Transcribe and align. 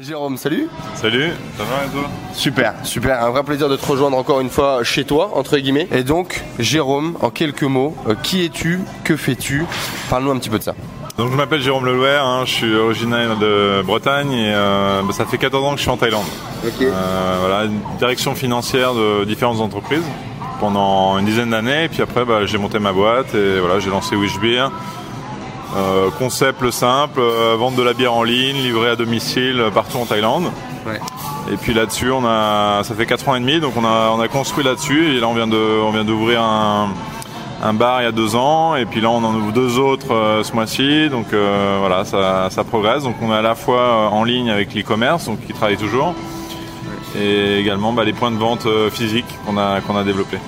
Jérôme, 0.00 0.38
salut. 0.38 0.66
Salut, 0.94 1.28
ça 1.58 1.64
va 1.64 1.84
et 1.84 1.90
toi? 1.90 2.08
Super, 2.32 2.72
super. 2.84 3.22
Un 3.22 3.28
vrai 3.28 3.44
plaisir 3.44 3.68
de 3.68 3.76
te 3.76 3.84
rejoindre 3.84 4.16
encore 4.16 4.40
une 4.40 4.48
fois 4.48 4.82
chez 4.82 5.04
toi, 5.04 5.32
entre 5.34 5.58
guillemets. 5.58 5.88
Et 5.92 6.04
donc, 6.04 6.42
Jérôme, 6.58 7.18
en 7.20 7.28
quelques 7.28 7.64
mots, 7.64 7.94
euh, 8.08 8.14
qui 8.22 8.42
es-tu? 8.42 8.80
Que 9.04 9.14
fais-tu? 9.14 9.66
Parle-nous 10.08 10.30
un 10.30 10.38
petit 10.38 10.48
peu 10.48 10.58
de 10.58 10.62
ça. 10.62 10.74
Donc 11.18 11.30
je 11.30 11.36
m'appelle 11.36 11.60
Jérôme 11.60 11.84
Lelouer, 11.84 12.18
hein, 12.18 12.44
je 12.46 12.50
suis 12.50 12.74
originaire 12.74 13.36
de 13.36 13.82
Bretagne 13.82 14.32
et 14.32 14.54
euh, 14.54 15.02
bah, 15.02 15.12
ça 15.12 15.26
fait 15.26 15.36
14 15.36 15.66
ans 15.66 15.72
que 15.72 15.76
je 15.76 15.82
suis 15.82 15.90
en 15.90 15.98
Thaïlande. 15.98 16.24
Euh, 16.64 17.36
voilà, 17.40 17.68
direction 17.98 18.34
financière 18.34 18.94
de 18.94 19.26
différentes 19.26 19.60
entreprises 19.60 20.06
pendant 20.60 21.18
une 21.18 21.26
dizaine 21.26 21.50
d'années. 21.50 21.84
Et 21.84 21.88
puis 21.90 22.00
après, 22.00 22.24
bah, 22.24 22.46
j'ai 22.46 22.56
monté 22.56 22.78
ma 22.78 22.94
boîte 22.94 23.34
et 23.34 23.60
voilà, 23.60 23.80
j'ai 23.80 23.90
lancé 23.90 24.16
Wishbeer. 24.16 24.70
Euh, 25.76 26.10
concept 26.18 26.68
simple, 26.70 27.20
euh, 27.20 27.54
vendre 27.56 27.76
de 27.76 27.82
la 27.82 27.92
bière 27.92 28.12
en 28.12 28.24
ligne, 28.24 28.56
livrée 28.56 28.90
à 28.90 28.96
domicile 28.96 29.60
euh, 29.60 29.70
partout 29.70 29.98
en 29.98 30.06
Thaïlande. 30.06 30.50
Et 31.52 31.56
puis 31.56 31.74
là-dessus, 31.74 32.10
on 32.10 32.24
a, 32.26 32.82
ça 32.82 32.94
fait 32.94 33.06
4 33.06 33.28
ans 33.28 33.36
et 33.36 33.40
demi, 33.40 33.60
donc 33.60 33.74
on 33.76 33.84
a, 33.84 34.10
on 34.12 34.20
a 34.20 34.28
construit 34.28 34.64
là-dessus. 34.64 35.16
Et 35.16 35.20
là, 35.20 35.28
on 35.28 35.34
vient 35.34 35.46
de, 35.46 35.56
on 35.56 35.90
vient 35.90 36.04
d'ouvrir 36.04 36.42
un, 36.42 36.88
un 37.62 37.72
bar 37.72 38.02
il 38.02 38.04
y 38.04 38.08
a 38.08 38.12
deux 38.12 38.34
ans, 38.34 38.74
et 38.74 38.84
puis 38.84 39.00
là, 39.00 39.10
on 39.10 39.22
en 39.22 39.34
ouvre 39.34 39.52
deux 39.52 39.78
autres 39.78 40.40
ce 40.42 40.52
mois-ci. 40.52 41.08
Donc 41.08 41.26
voilà, 41.32 42.04
ça, 42.04 42.50
ça, 42.50 42.64
progresse. 42.64 43.02
Donc 43.02 43.16
on 43.20 43.32
est 43.32 43.36
à 43.36 43.42
la 43.42 43.54
fois 43.54 44.10
en 44.10 44.22
ligne 44.22 44.50
avec 44.50 44.74
l'e-commerce, 44.74 45.26
donc 45.26 45.44
qui 45.44 45.52
travaille 45.52 45.76
toujours, 45.76 46.14
et 47.18 47.58
également 47.58 47.92
bah, 47.92 48.04
les 48.04 48.12
points 48.12 48.30
de 48.30 48.38
vente 48.38 48.66
physiques 48.90 49.38
qu'on 49.44 49.56
a, 49.56 49.80
qu'on 49.80 49.96
a 49.96 50.04
développés. 50.04 50.38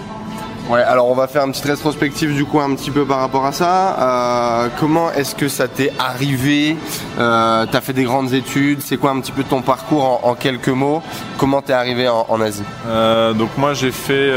Ouais, 0.68 0.80
alors 0.80 1.08
on 1.08 1.14
va 1.14 1.26
faire 1.26 1.44
une 1.44 1.50
petite 1.50 1.64
rétrospective 1.64 2.34
du 2.34 2.44
coup 2.44 2.60
un 2.60 2.74
petit 2.74 2.92
peu 2.92 3.04
par 3.04 3.18
rapport 3.18 3.44
à 3.44 3.52
ça. 3.52 3.96
Euh, 3.98 4.68
comment 4.78 5.10
est-ce 5.12 5.34
que 5.34 5.48
ça 5.48 5.66
t'est 5.66 5.92
arrivé 5.98 6.76
euh, 7.18 7.66
T'as 7.70 7.80
fait 7.80 7.92
des 7.92 8.04
grandes 8.04 8.32
études, 8.32 8.80
c'est 8.80 8.96
quoi 8.96 9.10
un 9.10 9.20
petit 9.20 9.32
peu 9.32 9.42
ton 9.42 9.60
parcours 9.60 10.20
en, 10.24 10.34
quelques 10.34 10.68
mots? 10.68 11.02
Comment 11.36 11.62
t'es 11.62 11.72
arrivé 11.72 12.08
en, 12.08 12.40
Asie? 12.40 12.62
Euh, 12.86 13.32
Donc 13.32 13.50
moi 13.58 13.74
j'ai 13.74 13.90
fait 13.90 14.30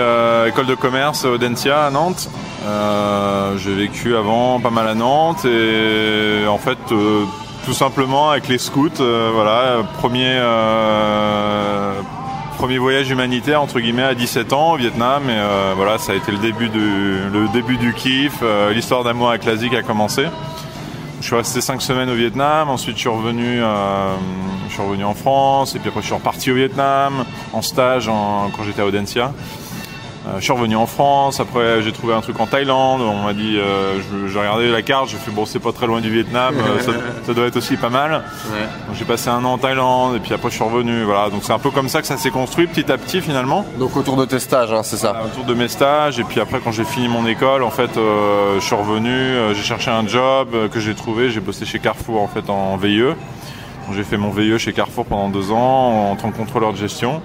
école 0.47 0.65
de 0.65 0.75
commerce 0.75 1.25
au 1.25 1.37
Dentia 1.37 1.85
à 1.85 1.91
Nantes. 1.91 2.27
j'ai 3.57 3.75
vécu 3.75 4.15
avant 4.15 4.59
pas 4.59 4.71
mal 4.71 4.87
à 4.87 4.95
Nantes 4.95 5.45
et 5.45 6.47
en 6.47 6.57
fait 6.57 6.79
tout 6.87 7.73
simplement 7.73 8.31
avec 8.31 8.47
les 8.47 8.57
scouts, 8.57 8.89
voilà, 8.97 9.83
premier 9.99 10.39
premier 12.55 12.77
voyage 12.77 13.09
humanitaire 13.09 13.61
entre 13.61 13.79
guillemets 13.79 14.03
à 14.03 14.15
17 14.15 14.53
ans 14.53 14.73
au 14.73 14.77
Vietnam 14.77 15.29
et 15.29 15.33
euh, 15.33 15.73
voilà 15.75 15.97
ça 15.97 16.13
a 16.13 16.15
été 16.15 16.31
le 16.31 16.37
début 16.37 16.69
du, 16.69 16.79
le 16.79 17.47
début 17.51 17.77
du 17.77 17.93
kiff, 17.93 18.39
euh, 18.41 18.73
l'histoire 18.73 19.03
d'amour 19.03 19.29
avec 19.29 19.45
l'Asie 19.45 19.69
a 19.75 19.83
commencé. 19.83 20.25
Je 21.19 21.25
suis 21.25 21.35
resté 21.35 21.59
5 21.59 21.81
semaines 21.81 22.09
au 22.09 22.15
Vietnam, 22.15 22.69
ensuite 22.69 22.95
je 22.95 23.01
suis 23.01 23.09
revenu, 23.09 23.61
euh, 23.61 24.15
je 24.67 24.73
suis 24.73 24.81
revenu 24.81 25.03
en 25.03 25.13
France 25.13 25.75
et 25.75 25.79
puis 25.79 25.89
après 25.89 26.01
je 26.01 26.05
suis 26.05 26.15
reparti 26.15 26.51
au 26.51 26.55
Vietnam 26.55 27.25
en 27.51 27.61
stage 27.61 28.07
quand 28.07 28.63
j'étais 28.63 28.81
à 28.81 28.85
Audencia. 28.85 29.33
Euh, 30.27 30.39
je 30.39 30.43
suis 30.43 30.53
revenu 30.53 30.75
en 30.75 30.87
France, 30.87 31.39
après 31.39 31.83
j'ai 31.83 31.91
trouvé 31.91 32.13
un 32.15 32.21
truc 32.21 32.39
en 32.39 32.47
Thaïlande, 32.47 33.01
on 33.01 33.23
m'a 33.23 33.33
dit, 33.33 33.57
euh, 33.57 33.99
j'ai 34.27 34.39
regardé 34.39 34.71
la 34.71 34.81
carte, 34.81 35.09
j'ai 35.09 35.17
fait 35.17 35.29
bon 35.29 35.45
c'est 35.45 35.59
pas 35.59 35.71
très 35.71 35.85
loin 35.85 36.01
du 36.01 36.09
Vietnam, 36.09 36.55
euh, 36.57 36.79
ça, 37.23 37.33
doit 37.33 37.45
être 37.45 37.57
aussi 37.57 37.77
pas 37.77 37.89
mal. 37.89 38.23
Donc 38.87 38.95
j'ai 38.97 39.05
passé 39.05 39.29
un 39.29 39.43
an 39.45 39.53
en 39.53 39.57
Thaïlande 39.59 40.15
et 40.15 40.19
puis 40.19 40.33
après 40.33 40.49
je 40.49 40.55
suis 40.55 40.63
revenu, 40.63 41.03
voilà. 41.03 41.29
Donc 41.29 41.41
c'est 41.43 41.53
un 41.53 41.59
peu 41.59 41.69
comme 41.69 41.89
ça 41.89 42.01
que 42.01 42.07
ça 42.07 42.17
s'est 42.17 42.31
construit 42.31 42.65
petit 42.65 42.91
à 42.91 42.97
petit 42.97 43.21
finalement. 43.21 43.65
Donc 43.77 43.95
autour 43.95 44.15
de 44.15 44.25
tes 44.25 44.39
stages, 44.39 44.71
hein, 44.71 44.81
c'est 44.83 44.97
ça 44.97 45.15
Autour 45.25 45.45
de 45.45 45.53
mes 45.53 45.67
stages 45.67 46.19
et 46.19 46.23
puis 46.23 46.39
après 46.39 46.59
quand 46.63 46.71
j'ai 46.71 46.85
fini 46.85 47.07
mon 47.07 47.27
école, 47.27 47.61
en 47.61 47.71
fait 47.71 47.91
je 47.95 48.59
suis 48.61 48.75
revenu, 48.75 49.53
j'ai 49.53 49.63
cherché 49.63 49.91
un 49.91 50.07
job 50.07 50.47
que 50.71 50.79
j'ai 50.79 50.95
trouvé, 50.95 51.29
j'ai 51.29 51.39
bossé 51.39 51.65
chez 51.65 51.77
Carrefour 51.77 52.21
en 52.21 52.27
fait 52.27 52.49
en 52.49 52.77
VIE. 52.77 53.13
J'ai 53.93 54.03
fait 54.03 54.17
mon 54.17 54.31
VIE 54.31 54.57
chez 54.57 54.73
Carrefour 54.73 55.05
pendant 55.05 55.29
deux 55.29 55.51
ans 55.51 56.09
en 56.09 56.15
tant 56.15 56.31
que 56.31 56.37
contrôleur 56.37 56.73
de 56.73 56.77
gestion. 56.77 57.21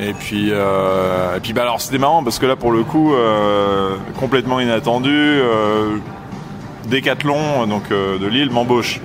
Et 0.00 0.12
puis, 0.12 0.48
euh, 0.50 1.36
et 1.36 1.40
puis 1.40 1.52
bah 1.52 1.62
alors 1.62 1.80
c'était 1.80 1.98
marrant 1.98 2.24
parce 2.24 2.40
que 2.40 2.46
là 2.46 2.56
pour 2.56 2.72
le 2.72 2.82
coup 2.82 3.14
euh, 3.14 3.96
complètement 4.18 4.58
inattendu, 4.58 5.10
euh, 5.12 5.98
Decathlon 6.86 7.66
donc 7.66 7.90
de 7.90 8.26
Lille 8.26 8.50
m'embauche. 8.50 9.00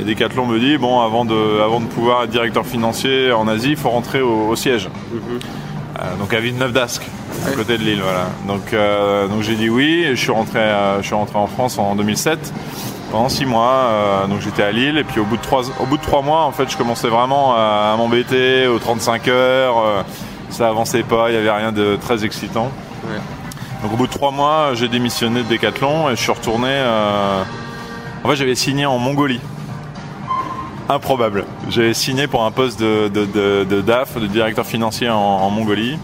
Et 0.00 0.04
Decathlon 0.04 0.46
me 0.46 0.58
dit 0.58 0.76
bon 0.76 1.00
avant 1.00 1.24
de, 1.24 1.60
avant 1.62 1.80
de 1.80 1.86
pouvoir 1.86 2.24
être 2.24 2.30
directeur 2.30 2.66
financier 2.66 3.30
en 3.32 3.46
Asie, 3.46 3.70
il 3.70 3.76
faut 3.76 3.90
rentrer 3.90 4.20
au, 4.20 4.54
siège. 4.56 4.88
Mhm. 5.12 6.18
donc 6.18 6.34
à 6.34 6.40
Villeneuve 6.40 6.72
d'Ascq, 6.72 7.02
à 7.46 7.52
côté 7.52 7.78
de 7.78 7.84
Lille, 7.84 8.02
voilà. 8.02 8.26
Donc, 8.48 8.74
donc 9.30 9.42
j'ai 9.42 9.54
dit 9.54 9.70
oui, 9.70 10.04
et 10.04 10.16
je 10.16 10.20
suis 10.20 10.32
rentré, 10.32 10.60
je 11.00 11.06
suis 11.06 11.14
rentré 11.14 11.38
en 11.38 11.46
France 11.46 11.78
en 11.78 11.94
2007 11.94 12.52
pendant 13.16 13.30
six 13.30 13.46
mois. 13.46 13.72
Euh, 13.88 14.26
donc 14.26 14.42
j'étais 14.42 14.62
à 14.62 14.72
Lille 14.72 14.98
et 14.98 15.04
puis 15.04 15.20
au 15.20 15.24
bout 15.24 15.38
de 15.38 15.42
trois, 15.42 15.62
au 15.80 15.86
bout 15.86 15.96
de 15.96 16.02
trois 16.02 16.20
mois, 16.20 16.42
en 16.42 16.52
fait, 16.52 16.70
je 16.70 16.76
commençais 16.76 17.08
vraiment 17.08 17.54
à, 17.56 17.94
m'embêter 17.96 18.66
aux 18.66 18.78
35 18.78 19.28
heures. 19.28 19.78
Euh, 19.78 20.02
ça 20.50 20.68
avançait 20.68 21.02
pas, 21.02 21.30
il 21.30 21.32
n'y 21.32 21.38
avait 21.38 21.50
rien 21.50 21.72
de 21.72 21.96
très 21.96 22.26
excitant. 22.26 22.70
Donc 23.82 23.92
au 23.94 23.96
bout 23.96 24.06
de 24.06 24.12
trois 24.12 24.32
mois, 24.32 24.72
j'ai 24.74 24.88
démissionné 24.88 25.42
de 25.42 25.48
Decathlon 25.48 26.10
et 26.10 26.16
je 26.16 26.20
suis 26.20 26.30
retourné. 26.30 26.68
Euh, 26.68 27.42
en 28.22 28.28
fait, 28.28 28.36
j'avais 28.36 28.54
signé 28.54 28.84
en 28.84 28.98
Mongolie. 28.98 29.40
Improbable. 30.90 31.46
J'avais 31.70 31.94
signé 31.94 32.26
pour 32.26 32.44
un 32.44 32.50
poste 32.50 32.78
de, 32.78 33.80
DAF, 33.80 34.18
de 34.18 34.26
directeur 34.26 34.66
financier 34.66 35.08
en, 35.08 35.48
Mongolie. 35.48 35.98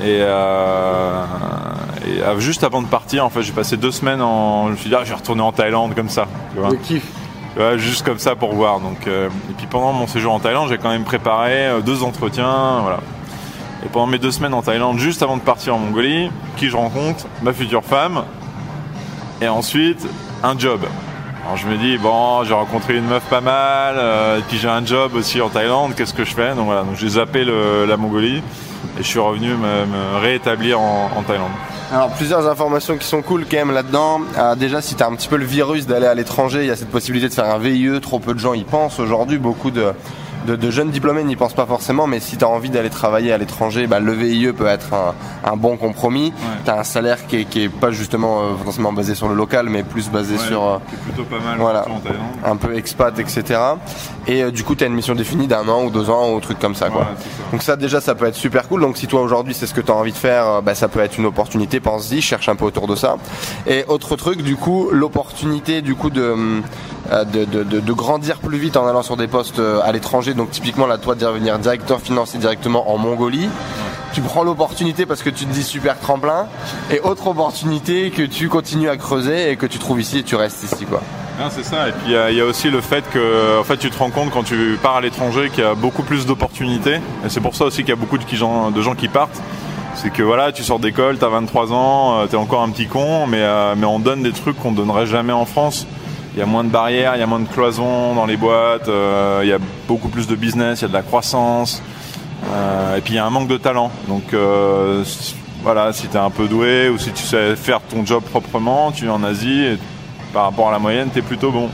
Et, 0.00 0.18
euh, 0.22 1.24
et 2.06 2.22
euh, 2.22 2.38
juste 2.38 2.62
avant 2.62 2.82
de 2.82 2.86
partir, 2.86 3.24
en 3.24 3.30
fait, 3.30 3.42
j'ai 3.42 3.52
passé 3.52 3.76
deux 3.76 3.90
semaines 3.90 4.22
en. 4.22 4.66
Je 4.66 4.72
me 4.72 4.76
suis 4.76 4.88
dit, 4.88 4.94
ah, 4.94 5.02
je 5.04 5.10
vais 5.10 5.16
retourner 5.16 5.42
en 5.42 5.52
Thaïlande 5.52 5.94
comme 5.94 6.08
ça. 6.08 6.26
Tu 6.52 6.60
vois. 6.60 6.70
kiff. 6.76 7.04
juste 7.76 8.04
comme 8.04 8.18
ça 8.18 8.36
pour 8.36 8.54
voir. 8.54 8.80
Donc, 8.80 9.06
euh, 9.06 9.28
et 9.50 9.54
puis 9.54 9.66
pendant 9.66 9.92
mon 9.92 10.06
séjour 10.06 10.32
en 10.32 10.38
Thaïlande, 10.38 10.68
j'ai 10.68 10.78
quand 10.78 10.90
même 10.90 11.04
préparé 11.04 11.66
euh, 11.66 11.80
deux 11.80 12.02
entretiens. 12.02 12.80
Voilà. 12.82 13.00
Et 13.84 13.88
pendant 13.88 14.06
mes 14.06 14.18
deux 14.18 14.30
semaines 14.30 14.54
en 14.54 14.62
Thaïlande, 14.62 14.98
juste 14.98 15.22
avant 15.22 15.36
de 15.36 15.42
partir 15.42 15.74
en 15.74 15.78
Mongolie, 15.78 16.30
qui 16.56 16.68
je 16.68 16.76
rencontre? 16.76 17.26
Ma 17.42 17.52
future 17.52 17.84
femme. 17.84 18.22
Et 19.40 19.48
ensuite, 19.48 20.06
un 20.42 20.58
job. 20.58 20.80
Alors 21.44 21.56
je 21.56 21.66
me 21.66 21.76
dis, 21.76 21.98
bon, 21.98 22.42
j'ai 22.44 22.54
rencontré 22.54 22.96
une 22.96 23.04
meuf 23.06 23.22
pas 23.24 23.40
mal, 23.40 23.96
et 24.38 24.42
puis 24.48 24.58
j'ai 24.58 24.68
un 24.68 24.84
job 24.84 25.14
aussi 25.14 25.40
en 25.40 25.48
Thaïlande, 25.48 25.94
qu'est-ce 25.94 26.14
que 26.14 26.24
je 26.24 26.34
fais? 26.34 26.54
Donc 26.54 26.66
voilà, 26.66 26.82
donc 26.82 26.96
j'ai 26.96 27.10
zappé 27.10 27.44
la 27.44 27.96
Mongolie 27.96 28.38
et 28.98 29.02
je 29.02 29.06
suis 29.06 29.20
revenu 29.20 29.50
me, 29.50 30.18
réétablir 30.20 30.80
en 30.80 31.22
Thaïlande. 31.24 31.52
Alors 31.92 32.10
plusieurs 32.10 32.48
informations 32.48 32.98
qui 32.98 33.06
sont 33.06 33.22
cool 33.22 33.46
quand 33.48 33.58
même 33.58 33.70
là-dedans. 33.70 34.20
Euh, 34.36 34.56
déjà 34.56 34.82
si 34.82 34.96
tu 34.96 35.04
un 35.04 35.14
petit 35.14 35.28
peu 35.28 35.36
le 35.36 35.44
virus 35.44 35.86
d'aller 35.86 36.06
à 36.06 36.14
l'étranger, 36.14 36.62
il 36.62 36.66
y 36.66 36.70
a 36.70 36.76
cette 36.76 36.90
possibilité 36.90 37.28
de 37.28 37.34
faire 37.34 37.44
un 37.44 37.58
VIE, 37.58 38.00
trop 38.00 38.18
peu 38.18 38.34
de 38.34 38.40
gens 38.40 38.54
y 38.54 38.64
pensent 38.64 38.98
aujourd'hui, 38.98 39.38
beaucoup 39.38 39.70
de 39.70 39.92
de, 40.46 40.70
jeunes 40.70 40.90
diplômés 40.90 41.24
n'y 41.24 41.36
pensent 41.36 41.54
pas 41.54 41.66
forcément, 41.66 42.06
mais 42.06 42.20
si 42.20 42.36
tu 42.36 42.44
as 42.44 42.48
envie 42.48 42.70
d'aller 42.70 42.90
travailler 42.90 43.32
à 43.32 43.38
l'étranger, 43.38 43.86
bah, 43.86 44.00
le 44.00 44.12
VIE 44.12 44.52
peut 44.52 44.66
être 44.66 44.94
un, 45.44 45.56
bon 45.56 45.76
compromis. 45.76 46.32
Tu 46.64 46.70
as 46.70 46.78
un 46.78 46.84
salaire 46.84 47.26
qui 47.26 47.36
est, 47.36 47.68
pas 47.68 47.90
justement 47.90 48.40
euh, 48.40 48.56
forcément 48.62 48.92
basé 48.92 49.14
sur 49.14 49.28
le 49.28 49.34
local, 49.34 49.68
mais 49.68 49.82
plus 49.82 50.10
basé 50.10 50.38
sur. 50.38 50.64
Euh, 50.64 50.78
plutôt 51.04 51.24
pas 51.24 51.40
mal 51.40 51.58
voilà, 51.58 51.84
un 52.44 52.56
peu 52.56 52.76
expat, 52.76 53.18
etc. 53.18 53.58
Et 54.26 54.42
euh, 54.42 54.50
du 54.50 54.64
coup, 54.64 54.74
tu 54.74 54.84
as 54.84 54.86
une 54.86 54.94
mission 54.94 55.14
définie 55.14 55.46
d'un 55.46 55.68
an 55.68 55.84
ou 55.84 55.90
deux 55.90 56.10
ans 56.10 56.30
ou 56.32 56.36
un 56.36 56.40
truc 56.40 56.58
comme 56.58 56.74
ça. 56.74 56.90
Quoi. 56.90 57.06
Donc, 57.52 57.62
ça, 57.62 57.76
déjà, 57.76 58.00
ça 58.00 58.14
peut 58.14 58.26
être 58.26 58.34
super 58.34 58.68
cool. 58.68 58.80
Donc, 58.80 58.96
si 58.96 59.06
toi 59.06 59.22
aujourd'hui, 59.22 59.54
c'est 59.54 59.66
ce 59.66 59.74
que 59.74 59.80
tu 59.80 59.90
as 59.90 59.94
envie 59.94 60.12
de 60.12 60.16
faire, 60.16 60.62
bah, 60.62 60.74
ça 60.74 60.88
peut 60.88 61.00
être 61.00 61.18
une 61.18 61.26
opportunité. 61.26 61.80
Pense-y, 61.80 62.20
cherche 62.20 62.48
un 62.48 62.56
peu 62.56 62.64
autour 62.64 62.86
de 62.86 62.96
ça. 62.96 63.16
Et 63.66 63.84
autre 63.88 64.16
truc, 64.16 64.42
du 64.42 64.56
coup, 64.56 64.90
l'opportunité 64.92 65.82
du 65.82 65.94
coup 65.94 66.10
de 66.10 66.22
euh, 66.22 66.60
de, 67.24 67.92
grandir 67.92 68.38
plus 68.38 68.58
vite 68.58 68.76
en 68.76 68.86
allant 68.86 69.02
sur 69.02 69.16
des 69.16 69.28
postes 69.28 69.58
euh, 69.58 69.80
à 69.84 69.92
l'étranger. 69.92 70.34
Donc 70.34 70.50
typiquement 70.50 70.86
là, 70.86 70.98
toi, 70.98 71.14
de 71.14 71.20
devenir 71.20 71.58
directeur 71.58 72.00
financier 72.00 72.38
directement 72.38 72.92
en 72.92 72.98
Mongolie. 72.98 73.48
Tu 74.12 74.20
prends 74.20 74.44
l'opportunité 74.44 75.04
parce 75.06 75.22
que 75.22 75.30
tu 75.30 75.44
te 75.46 75.52
dis 75.52 75.62
super 75.62 75.98
tremplin. 75.98 76.46
Et 76.90 77.00
autre 77.00 77.26
opportunité 77.26 78.10
que 78.10 78.22
tu 78.22 78.48
continues 78.48 78.88
à 78.88 78.96
creuser 78.96 79.50
et 79.50 79.56
que 79.56 79.66
tu 79.66 79.78
trouves 79.78 80.00
ici 80.00 80.18
et 80.18 80.22
tu 80.22 80.36
restes 80.36 80.62
ici 80.64 80.84
quoi. 80.84 81.02
c'est 81.50 81.64
ça. 81.64 81.88
Et 81.88 81.92
puis 81.92 82.12
il 82.12 82.36
y, 82.36 82.40
a 82.40 82.44
aussi 82.44 82.70
le 82.70 82.80
fait 82.80 83.04
que, 83.10 83.60
en 83.60 83.64
fait, 83.64 83.76
tu 83.76 83.90
te 83.90 83.98
rends 83.98 84.10
compte 84.10 84.30
quand 84.30 84.44
tu 84.44 84.78
pars 84.82 84.96
à 84.96 85.00
l'étranger 85.00 85.50
qu'il 85.50 85.64
y 85.64 85.66
a 85.66 85.74
beaucoup 85.74 86.02
plus 86.02 86.26
d'opportunités. 86.26 86.96
Et 87.24 87.28
c'est 87.28 87.40
pour 87.40 87.54
ça 87.54 87.64
aussi 87.64 87.78
qu'il 87.78 87.90
y 87.90 87.92
a 87.92 87.96
beaucoup 87.96 88.18
de 88.18 88.24
gens, 88.82 88.94
qui 88.96 89.08
partent. 89.08 89.42
C'est 89.94 90.10
que 90.10 90.22
voilà, 90.22 90.52
tu 90.52 90.62
sors 90.62 90.78
d'école, 90.78 91.18
tu 91.18 91.24
as 91.24 91.28
23 91.28 91.72
ans, 91.72 92.20
euh, 92.20 92.26
tu 92.26 92.34
es 92.34 92.38
encore 92.38 92.62
un 92.62 92.68
petit 92.68 92.86
con, 92.86 93.26
mais, 93.26 93.42
mais 93.76 93.86
on 93.86 93.98
donne 93.98 94.22
des 94.22 94.32
trucs 94.32 94.58
qu'on 94.58 94.72
donnerait 94.72 95.06
jamais 95.06 95.32
en 95.32 95.46
France 95.46 95.86
il 96.36 96.40
y 96.40 96.42
a 96.42 96.46
moins 96.46 96.64
de 96.64 96.68
barrières, 96.68 97.16
il 97.16 97.20
y 97.20 97.22
a 97.22 97.26
moins 97.26 97.40
de 97.40 97.48
cloisons 97.48 98.14
dans 98.14 98.26
les 98.26 98.36
boîtes, 98.36 98.88
euh, 98.88 99.40
il 99.42 99.48
y 99.48 99.54
a 99.54 99.58
beaucoup 99.88 100.08
plus 100.08 100.26
de 100.26 100.36
business, 100.36 100.80
il 100.80 100.82
y 100.82 100.84
a 100.84 100.88
de 100.88 100.92
la 100.92 101.02
croissance, 101.02 101.82
euh, 102.52 102.96
et 102.96 103.00
puis 103.00 103.14
il 103.14 103.16
y 103.16 103.18
a 103.18 103.24
un 103.24 103.30
manque 103.30 103.48
de 103.48 103.56
talent. 103.56 103.90
Donc 104.06 104.34
euh, 104.34 105.02
voilà, 105.62 105.94
si 105.94 106.08
tu 106.08 106.14
es 106.14 106.20
un 106.20 106.28
peu 106.28 106.46
doué 106.46 106.90
ou 106.90 106.98
si 106.98 107.10
tu 107.12 107.22
sais 107.22 107.56
faire 107.56 107.80
ton 107.80 108.04
job 108.04 108.22
proprement, 108.22 108.92
tu 108.92 109.06
es 109.06 109.08
en 109.08 109.24
Asie 109.24 109.64
et 109.64 109.78
par 110.34 110.44
rapport 110.44 110.68
à 110.68 110.72
la 110.72 110.78
moyenne, 110.78 111.08
tu 111.10 111.20
es 111.20 111.22
plutôt 111.22 111.50
bon. 111.50 111.70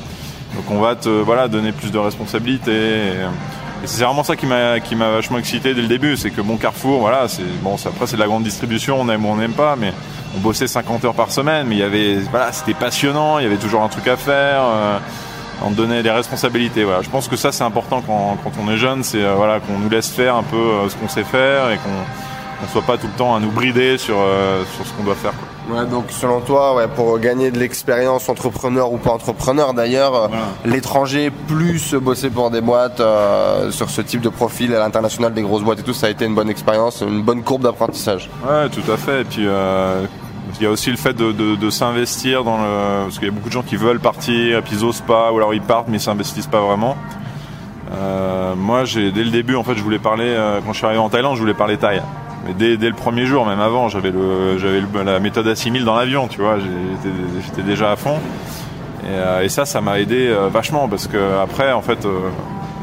Donc 0.54 0.70
on 0.70 0.78
va 0.78 0.94
te 0.94 1.08
voilà, 1.08 1.48
donner 1.48 1.72
plus 1.72 1.90
de 1.90 1.98
responsabilités. 1.98 3.00
C'est 3.84 4.04
vraiment 4.04 4.24
ça 4.24 4.36
qui 4.36 4.46
m'a 4.46 4.80
qui 4.80 4.94
m'a 4.94 5.10
vachement 5.10 5.38
excité 5.38 5.74
dès 5.74 5.82
le 5.82 5.88
début, 5.88 6.16
c'est 6.16 6.30
que 6.30 6.40
bon 6.40 6.56
Carrefour, 6.56 7.00
voilà, 7.00 7.28
c'est 7.28 7.42
bon, 7.62 7.74
après 7.74 8.06
c'est 8.06 8.16
de 8.16 8.20
la 8.20 8.26
grande 8.26 8.44
distribution, 8.44 9.00
on 9.00 9.08
aime 9.08 9.24
ou 9.24 9.28
on 9.28 9.36
n'aime 9.36 9.52
pas, 9.52 9.76
mais 9.76 9.92
on 10.36 10.40
bossait 10.40 10.66
50 10.66 11.04
heures 11.04 11.14
par 11.14 11.30
semaine, 11.30 11.66
mais 11.66 11.76
il 11.76 11.80
y 11.80 11.84
avait 11.84 12.16
voilà, 12.30 12.52
c'était 12.52 12.74
passionnant, 12.74 13.38
il 13.38 13.44
y 13.44 13.46
avait 13.46 13.56
toujours 13.56 13.82
un 13.82 13.88
truc 13.88 14.06
à 14.08 14.16
faire. 14.16 14.62
Euh, 14.62 14.98
on 15.64 15.70
donnait 15.70 16.02
des 16.02 16.10
responsabilités. 16.10 16.84
Voilà. 16.84 17.02
Je 17.02 17.10
pense 17.10 17.28
que 17.28 17.36
ça 17.36 17.52
c'est 17.52 17.64
important 17.64 18.02
quand, 18.06 18.36
quand, 18.42 18.52
on 18.60 18.70
est 18.70 18.76
jeune, 18.76 19.02
c'est 19.02 19.22
euh, 19.22 19.34
voilà 19.34 19.60
qu'on 19.60 19.78
nous 19.78 19.88
laisse 19.88 20.10
faire 20.10 20.36
un 20.36 20.42
peu 20.42 20.56
euh, 20.56 20.88
ce 20.88 20.96
qu'on 20.96 21.08
sait 21.08 21.24
faire 21.24 21.70
et 21.70 21.78
qu'on 21.78 22.64
ne 22.64 22.68
soit 22.70 22.82
pas 22.82 22.96
tout 22.96 23.06
le 23.06 23.18
temps 23.18 23.34
à 23.34 23.40
nous 23.40 23.50
brider 23.50 23.98
sur, 23.98 24.16
euh, 24.18 24.64
sur 24.76 24.86
ce 24.86 24.92
qu'on 24.92 25.04
doit 25.04 25.14
faire. 25.14 25.32
Ouais, 25.70 25.86
donc 25.86 26.06
selon 26.10 26.40
toi, 26.40 26.74
ouais, 26.74 26.88
pour 26.88 27.18
gagner 27.18 27.50
de 27.50 27.58
l'expérience 27.58 28.28
entrepreneur 28.28 28.92
ou 28.92 28.98
pas 28.98 29.10
entrepreneur 29.10 29.74
d'ailleurs, 29.74 30.28
l'étranger 30.64 31.30
plus 31.30 31.94
bosser 31.94 32.30
pour 32.30 32.50
des 32.50 32.60
boîtes 32.60 33.00
sur 33.70 33.88
ce 33.88 34.00
type 34.00 34.20
de 34.20 34.28
profil 34.28 34.74
à 34.74 34.80
l'international 34.80 35.32
des 35.32 35.42
grosses 35.42 35.62
boîtes 35.62 35.78
et 35.78 35.82
tout, 35.82 35.94
ça 35.94 36.08
a 36.08 36.10
été 36.10 36.24
une 36.24 36.34
bonne 36.34 36.50
expérience, 36.50 37.00
une 37.00 37.22
bonne 37.22 37.42
courbe 37.42 37.62
d'apprentissage. 37.62 38.28
Ouais, 38.44 38.68
tout 38.70 38.90
à 38.90 38.96
fait. 38.96 39.20
Et 39.20 39.24
puis 39.24 39.46
il 40.60 40.64
y 40.64 40.66
a 40.66 40.70
aussi 40.70 40.90
le 40.90 40.96
fait 40.96 41.14
de, 41.14 41.70
s'investir 41.70 42.44
dans 42.44 42.58
le. 42.58 43.04
Parce 43.04 43.18
qu'il 43.18 43.28
y 43.28 43.30
a 43.30 43.34
beaucoup 43.34 43.48
de 43.48 43.52
gens 43.52 43.62
qui 43.62 43.76
veulent 43.76 44.00
partir, 44.00 44.58
et 44.58 44.62
puis 44.62 44.76
ils 44.76 44.84
osent 44.84 45.00
pas, 45.00 45.32
ou 45.32 45.36
alors 45.36 45.54
ils 45.54 45.62
partent 45.62 45.88
mais 45.88 45.96
ils 45.96 46.00
s'investissent 46.00 46.46
pas 46.46 46.60
vraiment. 46.60 46.96
Euh, 47.94 48.54
moi, 48.54 48.84
j'ai 48.84 49.10
dès 49.10 49.24
le 49.24 49.30
début, 49.30 49.54
en 49.54 49.64
fait, 49.64 49.74
je 49.74 49.82
voulais 49.82 49.98
parler. 49.98 50.28
Euh, 50.28 50.60
quand 50.64 50.72
je 50.72 50.78
suis 50.78 50.86
arrivé 50.86 51.00
en 51.00 51.08
Thaïlande, 51.08 51.36
je 51.36 51.40
voulais 51.40 51.54
parler 51.54 51.76
thaï. 51.76 52.00
Mais 52.46 52.54
dès, 52.54 52.76
le 52.76 52.94
premier 52.94 53.26
jour, 53.26 53.46
même 53.46 53.60
avant, 53.60 53.88
j'avais 53.88 54.10
le, 54.10 54.58
j'avais 54.58 54.82
la 55.04 55.20
méthode 55.20 55.46
assimile 55.46 55.84
dans 55.84 55.94
l'avion, 55.94 56.26
tu 56.28 56.40
vois. 56.40 56.56
J'étais 56.58 57.62
déjà 57.62 57.92
à 57.92 57.96
fond. 57.96 58.18
Et, 59.04 59.10
euh, 59.10 59.48
ça, 59.48 59.64
ça 59.64 59.80
m'a 59.80 60.00
aidé 60.00 60.34
vachement 60.50 60.88
parce 60.88 61.06
que 61.06 61.40
après, 61.40 61.72
en 61.72 61.82
fait, 61.82 62.06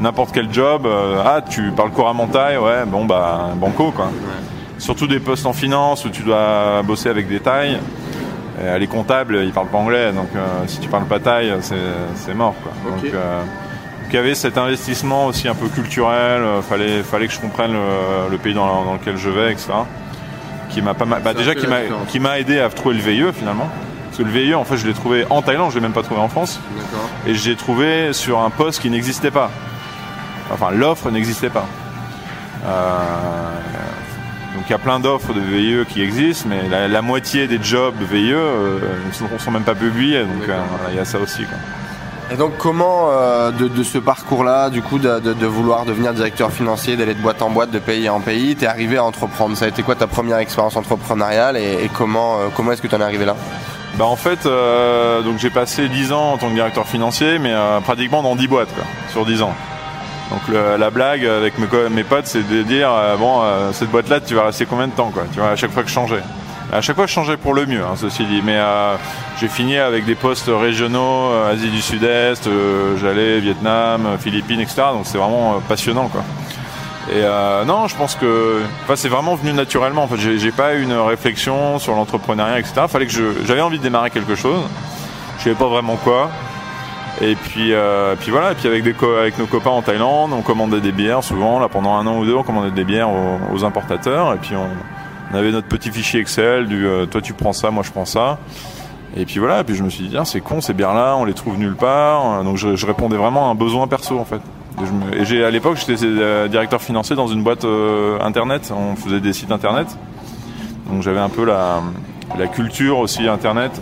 n'importe 0.00 0.30
quel 0.32 0.52
job, 0.52 0.88
ah, 1.24 1.42
tu 1.48 1.70
parles 1.72 1.90
couramment 1.90 2.26
thaï, 2.26 2.56
ouais, 2.56 2.84
bon 2.86 3.04
bah, 3.04 3.50
banco, 3.56 3.90
quoi 3.90 4.10
surtout 4.80 5.06
des 5.06 5.20
postes 5.20 5.46
en 5.46 5.52
finance 5.52 6.04
où 6.04 6.08
tu 6.08 6.22
dois 6.22 6.82
bosser 6.82 7.08
avec 7.08 7.28
des 7.28 7.40
tailles. 7.40 7.78
les 8.78 8.86
comptables, 8.86 9.36
ils 9.44 9.52
parlent 9.52 9.68
pas 9.68 9.78
anglais, 9.78 10.12
donc 10.12 10.28
euh, 10.34 10.66
si 10.66 10.80
tu 10.80 10.88
parles 10.88 11.04
pas 11.04 11.20
taille, 11.20 11.54
c'est 11.60 12.34
mort. 12.34 12.54
Quoi. 12.62 12.72
Donc, 12.90 13.12
euh, 14.10 14.12
il 14.12 14.16
y 14.16 14.18
avait 14.18 14.34
cet 14.34 14.58
investissement 14.58 15.26
aussi 15.26 15.48
un 15.48 15.54
peu 15.54 15.68
culturel. 15.68 16.42
Euh, 16.42 16.62
fallait, 16.62 17.02
fallait 17.02 17.26
que 17.26 17.32
je 17.32 17.40
comprenne 17.40 17.72
le, 18.30 18.38
pays 18.38 18.54
dans, 18.54 18.94
lequel 18.94 19.16
je 19.16 19.30
vais, 19.30 19.52
etc. 19.52 19.72
Qui 20.70 20.82
m'a 20.82 20.94
pas 20.94 21.04
bah, 21.04 21.34
déjà 21.34 21.54
qui 21.54 22.20
m'a 22.20 22.38
aidé 22.38 22.60
à 22.60 22.68
trouver 22.68 22.96
le 22.96 23.02
VIE 23.02 23.32
finalement. 23.32 23.68
Parce 24.06 24.18
que 24.18 24.22
le 24.22 24.30
VIE, 24.30 24.54
en 24.54 24.64
fait, 24.64 24.76
je 24.76 24.86
l'ai 24.86 24.94
trouvé 24.94 25.24
en 25.30 25.42
Thaïlande, 25.42 25.70
je 25.70 25.76
l'ai 25.76 25.80
même 25.80 25.92
pas 25.92 26.02
trouvé 26.02 26.20
en 26.20 26.28
France. 26.28 26.60
Et 27.26 27.34
j'ai 27.34 27.56
trouvé 27.56 28.12
sur 28.12 28.40
un 28.40 28.50
poste 28.50 28.82
qui 28.82 28.90
n'existait 28.90 29.30
pas. 29.30 29.50
Enfin, 30.52 30.70
l'offre 30.72 31.10
n'existait 31.10 31.50
pas. 31.50 31.66
Donc 34.60 34.68
il 34.68 34.72
y 34.72 34.74
a 34.74 34.78
plein 34.78 35.00
d'offres 35.00 35.32
de 35.32 35.40
VIE 35.40 35.86
qui 35.88 36.02
existent, 36.02 36.46
mais 36.48 36.68
la, 36.68 37.02
moitié 37.02 37.46
des 37.46 37.58
jobs 37.62 37.94
VIE 37.98 38.32
euh, 38.32 38.78
ne 39.06 39.38
sont 39.38 39.50
même 39.50 39.62
pas 39.62 39.74
publiés, 39.74 40.20
donc 40.20 40.46
euh, 40.48 40.60
il 40.90 40.96
y 40.96 40.98
a 40.98 41.06
ça 41.06 41.18
aussi. 41.18 41.44
Et 42.32 42.36
donc 42.36 42.56
comment 42.58 43.08
euh, 43.10 43.50
de, 43.50 43.82
ce 43.82 43.98
parcours-là, 43.98 44.70
du 44.70 44.82
coup, 44.82 44.98
de, 44.98 45.46
vouloir 45.46 45.84
devenir 45.84 46.12
directeur 46.12 46.52
financier, 46.52 46.96
d'aller 46.96 47.14
de 47.14 47.20
boîte 47.20 47.42
en 47.42 47.50
boîte, 47.50 47.70
de 47.70 47.78
pays 47.78 48.08
en 48.08 48.20
pays, 48.20 48.54
t'es 48.56 48.66
arrivé 48.66 48.98
à 48.98 49.04
entreprendre 49.04 49.56
Ça? 49.56 49.64
A 49.64 49.68
été 49.68 49.82
quoi 49.82 49.96
ta 49.96 50.06
première 50.06 50.38
expérience 50.38 50.76
entrepreneuriale 50.76 51.56
et, 51.56 51.90
comment, 51.92 52.38
comment 52.56 52.72
est-ce 52.72 52.82
que 52.82 52.88
tu 52.88 52.94
en 52.94 53.00
es 53.00 53.04
arrivé 53.04 53.24
là? 53.24 53.36
Bah 53.98 54.06
en 54.06 54.16
fait, 54.16 54.44
donc 55.24 55.38
j'ai 55.38 55.50
passé 55.50 55.88
10 55.88 56.12
ans 56.12 56.32
en 56.34 56.38
tant 56.38 56.48
que 56.48 56.54
directeur 56.54 56.86
financier, 56.86 57.38
mais 57.40 57.52
pratiquement 57.82 58.22
dans 58.22 58.36
10 58.36 58.46
boîtes, 58.46 58.68
sur 59.10 59.26
10 59.26 59.42
ans. 59.42 59.52
Donc 60.30 60.42
la 60.48 60.90
blague 60.90 61.26
avec 61.26 61.54
mes, 61.58 62.04
potes, 62.04 62.26
c'est 62.26 62.48
de 62.48 62.62
dire 62.62 62.90
euh, 62.92 63.16
bon, 63.16 63.42
euh, 63.42 63.72
cette 63.72 63.90
boîte-là, 63.90 64.20
tu 64.20 64.34
vas 64.34 64.44
rester 64.44 64.64
combien 64.64 64.86
de 64.86 64.92
temps, 64.92 65.12
Tu 65.32 65.40
vois, 65.40 65.50
à 65.50 65.56
chaque 65.56 65.72
fois 65.72 65.82
que 65.82 65.88
je 65.88 65.94
changeais. 65.94 66.22
À 66.72 66.80
chaque 66.80 66.96
fois, 66.96 67.06
je 67.06 67.12
changeais 67.12 67.36
pour 67.36 67.52
le 67.52 67.66
mieux, 67.66 67.82
hein, 67.82 67.94
ceci 67.96 68.24
dit. 68.24 68.42
Mais 68.44 68.56
euh, 68.56 68.96
j'ai 69.40 69.48
fini 69.48 69.76
avec 69.76 70.04
des 70.04 70.14
postes 70.14 70.48
régionaux, 70.48 71.32
Asie 71.50 71.70
du 71.70 71.80
Sud-Est, 71.80 72.48
j'allais 73.00 73.40
Vietnam, 73.40 74.16
Philippines, 74.20 74.60
etc. 74.60 74.82
Donc 74.92 75.02
c'est 75.04 75.18
vraiment 75.18 75.60
passionnant, 75.68 76.08
quoi. 76.08 76.22
Et 77.12 77.22
non, 77.66 77.88
je 77.88 77.96
pense 77.96 78.14
que, 78.14 78.60
c'est 78.94 79.08
vraiment 79.08 79.34
venu 79.34 79.52
naturellement. 79.52 80.04
En 80.04 80.06
fait, 80.06 80.38
j'ai 80.38 80.52
pas 80.52 80.74
eu 80.74 80.82
une 80.82 80.92
réflexion 80.92 81.80
sur 81.80 81.94
l'entrepreneuriat, 81.96 82.60
etc. 82.60 82.82
Fallait 82.88 83.06
que 83.06 83.12
j'avais 83.44 83.62
envie 83.62 83.78
de 83.78 83.82
démarrer 83.82 84.10
quelque 84.10 84.36
chose. 84.36 84.60
Je 85.38 85.44
savais 85.44 85.56
pas 85.56 85.68
vraiment 85.68 85.96
quoi. 85.96 86.30
Et 87.22 87.34
puis, 87.34 87.72
euh, 87.74 88.14
puis 88.18 88.30
voilà, 88.30 88.52
et 88.52 88.54
puis 88.54 88.68
avec, 88.68 89.38
nos 89.38 89.46
copains 89.46 89.70
en 89.70 89.82
Thaïlande, 89.82 90.32
on 90.32 90.40
commandait 90.40 90.80
des 90.80 90.92
bières 90.92 91.22
souvent. 91.22 91.58
Là, 91.58 91.68
pendant 91.68 91.94
un 91.96 92.06
an 92.06 92.18
ou 92.18 92.24
deux, 92.24 92.34
on 92.34 92.42
commandait 92.42 92.70
des 92.70 92.84
bières 92.84 93.10
aux, 93.10 93.64
importateurs. 93.64 94.34
Et 94.34 94.38
puis 94.38 94.54
on, 94.56 94.68
avait 95.36 95.52
notre 95.52 95.68
petit 95.68 95.90
fichier 95.90 96.20
Excel 96.20 96.66
du 96.66 96.86
euh, 96.86 97.06
toi 97.06 97.20
tu 97.20 97.32
prends 97.32 97.52
ça, 97.52 97.70
moi 97.70 97.82
je 97.82 97.90
prends 97.90 98.04
ça. 98.04 98.38
Et 99.16 99.24
puis 99.24 99.40
voilà, 99.40 99.60
et 99.60 99.64
puis 99.64 99.74
je 99.74 99.82
me 99.82 99.90
suis 99.90 100.06
dit, 100.06 100.16
c'est 100.24 100.40
con 100.40 100.60
ces 100.60 100.72
bières-là, 100.72 101.16
on 101.16 101.24
les 101.24 101.34
trouve 101.34 101.58
nulle 101.58 101.74
part. 101.74 102.44
Donc 102.44 102.56
je, 102.56 102.86
répondais 102.86 103.16
vraiment 103.16 103.48
à 103.48 103.50
un 103.50 103.54
besoin 103.56 103.88
perso 103.88 104.18
en 104.18 104.24
fait. 104.24 104.40
Et, 105.18 105.24
j'ai 105.24 105.44
à 105.44 105.50
l'époque, 105.50 105.78
j'étais 105.78 106.04
euh, 106.04 106.48
directeur 106.48 106.80
financier 106.80 107.16
dans 107.16 107.26
une 107.26 107.42
boîte 107.42 107.66
internet. 108.20 108.72
On 108.74 108.94
faisait 108.96 109.20
des 109.20 109.32
sites 109.32 109.50
internet. 109.50 109.88
Donc 110.88 111.02
j'avais 111.02 111.18
un 111.18 111.28
peu 111.28 111.44
la, 111.44 111.82
la 112.38 112.46
culture 112.46 112.98
aussi 112.98 113.26
internet. 113.26 113.80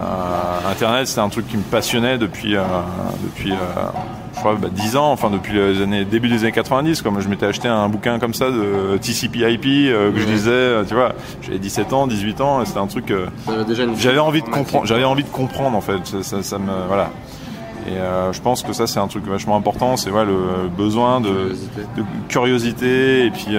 Euh, 0.00 0.70
Internet, 0.70 1.08
c'est 1.08 1.20
un 1.20 1.28
truc 1.28 1.48
qui 1.48 1.56
me 1.56 1.62
passionnait 1.62 2.18
depuis, 2.18 2.56
euh, 2.56 2.62
depuis 3.22 3.52
euh, 3.52 3.56
je 4.38 4.40
crois, 4.40 4.56
10 4.56 4.92
bah, 4.92 5.00
ans, 5.00 5.12
enfin 5.12 5.30
depuis 5.30 5.54
les 5.54 5.82
années, 5.82 6.04
début 6.04 6.28
des 6.28 6.42
années 6.42 6.52
90. 6.52 7.02
Comme 7.02 7.20
je 7.20 7.28
m'étais 7.28 7.46
acheté 7.46 7.68
un 7.68 7.88
bouquin 7.88 8.18
comme 8.18 8.34
ça 8.34 8.50
de 8.50 8.96
TCP/IP 8.98 9.62
que 9.62 10.12
je 10.16 10.26
lisais, 10.26 10.84
tu 10.86 10.94
vois, 10.94 11.12
j'avais 11.42 11.58
17 11.58 11.92
ans, 11.92 12.06
18 12.06 12.40
ans, 12.40 12.64
c'était 12.64 12.78
un 12.78 12.86
truc. 12.86 13.12
j'avais 13.98 14.18
envie 14.18 14.42
de 14.42 14.48
comprendre, 14.48 14.86
j'avais 14.86 15.04
envie 15.04 15.24
de 15.24 15.28
comprendre 15.28 15.76
en 15.76 15.80
fait. 15.80 16.06
Ça, 16.22 16.42
ça, 16.42 16.58
me, 16.58 16.86
voilà. 16.86 17.10
Et 17.86 17.96
je 18.32 18.40
pense 18.40 18.62
que 18.62 18.72
ça 18.72 18.86
c'est 18.86 19.00
un 19.00 19.08
truc 19.08 19.26
vachement 19.26 19.56
important, 19.56 19.96
c'est 19.96 20.10
ouais, 20.10 20.24
le 20.24 20.68
besoin 20.68 21.20
de 21.20 21.28
curiosité, 21.28 21.80
de 21.96 22.04
curiosité 22.28 23.26
et 23.26 23.30
puis 23.30 23.56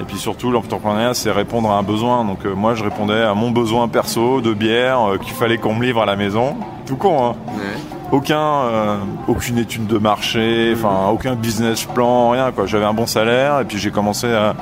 et 0.00 0.04
puis 0.04 0.16
surtout, 0.16 0.50
l'entrepreneuriat, 0.50 1.14
c'est 1.14 1.30
répondre 1.30 1.70
à 1.70 1.78
un 1.78 1.82
besoin. 1.82 2.24
Donc 2.24 2.44
euh, 2.44 2.54
moi, 2.54 2.74
je 2.74 2.82
répondais 2.82 3.22
à 3.22 3.34
mon 3.34 3.50
besoin 3.50 3.88
perso 3.88 4.40
de 4.40 4.52
bière 4.52 5.00
euh, 5.00 5.18
qu'il 5.18 5.32
fallait 5.32 5.58
qu'on 5.58 5.74
me 5.74 5.84
livre 5.84 6.02
à 6.02 6.06
la 6.06 6.16
maison. 6.16 6.56
Tout 6.86 6.96
con, 6.96 7.30
hein 7.30 7.34
Aucun, 8.14 8.38
euh, 8.38 8.96
aucune 9.26 9.58
étude 9.58 9.88
de 9.88 9.98
marché, 9.98 10.72
enfin 10.76 11.08
aucun 11.10 11.34
business 11.34 11.84
plan, 11.84 12.30
rien 12.30 12.52
quoi. 12.52 12.64
J'avais 12.64 12.84
un 12.84 12.94
bon 12.94 13.06
salaire 13.06 13.58
et 13.58 13.64
puis 13.64 13.76
j'ai 13.76 13.90
commencé 13.90 14.32
à, 14.32 14.54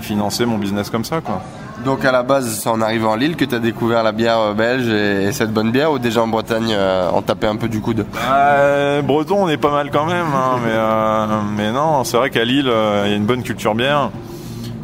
financer 0.00 0.46
mon 0.46 0.56
business 0.56 0.88
comme 0.88 1.04
ça, 1.04 1.20
quoi. 1.20 1.42
Donc 1.84 2.06
à 2.06 2.12
la 2.12 2.22
base, 2.22 2.48
c'est 2.48 2.70
en 2.70 2.80
arrivant 2.80 3.10
en 3.10 3.16
Lille 3.16 3.36
que 3.36 3.44
tu 3.44 3.54
as 3.54 3.58
découvert 3.58 4.02
la 4.02 4.12
bière 4.12 4.54
belge 4.54 4.88
et, 4.88 5.30
cette 5.32 5.52
bonne 5.52 5.70
bière 5.72 5.92
ou 5.92 5.98
déjà 5.98 6.22
en 6.22 6.28
Bretagne 6.28 6.74
on 7.12 7.20
tapait 7.20 7.48
un 7.48 7.56
peu 7.56 7.68
du 7.68 7.82
coude? 7.82 8.06
Bah, 8.14 9.02
Breton, 9.02 9.44
on 9.44 9.48
est 9.50 9.58
pas 9.58 9.72
mal 9.72 9.90
quand 9.90 10.06
même, 10.06 10.28
hein, 10.34 10.58
mais, 10.64 11.62
mais 11.64 11.72
non, 11.72 12.04
c'est 12.04 12.16
vrai 12.16 12.30
qu'à 12.30 12.44
Lille, 12.44 12.72
il 13.04 13.10
y 13.10 13.12
a 13.12 13.16
une 13.16 13.26
bonne 13.26 13.42
culture 13.42 13.74
bière. 13.74 14.10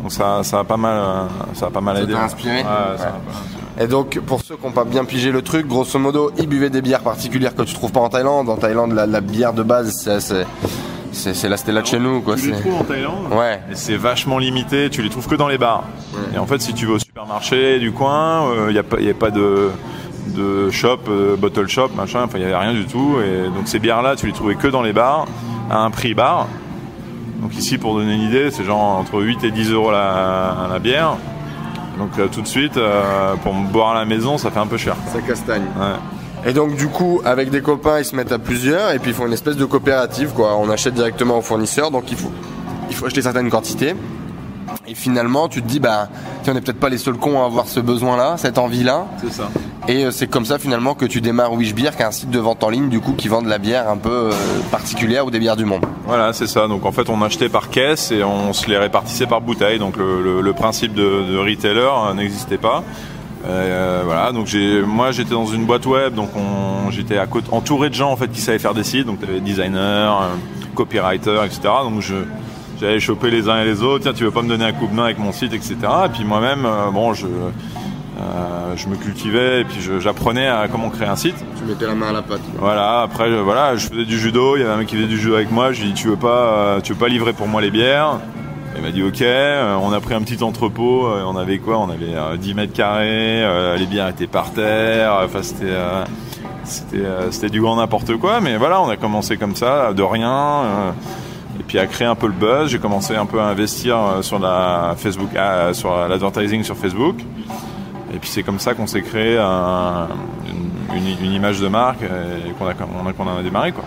Donc 0.02 0.12
ça, 0.12 0.42
ça 0.42 0.58
a 0.58 0.64
pas 0.64 0.76
mal, 0.76 1.00
ça 1.54 1.66
a 1.66 1.70
pas 1.70 1.80
mal 1.80 1.96
aidé. 1.96 2.12
inspiré? 2.12 2.62
Et 3.78 3.86
donc, 3.86 4.18
pour 4.20 4.40
ceux 4.40 4.56
qui 4.56 4.64
n'ont 4.64 4.72
pas 4.72 4.84
bien 4.84 5.04
pigé 5.04 5.30
le 5.30 5.42
truc, 5.42 5.66
grosso 5.66 5.98
modo, 5.98 6.32
ils 6.38 6.46
buvaient 6.46 6.70
des 6.70 6.80
bières 6.80 7.02
particulières 7.02 7.54
que 7.54 7.62
tu 7.62 7.74
trouves 7.74 7.92
pas 7.92 8.00
en 8.00 8.08
Thaïlande. 8.08 8.48
En 8.48 8.56
Thaïlande, 8.56 8.92
la, 8.92 9.20
bière 9.20 9.52
de 9.52 9.62
base, 9.62 9.92
c'est 10.20 10.46
c'est 11.12 11.48
la 11.48 11.56
Stella 11.56 11.80
de 11.80 11.86
chez 11.86 11.98
nous 11.98 12.20
quoi. 12.20 12.36
Tu 12.36 12.50
les 12.50 12.60
trouves 12.60 12.80
en 12.80 12.84
Thaïlande? 12.84 13.32
Ouais. 13.32 13.60
Et 13.70 13.74
c'est 13.74 13.96
vachement 13.96 14.38
limité, 14.38 14.90
tu 14.90 15.00
les 15.02 15.08
trouves 15.08 15.26
que 15.26 15.34
dans 15.34 15.48
les 15.48 15.56
bars. 15.56 15.84
Et 16.34 16.38
en 16.38 16.46
fait, 16.46 16.60
si 16.60 16.74
tu 16.74 16.86
vas 16.86 16.94
au 16.94 16.98
supermarché 16.98 17.78
du 17.78 17.92
coin, 17.92 18.50
il 18.68 18.72
n'y 18.72 18.78
a, 18.78 18.82
pas, 18.82 18.98
a 18.98 19.14
pas 19.14 19.30
de, 19.30 19.70
de 20.34 20.70
shop, 20.70 21.00
euh, 21.08 21.36
bottle 21.36 21.68
shop, 21.68 21.90
machin, 21.96 22.22
enfin 22.24 22.38
il 22.38 22.40
n'y 22.40 22.46
avait 22.46 22.56
rien 22.56 22.74
du 22.74 22.86
tout. 22.86 23.16
Et 23.20 23.48
donc 23.48 23.66
ces 23.66 23.78
bières 23.78 24.02
là, 24.02 24.16
tu 24.16 24.26
les 24.26 24.32
trouvais 24.32 24.56
que 24.56 24.68
dans 24.68 24.82
les 24.82 24.92
bars, 24.92 25.26
à 25.70 25.78
un 25.78 25.90
prix 25.90 26.14
bar. 26.14 26.48
Donc 27.40 27.56
ici, 27.56 27.78
pour 27.78 27.94
donner 27.94 28.14
une 28.14 28.22
idée, 28.22 28.50
c'est 28.50 28.64
genre 28.64 28.80
entre 28.80 29.20
8 29.20 29.44
et 29.44 29.50
10 29.50 29.72
euros 29.72 29.90
la, 29.90 30.68
la 30.70 30.78
bière. 30.78 31.16
Donc 31.98 32.10
euh, 32.18 32.28
tout 32.28 32.42
de 32.42 32.46
suite, 32.46 32.76
euh, 32.76 33.34
pour 33.36 33.54
me 33.54 33.68
boire 33.68 33.90
à 33.90 33.94
la 33.94 34.04
maison, 34.04 34.38
ça 34.38 34.50
fait 34.50 34.58
un 34.58 34.66
peu 34.66 34.76
cher. 34.76 34.96
Ça 35.12 35.20
castagne. 35.20 35.64
Et 36.44 36.52
donc 36.52 36.76
du 36.76 36.88
coup, 36.88 37.20
avec 37.24 37.50
des 37.50 37.60
copains, 37.60 37.98
ils 37.98 38.04
se 38.04 38.14
mettent 38.14 38.32
à 38.32 38.38
plusieurs 38.38 38.92
et 38.92 38.98
puis 38.98 39.10
ils 39.10 39.14
font 39.14 39.26
une 39.26 39.32
espèce 39.32 39.56
de 39.56 39.64
coopérative. 39.64 40.32
Quoi. 40.34 40.56
On 40.56 40.70
achète 40.70 40.94
directement 40.94 41.38
au 41.38 41.42
fournisseur, 41.42 41.90
donc 41.90 42.10
il 42.10 42.16
faut, 42.16 42.30
il 42.88 42.94
faut 42.94 43.06
acheter 43.06 43.22
certaines 43.22 43.50
quantités. 43.50 43.94
Et 44.86 44.94
finalement, 44.94 45.48
tu 45.48 45.62
te 45.62 45.66
dis, 45.66 45.80
bah, 45.80 46.08
on 46.46 46.54
n'est 46.54 46.60
peut-être 46.60 46.78
pas 46.78 46.88
les 46.88 46.98
seuls 46.98 47.16
cons 47.16 47.42
à 47.42 47.46
avoir 47.46 47.66
ce 47.66 47.80
besoin-là, 47.80 48.36
cette 48.36 48.58
envie-là. 48.58 49.06
C'est 49.20 49.32
ça. 49.32 49.48
Et 49.88 50.04
euh, 50.04 50.10
c'est 50.10 50.26
comme 50.26 50.44
ça 50.44 50.58
finalement 50.58 50.94
que 50.94 51.04
tu 51.04 51.20
démarres 51.20 51.52
Wishbeer, 51.52 51.94
qui 51.94 52.02
est 52.02 52.06
un 52.06 52.10
site 52.10 52.30
de 52.30 52.40
vente 52.40 52.64
en 52.64 52.70
ligne 52.70 52.88
du 52.88 53.00
coup 53.00 53.12
qui 53.12 53.28
vend 53.28 53.40
de 53.40 53.48
la 53.48 53.58
bière 53.58 53.88
un 53.88 53.96
peu 53.96 54.10
euh, 54.10 54.32
particulière 54.72 55.26
ou 55.26 55.30
des 55.30 55.38
bières 55.38 55.56
du 55.56 55.64
monde. 55.64 55.84
Voilà, 56.06 56.32
c'est 56.32 56.48
ça. 56.48 56.66
Donc 56.66 56.84
en 56.84 56.90
fait, 56.90 57.08
on 57.08 57.22
achetait 57.22 57.48
par 57.48 57.70
caisse 57.70 58.10
et 58.10 58.24
on 58.24 58.52
se 58.52 58.68
les 58.68 58.78
répartissait 58.78 59.26
par 59.26 59.40
bouteille. 59.40 59.78
Donc 59.78 59.96
le, 59.96 60.52
principe 60.54 60.94
de, 60.94 61.38
retailer 61.38 61.88
hein, 61.88 62.14
n'existait 62.14 62.58
pas. 62.58 62.82
Euh, 63.46 64.02
voilà, 64.04 64.32
donc 64.32 64.48
moi 64.86 65.12
j'étais 65.12 65.30
dans 65.30 65.46
une 65.46 65.66
boîte 65.66 65.86
web, 65.86 66.14
donc 66.14 66.30
j'étais 66.90 67.20
entouré 67.52 67.90
de 67.90 67.94
gens 67.94 68.10
en 68.10 68.16
fait 68.16 68.28
qui 68.28 68.40
savaient 68.40 68.58
faire 68.58 68.74
des 68.74 68.82
sites, 68.82 69.06
donc 69.06 69.20
t'avais 69.20 69.38
designers, 69.38 70.10
copywriter, 70.74 71.44
etc. 71.44 71.60
Donc 71.84 72.00
je, 72.00 72.14
j'allais 72.80 72.98
choper 72.98 73.30
les 73.30 73.48
uns 73.48 73.62
et 73.62 73.64
les 73.64 73.82
autres. 73.84 74.02
Tiens, 74.02 74.14
tu 74.14 74.24
veux 74.24 74.32
pas 74.32 74.42
me 74.42 74.48
donner 74.48 74.64
un 74.64 74.72
coup 74.72 74.88
de 74.88 74.94
main 74.94 75.04
avec 75.04 75.18
mon 75.18 75.30
site, 75.30 75.52
etc. 75.52 75.76
Et 76.06 76.08
puis 76.08 76.24
moi-même, 76.24 76.66
bon, 76.92 77.14
je 77.14 77.26
euh, 78.18 78.76
je 78.76 78.88
me 78.88 78.96
cultivais 78.96 79.60
et 79.60 79.64
puis 79.64 79.78
j'apprenais 80.00 80.46
à 80.46 80.68
comment 80.68 80.88
créer 80.88 81.08
un 81.08 81.16
site. 81.16 81.36
Tu 81.58 81.64
mettais 81.64 81.86
la 81.86 81.94
main 81.94 82.08
à 82.08 82.12
la 82.12 82.22
pâte. 82.22 82.40
Voilà, 82.58 83.02
après 83.02 83.42
voilà, 83.42 83.76
je 83.76 83.88
faisais 83.88 84.04
du 84.04 84.18
judo, 84.18 84.56
il 84.56 84.60
y 84.60 84.62
avait 84.62 84.72
un 84.72 84.78
mec 84.78 84.86
qui 84.86 84.96
faisait 84.96 85.06
du 85.06 85.18
judo 85.18 85.34
avec 85.34 85.50
moi, 85.50 85.72
je 85.72 85.82
lui 85.82 85.88
ai 85.88 85.92
dit 85.92 86.00
tu 86.00 86.08
veux 86.08 86.16
pas 86.16 86.28
euh, 86.28 86.80
tu 86.80 86.92
veux 86.94 86.98
pas 86.98 87.08
livrer 87.08 87.34
pour 87.34 87.46
moi 87.46 87.60
les 87.60 87.70
bières? 87.70 88.20
Il 88.74 88.82
m'a 88.82 88.90
dit 88.90 89.02
OK, 89.02 89.20
euh, 89.20 89.74
on 89.82 89.92
a 89.92 90.00
pris 90.00 90.14
un 90.14 90.22
petit 90.22 90.42
entrepôt, 90.42 91.08
on 91.08 91.36
avait 91.36 91.58
quoi? 91.58 91.78
On 91.78 91.90
avait 91.90 92.38
10 92.38 92.54
mètres 92.54 92.72
carrés, 92.72 93.76
les 93.78 93.86
bières 93.86 94.08
étaient 94.08 94.26
par 94.26 94.52
terre, 94.52 95.20
enfin 95.24 95.42
c'était 95.42 95.74
c'était 97.30 97.48
du 97.48 97.60
grand 97.60 97.76
n'importe 97.76 98.16
quoi, 98.16 98.40
mais 98.40 98.56
voilà, 98.56 98.80
on 98.80 98.88
a 98.88 98.96
commencé 98.96 99.36
comme 99.36 99.56
ça, 99.56 99.92
de 99.92 100.02
rien. 100.02 100.94
et 101.60 101.62
puis 101.62 101.78
à 101.78 101.86
créer 101.86 102.06
un 102.06 102.14
peu 102.14 102.26
le 102.26 102.32
buzz, 102.32 102.70
j'ai 102.70 102.78
commencé 102.78 103.14
un 103.14 103.26
peu 103.26 103.40
à 103.40 103.44
investir 103.44 103.98
sur 104.22 104.38
la 104.38 104.94
Facebook, 104.96 105.30
sur 105.72 106.08
l'advertising 106.08 106.62
sur 106.62 106.76
Facebook. 106.76 107.16
Et 108.16 108.18
puis 108.18 108.30
c'est 108.30 108.42
comme 108.42 108.58
ça 108.58 108.74
qu'on 108.74 108.86
s'est 108.86 109.02
créé 109.02 109.36
une, 109.36 111.32
image 111.32 111.60
de 111.60 111.68
marque 111.68 112.02
et 112.02 112.52
qu'on 112.58 112.66
a, 112.66 112.70
a, 112.70 113.38
a 113.38 113.42
démarré. 113.42 113.72
Quoi. 113.72 113.84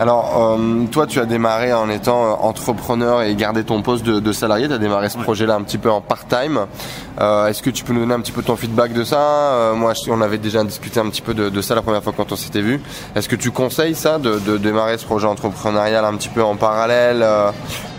Alors, 0.00 0.56
euh, 0.60 0.84
toi, 0.92 1.08
tu 1.08 1.18
as 1.18 1.24
démarré 1.24 1.72
en 1.72 1.90
étant 1.90 2.24
euh, 2.24 2.34
entrepreneur 2.34 3.22
et 3.22 3.34
gardé 3.34 3.64
ton 3.64 3.82
poste 3.82 4.04
de, 4.04 4.32
salarié. 4.32 4.68
Tu 4.68 4.74
as 4.74 4.78
démarré 4.78 5.08
ce 5.08 5.18
projet-là 5.18 5.56
un 5.56 5.62
petit 5.62 5.76
peu 5.76 5.90
en 5.90 6.00
part-time. 6.00 6.66
Euh, 7.20 7.48
est-ce 7.48 7.64
que 7.64 7.70
tu 7.70 7.82
peux 7.82 7.92
nous 7.92 8.00
donner 8.00 8.14
un 8.14 8.20
petit 8.20 8.30
peu 8.30 8.44
ton 8.44 8.54
feedback 8.54 8.92
de 8.92 9.02
ça? 9.02 9.72
Moi, 9.74 9.94
on 10.08 10.20
avait 10.20 10.38
déjà 10.38 10.62
discuté 10.62 11.00
un 11.00 11.08
petit 11.08 11.20
peu 11.20 11.34
de, 11.34 11.60
ça 11.62 11.74
la 11.74 11.82
première 11.82 12.04
fois 12.04 12.12
quand 12.16 12.30
on 12.30 12.36
s'était 12.36 12.60
vu. 12.60 12.80
Est-ce 13.16 13.28
que 13.28 13.34
tu 13.34 13.50
conseilles 13.50 13.96
ça, 13.96 14.18
de, 14.18 14.38
de, 14.38 14.56
démarrer 14.56 14.98
ce 14.98 15.04
projet 15.04 15.26
entrepreneurial 15.26 16.04
un 16.04 16.14
petit 16.14 16.28
peu 16.28 16.44
en 16.44 16.54
parallèle? 16.54 17.24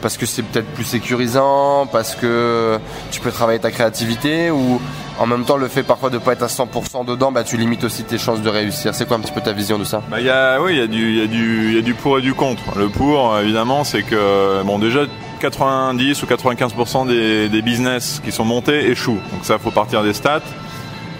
Parce 0.01 0.17
que 0.17 0.25
c'est 0.25 0.43
peut-être 0.43 0.67
plus 0.73 0.85
sécurisant 0.85 1.87
Parce 1.91 2.15
que 2.15 2.79
tu 3.11 3.19
peux 3.19 3.31
travailler 3.31 3.59
ta 3.59 3.71
créativité 3.71 4.49
Ou 4.51 4.79
en 5.19 5.27
même 5.27 5.43
temps, 5.43 5.57
le 5.57 5.67
fait 5.67 5.83
parfois 5.83 6.09
de 6.09 6.15
ne 6.15 6.21
pas 6.21 6.31
être 6.31 6.43
à 6.43 6.47
100% 6.47 7.05
dedans, 7.05 7.33
bah, 7.33 7.43
tu 7.43 7.57
limites 7.57 7.83
aussi 7.83 8.03
tes 8.03 8.17
chances 8.17 8.41
de 8.41 8.47
réussir. 8.47 8.95
C'est 8.95 9.05
quoi 9.05 9.17
un 9.17 9.19
petit 9.19 9.33
peu 9.33 9.41
ta 9.41 9.51
vision 9.51 9.77
de 9.77 9.83
ça? 9.83 10.01
Bah, 10.09 10.15
Oui, 10.61 10.71
il 10.71 10.77
y, 10.77 10.81
a 10.81 10.87
du, 10.87 11.11
y, 11.17 11.75
y 11.75 11.77
a 11.77 11.81
du 11.81 11.93
pour 11.93 12.19
et 12.19 12.21
du 12.21 12.33
contre. 12.33 12.77
Le 12.77 12.87
pour, 12.87 13.37
évidemment, 13.37 13.83
c'est 13.83 14.03
que, 14.03 14.63
bon, 14.63 14.79
déjà, 14.79 15.01
90 15.41 16.23
ou 16.23 16.25
95% 16.25 17.07
des, 17.07 17.49
des, 17.49 17.61
business 17.61 18.21
qui 18.23 18.31
sont 18.31 18.45
montés 18.45 18.89
échouent. 18.89 19.19
Donc 19.33 19.43
ça, 19.43 19.59
faut 19.59 19.71
partir 19.71 20.03
des 20.03 20.13
stats. 20.13 20.39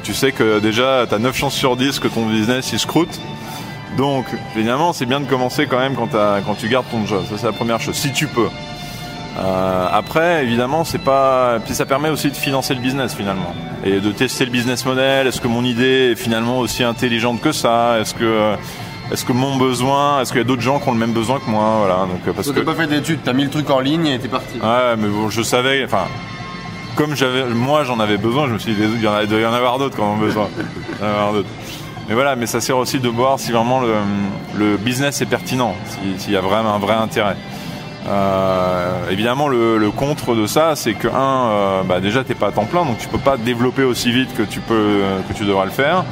Tu 0.03 0.13
sais 0.13 0.31
que 0.31 0.59
déjà, 0.59 1.05
tu 1.05 1.15
as 1.15 1.19
9 1.19 1.35
chances 1.35 1.55
sur 1.55 1.75
10 1.75 1.99
que 1.99 2.07
ton 2.07 2.25
business, 2.25 2.71
il 2.71 2.79
se 2.79 2.87
croûte. 2.87 3.19
Donc, 3.97 4.25
évidemment, 4.55 4.93
c'est 4.93 5.05
bien 5.05 5.19
de 5.19 5.25
commencer 5.25 5.67
quand 5.67 5.79
même 5.79 5.95
quand, 5.95 6.11
quand 6.45 6.55
tu 6.55 6.69
gardes 6.69 6.89
ton 6.89 7.05
job. 7.05 7.23
Ça, 7.29 7.35
c'est 7.37 7.45
la 7.47 7.51
première 7.51 7.81
chose. 7.81 7.95
Si 7.95 8.13
tu 8.13 8.27
peux. 8.27 8.47
Euh, 9.39 9.87
après, 9.91 10.43
évidemment, 10.43 10.83
c'est 10.83 11.03
pas. 11.03 11.59
Puis 11.63 11.73
ça 11.73 11.85
permet 11.85 12.09
aussi 12.09 12.29
de 12.29 12.35
financer 12.35 12.73
le 12.73 12.81
business 12.81 13.13
finalement 13.13 13.53
et 13.85 13.99
de 13.99 14.11
tester 14.11 14.43
le 14.45 14.51
business 14.51 14.85
model. 14.85 15.27
Est-ce 15.27 15.39
que 15.39 15.47
mon 15.47 15.63
idée 15.63 16.11
est 16.11 16.15
finalement 16.15 16.59
aussi 16.59 16.83
intelligente 16.83 17.39
que 17.39 17.51
ça? 17.53 17.99
Est-ce 17.99 18.13
que 18.13 18.55
est-ce 19.11 19.23
que 19.23 19.31
mon 19.31 19.55
besoin, 19.57 20.21
est-ce 20.21 20.31
qu'il 20.31 20.39
y 20.39 20.43
a 20.43 20.47
d'autres 20.47 20.61
gens 20.61 20.79
qui 20.79 20.89
ont 20.89 20.93
le 20.93 20.99
même 20.99 21.13
besoin 21.13 21.39
que 21.39 21.49
moi? 21.49 21.77
Voilà. 21.79 21.99
Donc 22.01 22.21
euh, 22.27 22.33
parce 22.33 22.51
que 22.51 22.59
pas 22.59 22.75
fait 22.75 22.87
d'études, 22.87 23.21
t'as 23.23 23.33
mis 23.33 23.43
le 23.43 23.49
truc 23.49 23.69
en 23.69 23.79
ligne 23.79 24.07
et 24.07 24.19
t'es 24.19 24.27
parti. 24.27 24.59
Ouais, 24.61 24.95
mais 24.97 25.07
bon, 25.07 25.29
je 25.29 25.41
savais. 25.41 25.85
Enfin, 25.85 26.05
comme 26.95 27.15
j'avais, 27.15 27.45
moi, 27.45 27.85
j'en 27.85 27.99
avais 27.99 28.17
besoin. 28.17 28.47
Je 28.47 28.53
me 28.53 28.59
suis 28.59 28.73
dit, 28.73 28.81
il 28.81 29.01
y 29.01 29.07
en 29.07 29.13
a, 29.13 29.25
doit 29.25 29.39
y 29.39 29.45
en 29.45 29.53
avoir 29.53 29.79
d'autres 29.79 29.95
qui 29.95 30.01
en 30.01 30.13
ont 30.13 30.17
besoin. 30.17 30.49
Mais 32.09 32.15
voilà, 32.15 32.35
mais 32.35 32.47
ça 32.47 32.59
sert 32.59 32.75
aussi 32.75 32.99
de 32.99 33.07
voir 33.07 33.39
si 33.39 33.51
vraiment 33.51 33.79
le, 33.79 33.93
le 34.57 34.77
business 34.77 35.21
est 35.21 35.27
pertinent, 35.27 35.75
s'il 36.17 36.33
y 36.33 36.35
a 36.35 36.41
vraiment 36.41 36.73
un 36.73 36.79
vrai 36.79 36.95
intérêt. 36.95 37.37
Euh, 38.07 39.09
évidemment, 39.11 39.47
le, 39.47 39.91
contre 39.91 40.35
de 40.35 40.47
ça, 40.47 40.75
c'est 40.75 40.93
que 40.93 41.07
un, 41.07 41.49
euh, 41.49 41.83
bah 41.83 41.99
déjà 41.99 42.23
t'es 42.23 42.35
pas 42.35 42.47
à 42.47 42.51
temps 42.51 42.65
plein, 42.65 42.85
donc 42.85 42.97
tu 42.97 43.07
peux 43.07 43.17
pas 43.17 43.37
développer 43.37 43.83
aussi 43.83 44.11
vite 44.11 44.33
que 44.35 44.43
tu 44.43 44.59
peux, 44.59 45.01
que 45.27 45.33
tu 45.33 45.45
devras 45.45 45.65
le 45.65 45.71
faire. 45.71 46.05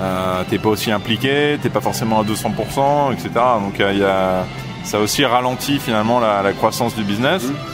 Euh, 0.00 0.42
t'es 0.48 0.58
pas 0.58 0.70
aussi 0.70 0.90
impliqué, 0.90 1.58
t'es 1.62 1.68
pas 1.68 1.80
forcément 1.80 2.20
à 2.20 2.24
200%, 2.24 3.12
etc. 3.12 3.28
Donc 3.60 3.74
il 3.78 3.98
y 3.98 4.04
a, 4.04 4.44
ça 4.84 4.98
aussi 4.98 5.24
ralentit 5.24 5.78
finalement 5.78 6.18
la, 6.18 6.52
croissance 6.52 6.94
du 6.94 7.04
business. 7.04 7.44
Mmh. 7.44 7.71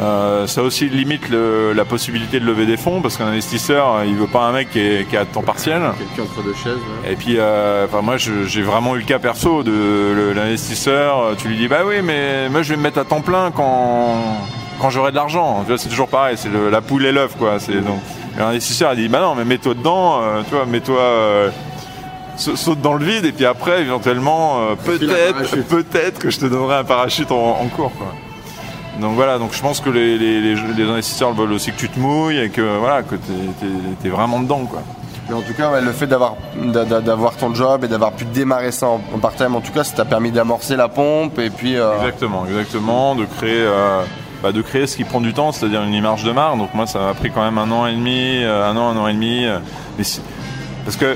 Euh, 0.00 0.46
ça 0.46 0.62
aussi 0.62 0.88
limite 0.88 1.28
le, 1.28 1.72
la 1.74 1.84
possibilité 1.84 2.40
de 2.40 2.46
lever 2.46 2.64
des 2.64 2.76
fonds 2.78 3.02
parce 3.02 3.16
qu'un 3.16 3.26
investisseur, 3.26 4.04
il 4.04 4.14
veut 4.14 4.26
pas 4.26 4.44
un 4.44 4.52
mec 4.52 4.70
qui 4.70 4.78
est, 4.80 5.08
qui 5.08 5.16
temps 5.32 5.42
partiel. 5.42 5.82
Quelqu'un 5.98 6.22
entre 6.30 6.42
deux 6.42 6.54
chaises. 6.54 6.78
Et 7.08 7.16
puis, 7.16 7.36
euh, 7.38 7.86
enfin 7.86 8.00
moi, 8.00 8.16
j'ai 8.16 8.62
vraiment 8.62 8.96
eu 8.96 9.00
le 9.00 9.04
cas 9.04 9.18
perso 9.18 9.62
de 9.62 10.32
l'investisseur. 10.34 11.36
Tu 11.36 11.48
lui 11.48 11.56
dis, 11.56 11.68
bah 11.68 11.80
oui, 11.84 11.96
mais 12.02 12.48
moi, 12.48 12.62
je 12.62 12.70
vais 12.70 12.76
me 12.76 12.82
mettre 12.82 12.98
à 12.98 13.04
temps 13.04 13.20
plein 13.20 13.50
quand 13.50 14.16
quand 14.80 14.90
j'aurai 14.90 15.10
de 15.10 15.16
l'argent. 15.16 15.64
C'est 15.76 15.88
toujours 15.88 16.08
pareil, 16.08 16.36
c'est 16.38 16.48
la 16.70 16.80
poule 16.80 17.04
et 17.04 17.12
l'œuf, 17.12 17.36
quoi. 17.38 17.58
C'est 17.58 17.80
donc 17.80 18.00
l'investisseur 18.38 18.90
a 18.90 18.94
dit, 18.96 19.08
bah 19.08 19.20
non, 19.20 19.34
mais 19.34 19.44
mets-toi 19.44 19.74
dedans, 19.74 20.20
euh, 20.22 20.42
tu 20.48 20.54
vois, 20.54 20.64
mets-toi 20.66 20.98
euh, 20.98 21.50
saute 22.36 22.80
dans 22.80 22.94
le 22.94 23.04
vide 23.04 23.26
et 23.26 23.32
puis 23.32 23.44
après 23.44 23.82
éventuellement 23.82 24.60
euh, 24.60 24.74
peut-être 24.74 25.56
peut-être 25.68 26.18
que 26.18 26.30
je 26.30 26.40
te 26.40 26.46
donnerai 26.46 26.76
un 26.76 26.84
parachute 26.84 27.30
en, 27.32 27.58
en 27.60 27.66
cours 27.66 27.92
quoi. 27.92 28.14
Donc 29.00 29.14
voilà, 29.14 29.38
donc 29.38 29.52
je 29.52 29.60
pense 29.60 29.80
que 29.80 29.90
les, 29.90 30.18
les, 30.18 30.84
investisseurs 30.88 31.32
veulent 31.32 31.52
aussi 31.52 31.72
que 31.72 31.76
tu 31.76 31.88
te 31.88 31.98
mouilles 31.98 32.38
et 32.38 32.50
que 32.50 32.78
voilà 32.78 33.02
que 33.02 33.14
tu 33.16 34.06
es, 34.06 34.10
vraiment 34.10 34.40
dedans 34.40 34.66
quoi. 34.66 34.82
Mais 35.28 35.34
en 35.34 35.42
tout 35.42 35.54
cas, 35.54 35.80
le 35.80 35.92
fait 35.92 36.06
d'avoir 36.06 36.34
d'avoir 36.56 37.36
ton 37.36 37.54
job 37.54 37.84
et 37.84 37.88
d'avoir 37.88 38.12
pu 38.12 38.24
démarrer 38.24 38.72
ça 38.72 38.88
en, 38.88 39.18
part-time, 39.18 39.54
en 39.54 39.60
tout 39.60 39.72
cas, 39.72 39.84
ça 39.84 39.96
t'a 39.96 40.04
permis 40.04 40.32
d'amorcer 40.32 40.76
la 40.76 40.88
pompe 40.88 41.38
et 41.38 41.50
puis. 41.50 41.76
Euh, 41.76 41.96
exactement, 41.98 42.46
exactement, 42.46 43.14
de 43.14 43.24
créer. 43.24 43.60
Euh, 43.60 44.02
bah, 44.42 44.52
de 44.52 44.62
créer 44.62 44.86
ce 44.86 44.96
qui 44.96 45.04
prend 45.04 45.20
du 45.20 45.34
temps, 45.34 45.52
c'est-à-dire 45.52 45.82
une 45.82 45.92
image 45.92 46.24
de 46.24 46.32
marque. 46.32 46.56
Donc 46.56 46.72
moi, 46.72 46.86
ça 46.86 46.98
m'a 46.98 47.12
pris 47.12 47.30
quand 47.30 47.42
même 47.42 47.58
un 47.58 47.70
an 47.70 47.86
et 47.86 47.92
demi, 47.92 48.42
euh, 48.42 48.70
un 48.70 48.74
an, 48.74 48.88
un 48.88 48.96
an 48.96 49.06
et 49.06 49.12
demi. 49.12 49.44
parce 50.84 50.96
que 50.96 51.14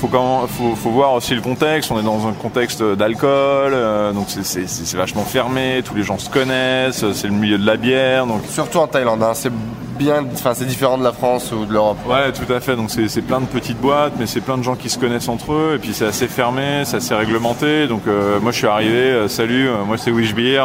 faut, 0.00 0.08
quand, 0.08 0.46
faut, 0.46 0.74
faut, 0.74 0.90
voir 0.90 1.12
aussi 1.12 1.34
le 1.34 1.42
contexte. 1.42 1.90
On 1.90 2.00
est 2.00 2.02
dans 2.02 2.26
un 2.26 2.32
contexte 2.32 2.82
d'alcool, 2.82 3.72
euh, 3.74 4.12
donc 4.12 4.26
c'est 4.28 4.96
vachement 4.96 5.24
fermé. 5.24 5.82
Tous 5.84 5.94
les 5.94 6.02
gens 6.02 6.18
se 6.18 6.30
connaissent. 6.30 7.04
C'est 7.12 7.26
le 7.26 7.34
milieu 7.34 7.58
de 7.58 7.66
la 7.66 7.76
bière. 7.76 8.26
Donc 8.26 8.42
surtout 8.48 8.78
en 8.78 8.86
Thaïlande, 8.86 9.22
hein, 9.22 9.32
c'est 9.34 9.52
bien, 9.98 10.24
enfin 10.32 10.54
c'est 10.54 10.64
différent 10.64 10.96
de 10.96 11.04
la 11.04 11.12
France 11.12 11.52
ou 11.52 11.66
de 11.66 11.72
l'Europe. 11.72 11.98
Ouais, 12.08 12.32
tout 12.32 12.50
à 12.50 12.60
fait. 12.60 12.76
Donc 12.76 12.90
c'est 12.90 13.22
plein 13.22 13.40
de 13.40 13.46
petites 13.46 13.78
boîtes, 13.78 14.14
mais 14.18 14.26
c'est 14.26 14.40
plein 14.40 14.56
de 14.56 14.62
gens 14.62 14.74
qui 14.74 14.88
se 14.88 14.98
connaissent 14.98 15.28
entre 15.28 15.52
eux. 15.52 15.74
Et 15.76 15.78
puis 15.78 15.92
c'est 15.92 16.06
assez 16.06 16.28
fermé, 16.28 16.82
c'est 16.84 16.96
assez 16.96 17.14
réglementé. 17.14 17.86
Donc 17.86 18.02
euh, 18.06 18.40
moi 18.40 18.52
je 18.52 18.56
suis 18.56 18.66
arrivé, 18.66 18.94
euh, 18.94 19.28
salut, 19.28 19.68
moi 19.86 19.98
c'est 19.98 20.10
Wish 20.10 20.34
Beer. 20.34 20.64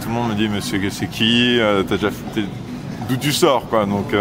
tout 0.00 0.08
le 0.08 0.14
monde 0.14 0.30
me 0.30 0.34
dit, 0.34 0.48
mais 0.48 0.60
c'est 0.62 1.08
qui 1.08 1.58
T'as 1.88 1.96
déjà 1.96 2.08
d'où 3.08 3.16
tu 3.16 3.32
sors 3.32 3.68
quoi. 3.68 3.84
Donc 3.84 4.14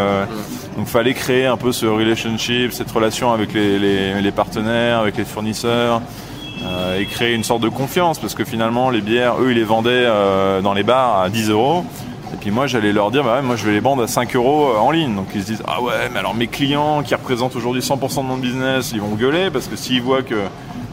donc 0.77 0.87
fallait 0.87 1.13
créer 1.13 1.45
un 1.45 1.57
peu 1.57 1.71
ce 1.71 1.85
relationship, 1.85 2.71
cette 2.71 2.91
relation 2.91 3.31
avec 3.31 3.53
les, 3.53 4.31
partenaires, 4.31 4.99
avec 4.99 5.17
les 5.17 5.25
fournisseurs, 5.25 6.01
euh, 6.63 6.99
et 6.99 7.05
créer 7.05 7.33
une 7.33 7.43
sorte 7.43 7.61
de 7.61 7.69
confiance, 7.69 8.19
parce 8.19 8.35
que 8.35 8.45
finalement 8.45 8.89
les 8.89 9.01
bières, 9.01 9.35
eux, 9.41 9.51
ils 9.51 9.57
les 9.57 9.63
vendaient 9.63 10.05
euh, 10.05 10.61
dans 10.61 10.73
les 10.73 10.83
bars 10.83 11.21
à 11.21 11.29
10 11.29 11.49
euros. 11.49 11.83
Et 12.33 12.37
puis 12.37 12.49
moi, 12.49 12.65
j'allais 12.65 12.93
leur 12.93 13.11
dire, 13.11 13.25
bah 13.25 13.35
ouais, 13.35 13.41
moi 13.41 13.57
je 13.57 13.65
vais 13.65 13.73
les 13.73 13.81
vendre 13.81 14.03
à 14.03 14.07
5 14.07 14.35
euros 14.35 14.69
euh, 14.69 14.79
en 14.79 14.91
ligne. 14.91 15.15
Donc 15.15 15.27
ils 15.35 15.41
se 15.41 15.47
disent, 15.47 15.63
ah 15.67 15.81
ouais, 15.81 16.09
mais 16.13 16.19
alors 16.19 16.33
mes 16.33 16.47
clients 16.47 17.03
qui 17.03 17.13
représentent 17.13 17.55
aujourd'hui 17.55 17.81
100% 17.81 18.17
de 18.17 18.27
mon 18.27 18.37
business, 18.37 18.91
ils 18.93 19.01
vont 19.01 19.15
gueuler 19.15 19.49
parce 19.51 19.67
que 19.67 19.75
s'ils 19.75 20.01
voient 20.01 20.23
que 20.23 20.35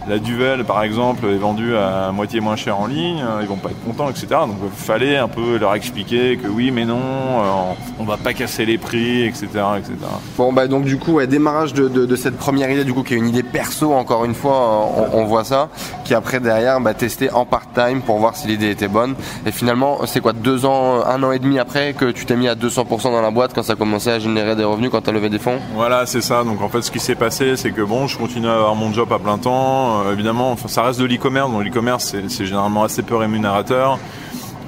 la 0.09 0.19
Duvel, 0.19 0.65
par 0.65 0.83
exemple, 0.83 1.27
est 1.27 1.37
vendue 1.37 1.77
à 1.77 2.11
moitié 2.12 2.41
moins 2.41 2.57
cher 2.57 2.81
en 2.81 2.87
ligne, 2.87 3.23
euh, 3.23 3.41
ils 3.43 3.49
vont 3.49 3.57
pas 3.57 3.69
être 3.69 3.85
contents, 3.85 4.09
etc. 4.09 4.27
Donc 4.31 4.57
il 4.65 4.71
fallait 4.71 5.17
un 5.19 5.29
peu 5.29 5.59
leur 5.59 5.75
expliquer 5.75 6.38
que 6.38 6.49
oui, 6.49 6.71
mais 6.71 6.85
non, 6.85 6.97
euh, 6.99 7.75
on 7.99 8.05
va 8.05 8.17
pas 8.17 8.33
casser 8.33 8.65
les 8.65 8.79
prix, 8.79 9.25
etc. 9.25 9.47
etc. 9.79 9.93
Bon, 10.37 10.53
bah 10.53 10.67
donc 10.67 10.85
du 10.85 10.99
coup, 10.99 11.12
ouais, 11.12 11.27
démarrage 11.27 11.75
de, 11.75 12.17
cette 12.17 12.38
première 12.38 12.71
idée, 12.71 12.85
du 12.85 12.95
coup, 12.95 13.03
qui 13.03 13.15
est 13.15 13.19
une 13.19 13.29
idée 13.29 13.43
perso, 13.43 13.93
encore 13.93 14.25
une 14.25 14.35
fois, 14.35 14.88
on, 15.12 15.25
voit 15.25 15.45
ça, 15.45 15.69
qui 16.05 16.15
après 16.15 16.41
derrière, 16.41 16.81
bah, 16.81 16.95
testé 16.95 17.31
en 17.31 17.45
part-time 17.45 18.00
pour 18.00 18.19
voir 18.19 18.35
si 18.35 18.49
l'idée 18.49 18.71
était 18.71 18.88
bonne. 18.88 19.15
Et 19.47 19.53
finalement, 19.53 19.99
c'est 20.07 20.21
quoi, 20.21 20.33
deux 20.33 20.65
ans, 20.65 21.05
un 21.05 21.23
an 21.23 21.33
et 21.33 21.38
demi 21.38 21.59
après 21.59 21.93
que 21.93 22.07
tu 22.07 22.25
t'es 22.25 22.37
mis 22.37 22.49
à 22.49 22.55
200% 22.55 23.03
dans 23.03 23.21
la 23.21 23.31
boîte 23.31 23.53
quand 23.55 23.62
ça 23.62 23.75
commençait 23.75 24.12
à 24.12 24.19
générer 24.19 24.57
des 24.57 24.65
revenus, 24.65 24.91
quand 24.91 25.03
tu 25.03 25.11
as 25.11 25.12
levé 25.12 25.29
des 25.29 25.38
fonds? 25.38 25.59
Voilà, 25.75 26.07
c'est 26.07 26.23
ça. 26.23 26.45
Donc 26.45 26.62
en 26.62 26.69
fait, 26.69 26.83
ce 26.83 26.91
qui 26.91 27.00
s'est 27.00 27.15
passé, 27.15 27.57
c'est 27.57 27.73
que 27.73 27.83
bon, 27.83 28.07
je 28.07 28.17
continue 28.17 28.49
à 28.49 28.55
avoir 28.55 28.75
mon 28.75 28.93
job 28.93 29.12
à 29.12 29.19
plein 29.19 29.38
temps 29.38 29.98
euh, 29.99 30.12
évidemment, 30.12 30.57
ça 30.67 30.83
reste 30.83 31.00
de 31.00 31.05
l'e-commerce. 31.05 31.50
Donc 31.50 31.64
l'e-commerce, 31.64 32.14
c'est 32.28 32.47
généralement 32.47 32.85
assez 32.85 33.02
peu 33.02 33.17
rémunérateur. 33.17 33.99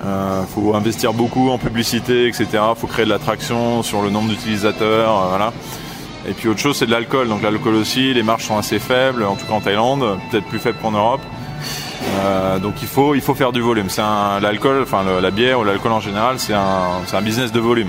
Il 0.03 0.09
euh, 0.09 0.43
faut 0.45 0.75
investir 0.75 1.13
beaucoup 1.13 1.51
en 1.51 1.59
publicité, 1.59 2.27
etc. 2.27 2.47
Il 2.53 2.79
faut 2.79 2.87
créer 2.87 3.05
de 3.05 3.11
l'attraction 3.11 3.83
sur 3.83 4.03
le 4.03 4.11
nombre 4.11 4.31
d'utilisateurs, 4.31 5.25
euh, 5.25 5.29
voilà. 5.29 5.53
Et 6.29 6.33
puis 6.33 6.49
autre 6.49 6.61
chose, 6.61 6.77
c'est 6.77 6.87
de 6.87 6.91
l'alcool. 6.91 7.29
Donc 7.29 7.43
l'alcool 7.43 7.75
aussi, 7.75 8.15
les 8.15 8.23
marges 8.23 8.45
sont 8.45 8.59
assez 8.59 8.79
faibles, 8.79 9.25
en 9.25 9.37
tout 9.37 9.47
cas 9.47 9.55
en 9.55 9.61
Thaïlande, 9.61 10.19
peut-être 10.31 10.47
plus 10.47 10.59
faibles 10.59 10.79
qu'en 10.81 10.93
Europe. 10.93 11.23
Donc 12.63 12.75
il 12.83 12.89
faut, 12.89 13.15
il 13.15 13.21
faut 13.21 13.35
faire 13.35 13.53
du 13.53 13.61
volume. 13.61 13.89
C'est 13.89 14.03
l'alcool, 14.43 14.83
enfin 14.83 15.03
la 15.21 15.31
bière 15.31 15.61
ou 15.61 15.65
l'alcool 15.65 15.93
en 15.93 16.01
général, 16.01 16.39
c'est 16.39 16.53
un, 16.53 17.01
un 17.11 17.23
business 17.23 17.53
de 17.53 17.61
volume. 17.61 17.89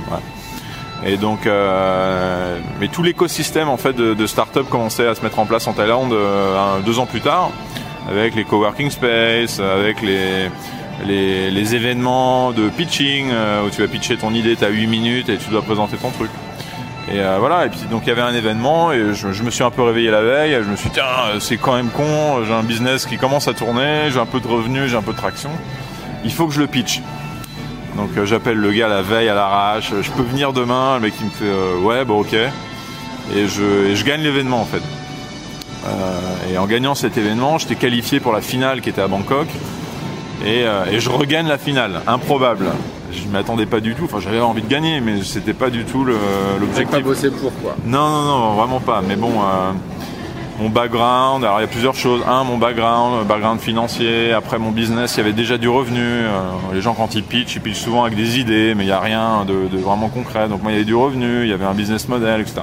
Et 1.05 1.17
donc, 1.17 1.48
euh, 1.48 2.58
mais 2.79 2.88
tout 2.88 3.01
l'écosystème 3.01 3.70
en 3.70 3.77
fait 3.77 3.93
de, 3.93 4.13
de 4.13 4.27
start-up 4.27 4.67
commençait 4.70 5.08
à 5.08 5.15
se 5.15 5.22
mettre 5.22 5.39
en 5.39 5.46
place 5.46 5.67
en 5.67 5.74
Thaïlande 5.74 6.13
euh, 6.13 6.79
deux 6.86 7.00
ans 7.00 7.08
plus 7.08 7.22
tard, 7.22 7.50
avec 8.08 8.36
les 8.36 8.43
coworking 8.43 8.91
space, 8.91 9.60
avec 9.60 10.01
les, 10.01 10.50
les, 11.05 11.75
événements 11.75 12.51
de 12.51 12.70
pitching 12.70 13.29
où 13.65 13.70
tu 13.70 13.81
vas 13.81 13.88
pitcher 13.88 14.17
ton 14.17 14.34
idée, 14.34 14.55
tu 14.55 14.63
as 14.63 14.70
8 14.70 14.88
minutes 14.88 15.29
et 15.29 15.38
tu 15.38 15.50
dois 15.50 15.63
présenter 15.63 15.98
ton 15.98 16.12
truc. 16.12 16.29
Et 17.12 17.20
euh, 17.20 17.38
voilà, 17.39 17.65
et 17.65 17.70
puis 17.70 17.79
donc 17.89 18.03
il 18.05 18.10
y 18.10 18.12
avait 18.12 18.22
un 18.22 18.34
événement 18.34 18.91
et 18.91 19.13
je, 19.13 19.43
me 19.43 19.50
suis 19.50 19.63
un 19.63 19.72
peu 19.72 19.81
réveillé 19.81 20.12
la 20.12 20.22
veille, 20.22 20.58
je 20.63 20.70
me 20.70 20.75
suis 20.75 20.89
dit 20.89 20.96
tiens 20.96 21.39
c'est 21.39 21.58
quand 21.58 21.75
même 21.75 21.89
con, 21.89 22.43
j'ai 22.46 22.53
un 22.53 22.63
business 22.63 23.05
qui 23.05 23.17
commence 23.17 23.48
à 23.48 23.53
tourner, 23.53 24.10
j'ai 24.12 24.20
un 24.20 24.25
peu 24.25 24.39
de 24.39 24.48
revenus, 24.48 24.91
j'ai 24.91 24.96
un 24.96 25.01
peu 25.01 25.12
de 25.12 25.17
traction, 25.17 25.50
il 26.24 26.31
faut 26.31 26.48
que 26.48 26.53
je 26.53 26.60
le 26.60 26.67
pitch. 26.67 27.01
Donc 27.95 28.10
euh, 28.17 28.25
j'appelle 28.25 28.57
le 28.57 28.71
gars 28.71 28.88
la 28.88 29.01
veille 29.01 29.29
à 29.29 29.33
l'arrache, 29.33 29.93
je 30.01 30.12
peux 30.12 30.24
venir 30.24 30.53
demain, 30.53 30.95
le 30.95 31.01
mec 31.01 31.13
il 31.19 31.25
me 31.25 31.31
fait 31.31 31.45
euh, 31.45 31.79
ouais 31.79 32.05
bon 32.05 32.21
ok, 32.21 32.33
et 32.33 33.48
je, 33.48 33.93
je 33.93 34.05
gagne 34.05 34.21
l'événement 34.21 34.62
en 34.62 34.65
fait. 34.65 34.81
et 36.51 36.57
en 36.57 36.65
gagnant 36.67 36.95
cet 36.95 37.17
événement, 37.17 37.57
j'étais 37.57 37.75
qualifié 37.75 38.19
pour 38.19 38.33
la 38.33 38.41
finale 38.41 38.81
qui 38.81 38.89
était 38.89 39.01
à 39.01 39.07
Bangkok, 39.07 39.48
et, 40.45 40.63
et 40.91 41.00
je 41.00 41.10
regagne 41.10 41.48
la 41.48 41.57
finale, 41.57 42.01
improbable 42.07 42.67
je 43.12 43.27
m'attendais 43.27 43.65
pas 43.65 43.79
du 43.79 43.95
tout. 43.95 44.05
Enfin, 44.05 44.19
j'avais 44.19 44.39
envie 44.39 44.62
de 44.62 44.67
gagner, 44.67 45.01
mais 45.01 45.21
c'était 45.24 45.53
pas 45.53 45.69
du 45.69 45.83
tout 45.83 46.05
l'objectif. 46.05 46.89
pas 46.89 47.01
bossé 47.01 47.29
pour 47.29 47.51
quoi 47.62 47.75
Non, 47.86 48.10
non, 48.10 48.24
non, 48.24 48.53
vraiment 48.53 48.79
pas. 48.79 49.01
Mais 49.05 49.15
bon, 49.15 49.31
euh, 49.31 49.71
mon 50.61 50.69
background, 50.69 51.43
alors 51.43 51.59
il 51.59 51.61
y 51.61 51.65
a 51.65 51.67
plusieurs 51.67 51.95
choses. 51.95 52.21
Un, 52.27 52.43
mon 52.43 52.57
background, 52.57 53.25
background 53.27 53.59
financier. 53.59 54.31
Après, 54.31 54.59
mon 54.59 54.71
business, 54.71 55.15
il 55.15 55.17
y 55.17 55.21
avait 55.21 55.33
déjà 55.33 55.57
du 55.57 55.67
revenu. 55.67 55.99
Euh, 55.99 56.29
les 56.73 56.81
gens, 56.81 56.93
quand 56.93 57.15
ils 57.15 57.23
pitchent, 57.23 57.55
ils 57.55 57.61
pitchent 57.61 57.79
souvent 57.79 58.03
avec 58.03 58.15
des 58.15 58.39
idées, 58.39 58.75
mais 58.75 58.83
il 58.83 58.87
n'y 58.87 58.93
a 58.93 58.99
rien 58.99 59.45
de, 59.45 59.77
vraiment 59.77 60.09
concret. 60.09 60.47
Donc, 60.47 60.61
moi, 60.61 60.71
il 60.71 60.75
y 60.75 60.77
avait 60.77 60.85
du 60.85 60.95
revenu, 60.95 61.43
il 61.43 61.49
y 61.49 61.53
avait 61.53 61.65
un 61.65 61.73
business 61.73 62.07
model, 62.07 62.41
etc. 62.41 62.61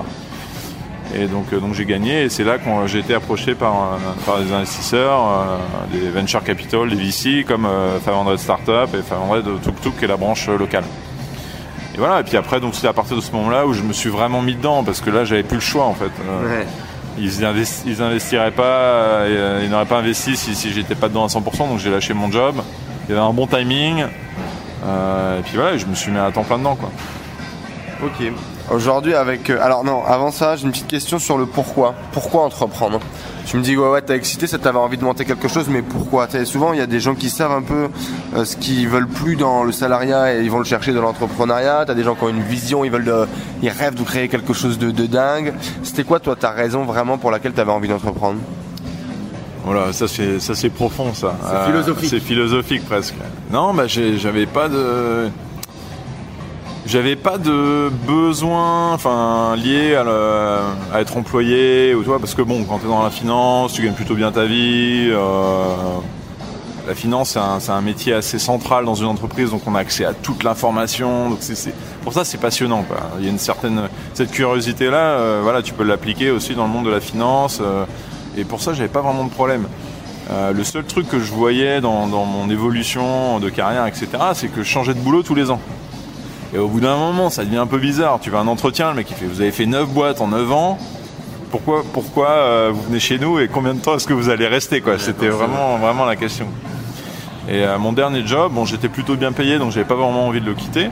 Et 1.14 1.26
donc, 1.26 1.46
euh, 1.52 1.60
donc 1.60 1.74
j'ai 1.74 1.86
gagné 1.86 2.24
et 2.24 2.28
c'est 2.28 2.44
là 2.44 2.58
que 2.58 2.64
j'ai 2.86 2.98
été 2.98 3.14
approché 3.14 3.54
par, 3.54 3.74
euh, 3.74 3.96
par 4.26 4.40
des 4.40 4.52
investisseurs, 4.52 5.20
euh, 5.20 5.58
des 5.90 6.10
venture 6.10 6.44
capital, 6.44 6.90
des 6.90 6.96
VC 6.96 7.44
comme 7.46 7.66
500 8.04 8.36
Startup 8.36 8.94
et 8.94 9.02
500 9.02 9.36
de 9.36 9.56
Tuk 9.58 9.80
Tuk 9.80 9.98
qui 9.98 10.04
est 10.04 10.08
la 10.08 10.16
branche 10.18 10.48
locale. 10.48 10.84
Et 11.94 11.98
voilà, 11.98 12.20
et 12.20 12.24
puis 12.24 12.36
après, 12.36 12.60
donc 12.60 12.74
c'est 12.74 12.86
à 12.86 12.92
partir 12.92 13.16
de 13.16 13.22
ce 13.22 13.32
moment-là 13.32 13.66
où 13.66 13.72
je 13.72 13.82
me 13.82 13.92
suis 13.92 14.10
vraiment 14.10 14.42
mis 14.42 14.54
dedans 14.54 14.84
parce 14.84 15.00
que 15.00 15.10
là 15.10 15.24
j'avais 15.24 15.42
plus 15.42 15.56
le 15.56 15.62
choix 15.62 15.84
en 15.84 15.94
fait. 15.94 16.10
Ils 17.20 18.02
investiraient 18.02 18.50
pas, 18.50 19.24
ils 19.62 19.68
n'auraient 19.68 19.86
pas 19.86 19.98
investi 19.98 20.36
si, 20.36 20.72
j'étais 20.72 20.94
pas 20.94 21.08
dedans 21.08 21.24
à 21.24 21.28
100%, 21.28 21.68
donc 21.68 21.78
j'ai 21.78 21.90
lâché 21.90 22.14
mon 22.14 22.30
job. 22.30 22.56
Il 23.08 23.14
y 23.14 23.18
avait 23.18 23.26
un 23.26 23.32
bon 23.32 23.46
timing. 23.46 24.00
et 24.00 25.42
puis 25.44 25.56
voilà, 25.56 25.76
je 25.76 25.86
me 25.86 25.94
suis 25.94 26.10
mis 26.10 26.18
à 26.18 26.30
temps 26.30 26.44
plein 26.44 26.58
dedans 26.58 26.76
quoi. 26.76 26.90
Ok. 28.04 28.32
Aujourd'hui, 28.70 29.14
avec. 29.14 29.48
Euh, 29.48 29.58
alors, 29.62 29.82
non, 29.82 30.04
avant 30.04 30.30
ça, 30.30 30.56
j'ai 30.56 30.64
une 30.64 30.72
petite 30.72 30.88
question 30.88 31.18
sur 31.18 31.38
le 31.38 31.46
pourquoi. 31.46 31.94
Pourquoi 32.12 32.42
entreprendre? 32.42 33.00
Tu 33.46 33.56
me 33.56 33.62
dis, 33.62 33.76
ouais, 33.76 33.88
ouais, 33.88 34.02
t'as 34.02 34.14
excité, 34.14 34.46
ça 34.46 34.58
t'avait 34.58 34.78
envie 34.78 34.98
de 34.98 35.04
monter 35.04 35.24
quelque 35.24 35.48
chose, 35.48 35.68
mais 35.70 35.80
pourquoi? 35.80 36.28
Souvent, 36.44 36.74
il 36.74 36.78
y 36.78 36.82
a 36.82 36.86
des 36.86 37.00
gens 37.00 37.14
qui 37.14 37.30
savent 37.30 37.52
un 37.52 37.62
peu 37.62 37.88
euh, 38.36 38.44
ce 38.44 38.56
qu'ils 38.56 38.86
veulent 38.88 39.08
plus 39.08 39.36
dans 39.36 39.64
le 39.64 39.72
salariat 39.72 40.34
et 40.34 40.42
ils 40.42 40.50
vont 40.50 40.58
le 40.58 40.64
chercher 40.64 40.92
dans 40.92 41.00
l'entrepreneuriat. 41.00 41.84
T'as 41.86 41.94
des 41.94 42.04
gens 42.04 42.14
qui 42.14 42.24
ont 42.24 42.28
une 42.28 42.42
vision, 42.42 42.84
ils 42.84 42.90
veulent 42.90 43.06
de, 43.06 43.26
ils 43.62 43.70
rêvent 43.70 43.94
de 43.94 44.02
créer 44.02 44.28
quelque 44.28 44.52
chose 44.52 44.78
de, 44.78 44.90
de 44.90 45.06
dingue. 45.06 45.54
C'était 45.82 46.04
quoi, 46.04 46.20
toi, 46.20 46.36
ta 46.36 46.50
raison 46.50 46.84
vraiment 46.84 47.16
pour 47.16 47.30
laquelle 47.30 47.52
t'avais 47.52 47.72
envie 47.72 47.88
d'entreprendre? 47.88 48.38
Voilà, 49.64 49.92
ça 49.92 50.08
c'est 50.08 50.40
ça 50.40 50.54
c'est 50.54 50.70
profond 50.70 51.12
ça. 51.12 51.34
C'est 51.42 51.66
philosophique. 51.70 52.08
c'est 52.08 52.20
philosophique 52.20 52.86
presque. 52.86 53.14
Non, 53.50 53.74
bah 53.74 53.86
j'avais 53.86 54.46
pas 54.46 54.68
de 54.68 55.28
j'avais 56.88 57.16
pas 57.16 57.36
de 57.36 57.90
besoin 58.06 58.94
enfin 58.94 59.54
lié 59.56 59.94
à, 59.94 60.98
être 60.98 61.18
employé 61.18 61.94
ou 61.94 62.02
toi 62.02 62.18
parce 62.18 62.34
que 62.34 62.40
bon 62.40 62.64
quand 62.64 62.78
tu 62.78 62.86
es 62.86 62.88
dans 62.88 63.02
la 63.02 63.10
finance 63.10 63.74
tu 63.74 63.82
gagnes 63.82 63.92
plutôt 63.92 64.14
bien 64.14 64.32
ta 64.32 64.46
vie 64.46 65.10
euh, 65.10 65.66
la 66.86 66.94
finance 66.94 67.36
c'est 67.60 67.72
un, 67.72 67.80
métier 67.82 68.14
assez 68.14 68.38
central 68.38 68.86
dans 68.86 68.94
une 68.94 69.06
entreprise 69.06 69.50
donc 69.50 69.60
on 69.66 69.74
a 69.74 69.80
accès 69.80 70.06
à 70.06 70.14
toute 70.14 70.42
l'information 70.44 71.28
donc 71.28 71.38
c'est 71.42 71.74
pour 72.02 72.14
ça 72.14 72.24
c'est 72.24 72.38
passionnant 72.38 72.86
il 73.18 73.24
y 73.26 73.28
a 73.28 73.30
une 73.30 73.38
certaine 73.38 73.82
cette 74.14 74.30
curiosité 74.30 74.86
là 74.86 74.96
euh, 74.96 75.40
voilà 75.42 75.60
tu 75.60 75.74
peux 75.74 75.84
l'appliquer 75.84 76.30
aussi 76.30 76.54
dans 76.54 76.66
le 76.66 76.72
monde 76.72 76.86
de 76.86 76.90
la 76.90 77.00
finance 77.00 77.58
euh, 77.60 77.84
et 78.34 78.44
pour 78.44 78.62
ça 78.62 78.72
j'avais 78.72 78.88
pas 78.88 79.02
vraiment 79.02 79.24
de 79.24 79.30
problème. 79.30 79.66
Le 80.30 80.62
seul 80.62 80.84
truc 80.84 81.08
que 81.08 81.20
je 81.20 81.32
voyais 81.32 81.80
dans, 81.80 82.06
dans 82.06 82.26
mon 82.26 82.50
évolution 82.50 83.40
de 83.40 83.48
carrière 83.48 83.86
etc 83.86 84.08
c'est 84.34 84.48
que 84.48 84.62
je 84.62 84.68
changeais 84.68 84.92
de 84.92 85.00
boulot 85.00 85.22
tous 85.22 85.34
les 85.34 85.50
ans 85.50 85.60
et 86.54 86.58
au 86.58 86.68
bout 86.68 86.80
d'un 86.80 86.96
moment, 86.96 87.28
ça 87.30 87.44
devient 87.44 87.58
un 87.58 87.66
peu 87.66 87.78
bizarre. 87.78 88.20
Tu 88.20 88.30
vas 88.30 88.38
à 88.38 88.42
un 88.42 88.46
entretien, 88.46 88.90
le 88.90 88.96
mec 88.96 89.08
il 89.10 89.16
fait 89.16 89.26
Vous 89.26 89.40
avez 89.40 89.52
fait 89.52 89.66
9 89.66 89.88
boîtes 89.88 90.20
en 90.20 90.28
9 90.28 90.52
ans. 90.52 90.78
Pourquoi, 91.50 91.82
pourquoi 91.92 92.28
euh, 92.28 92.70
vous 92.72 92.82
venez 92.82 93.00
chez 93.00 93.18
nous 93.18 93.38
et 93.38 93.48
combien 93.48 93.74
de 93.74 93.80
temps 93.80 93.94
est-ce 93.96 94.06
que 94.06 94.12
vous 94.12 94.28
allez 94.28 94.46
rester 94.46 94.80
quoi? 94.80 94.98
C'était 94.98 95.28
vraiment, 95.28 95.78
vraiment 95.78 96.04
la 96.04 96.16
question. 96.16 96.46
Et 97.48 97.64
euh, 97.64 97.78
mon 97.78 97.92
dernier 97.92 98.26
job, 98.26 98.52
bon, 98.52 98.66
j'étais 98.66 98.88
plutôt 98.88 99.16
bien 99.16 99.32
payé, 99.32 99.58
donc 99.58 99.72
j'avais 99.72 99.86
pas 99.86 99.94
vraiment 99.94 100.26
envie 100.26 100.40
de 100.40 100.46
le 100.46 100.54
quitter. 100.54 100.90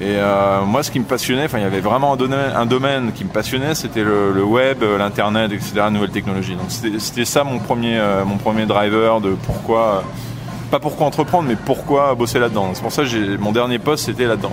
Et 0.00 0.16
euh, 0.16 0.64
moi, 0.64 0.82
ce 0.82 0.90
qui 0.90 0.98
me 0.98 1.04
passionnait, 1.04 1.44
enfin, 1.44 1.58
il 1.58 1.62
y 1.62 1.66
avait 1.66 1.80
vraiment 1.80 2.14
un 2.14 2.16
domaine, 2.16 2.52
un 2.54 2.66
domaine 2.66 3.12
qui 3.12 3.24
me 3.24 3.28
passionnait, 3.28 3.74
c'était 3.74 4.02
le, 4.02 4.42
web, 4.42 4.82
l'internet, 4.98 5.52
etc., 5.52 5.72
la 5.76 5.90
nouvelle 5.90 6.10
technologie. 6.10 6.54
Donc 6.54 6.70
c'était 6.98 7.24
ça 7.24 7.44
mon 7.44 7.58
premier, 7.58 8.00
mon 8.24 8.38
premier 8.38 8.66
driver 8.66 9.20
de 9.20 9.36
pourquoi 9.46 10.02
pas 10.70 10.78
pourquoi 10.78 11.06
entreprendre, 11.06 11.48
mais 11.48 11.56
pourquoi 11.56 12.14
bosser 12.14 12.38
là-dedans. 12.38 12.70
C'est 12.74 12.82
pour 12.82 12.92
ça 12.92 13.02
que 13.02 13.36
mon 13.36 13.52
dernier 13.52 13.78
poste, 13.78 14.06
c'était 14.06 14.26
là-dedans. 14.26 14.52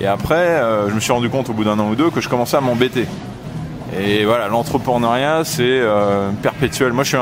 Et 0.00 0.06
après, 0.06 0.34
euh, 0.36 0.88
je 0.88 0.94
me 0.94 1.00
suis 1.00 1.12
rendu 1.12 1.28
compte 1.28 1.48
au 1.48 1.52
bout 1.52 1.64
d'un 1.64 1.78
an 1.78 1.88
ou 1.88 1.96
deux 1.96 2.10
que 2.10 2.20
je 2.20 2.28
commençais 2.28 2.56
à 2.56 2.60
m'embêter. 2.60 3.06
Et 3.98 4.24
voilà, 4.24 4.48
l'entrepreneuriat, 4.48 5.44
c'est 5.44 5.62
euh, 5.64 6.30
perpétuel. 6.42 6.92
Moi, 6.92 7.04
je 7.04 7.16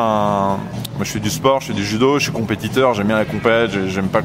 suis 1.05 1.13
fais 1.13 1.21
du 1.21 1.31
sport, 1.31 1.61
je 1.61 1.69
fais 1.69 1.73
du 1.73 1.85
judo, 1.85 2.19
je 2.19 2.25
suis 2.25 2.33
compétiteur, 2.33 2.93
j'aime 2.95 3.07
bien 3.07 3.17
la 3.17 3.25
compète, 3.25 3.71
j'aime 3.87 4.09
pas, 4.09 4.23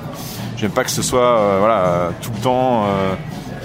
j'aime 0.57 0.71
pas 0.71 0.83
que 0.83 0.89
ce 0.89 1.03
soit, 1.03 1.37
euh, 1.37 1.57
voilà, 1.59 2.09
tout 2.21 2.31
le 2.35 2.41
temps 2.41 2.85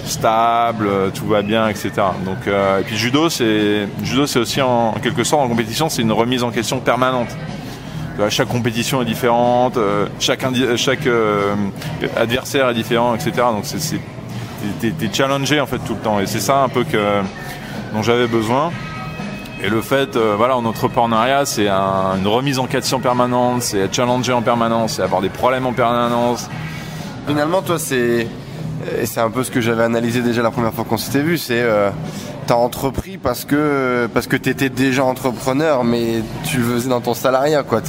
stable, 0.05 0.87
tout 1.13 1.25
va 1.25 1.41
bien, 1.41 1.67
etc. 1.67 1.91
Donc, 2.23 2.47
et 2.47 2.83
puis 2.85 2.95
judo, 2.95 3.29
c'est, 3.29 3.89
judo, 4.03 4.25
c'est 4.25 4.39
aussi 4.39 4.61
en 4.61 4.93
quelque 5.01 5.25
sorte 5.25 5.41
en 5.41 5.49
compétition, 5.49 5.89
c'est 5.89 6.01
une 6.01 6.13
remise 6.13 6.43
en 6.43 6.51
question 6.51 6.79
permanente 6.79 7.35
chaque 8.29 8.47
compétition 8.47 9.01
est 9.01 9.05
différente, 9.05 9.77
euh, 9.77 10.07
chaque, 10.19 10.43
chaque 10.75 11.05
euh, 11.05 11.55
adversaire 12.15 12.69
est 12.69 12.73
différent, 12.73 13.15
etc. 13.15 13.31
Donc 13.51 13.63
c'est 13.63 13.99
t'es 14.79 15.13
challengé 15.13 15.61
en 15.61 15.67
fait 15.67 15.77
tout 15.79 15.93
le 15.93 15.99
temps 15.99 16.19
et 16.19 16.25
c'est 16.25 16.39
ça 16.39 16.63
un 16.63 16.69
peu 16.69 16.83
que 16.83 17.21
dont 17.93 18.01
j'avais 18.01 18.27
besoin. 18.27 18.71
Et 19.63 19.69
le 19.69 19.81
fait, 19.81 20.15
euh, 20.15 20.35
voilà, 20.37 20.55
en 20.55 20.65
entrepreneuriat, 20.65 21.45
c'est 21.45 21.67
une 21.67 22.27
remise 22.27 22.59
en 22.59 22.67
question 22.67 22.99
permanente, 22.99 23.63
c'est 23.63 23.79
être 23.79 23.93
challengé 23.93 24.31
en 24.31 24.41
permanence, 24.41 24.93
c'est 24.93 25.01
avoir 25.01 25.21
des 25.21 25.29
problèmes 25.29 25.65
en 25.65 25.73
permanence. 25.73 26.49
Finalement, 27.27 27.61
toi, 27.61 27.79
c'est 27.79 28.27
c'est 29.03 29.19
un 29.19 29.31
peu 29.31 29.43
ce 29.43 29.51
que 29.51 29.59
j'avais 29.59 29.83
analysé 29.83 30.21
déjà 30.21 30.41
la 30.41 30.51
première 30.51 30.73
fois 30.73 30.85
qu'on 30.85 30.97
s'était 30.97 31.23
vu, 31.23 31.37
c'est 31.37 31.63
t'as 32.47 32.55
entrepris 32.55 33.17
parce 33.17 33.45
que 33.45 34.09
parce 34.13 34.25
que 34.25 34.37
t'étais 34.37 34.69
déjà 34.69 35.03
entrepreneur, 35.03 35.83
mais 35.83 36.21
tu 36.45 36.57
le 36.57 36.63
faisais 36.63 36.89
dans 36.89 37.01
ton 37.01 37.13
salariat, 37.13 37.63
quoi. 37.63 37.81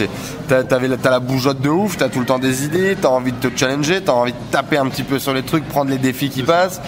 T'as 0.49 0.65
t'as 0.65 1.11
la 1.11 1.21
bougeotte 1.21 1.61
de 1.61 1.71
ouf, 1.71 1.97
t'as 1.97 2.09
tout 2.09 2.21
le 2.21 2.27
temps 2.27 2.39
des 2.39 2.65
idées, 2.65 2.97
t'as 3.01 3.09
envie 3.09 3.33
de 3.33 3.49
te 3.49 3.57
challenger, 3.57 4.03
t'as 4.03 4.13
envie 4.13 4.33
de 4.33 4.39
taper 4.51 4.77
un 4.77 4.89
petit 4.89 5.05
peu 5.05 5.19
sur 5.19 5.33
les 5.33 5.43
trucs, 5.43 5.67
prendre 5.67 5.91
les 5.91 5.99
défis 5.99 6.29
qui 6.29 6.43
passent. 6.43 6.81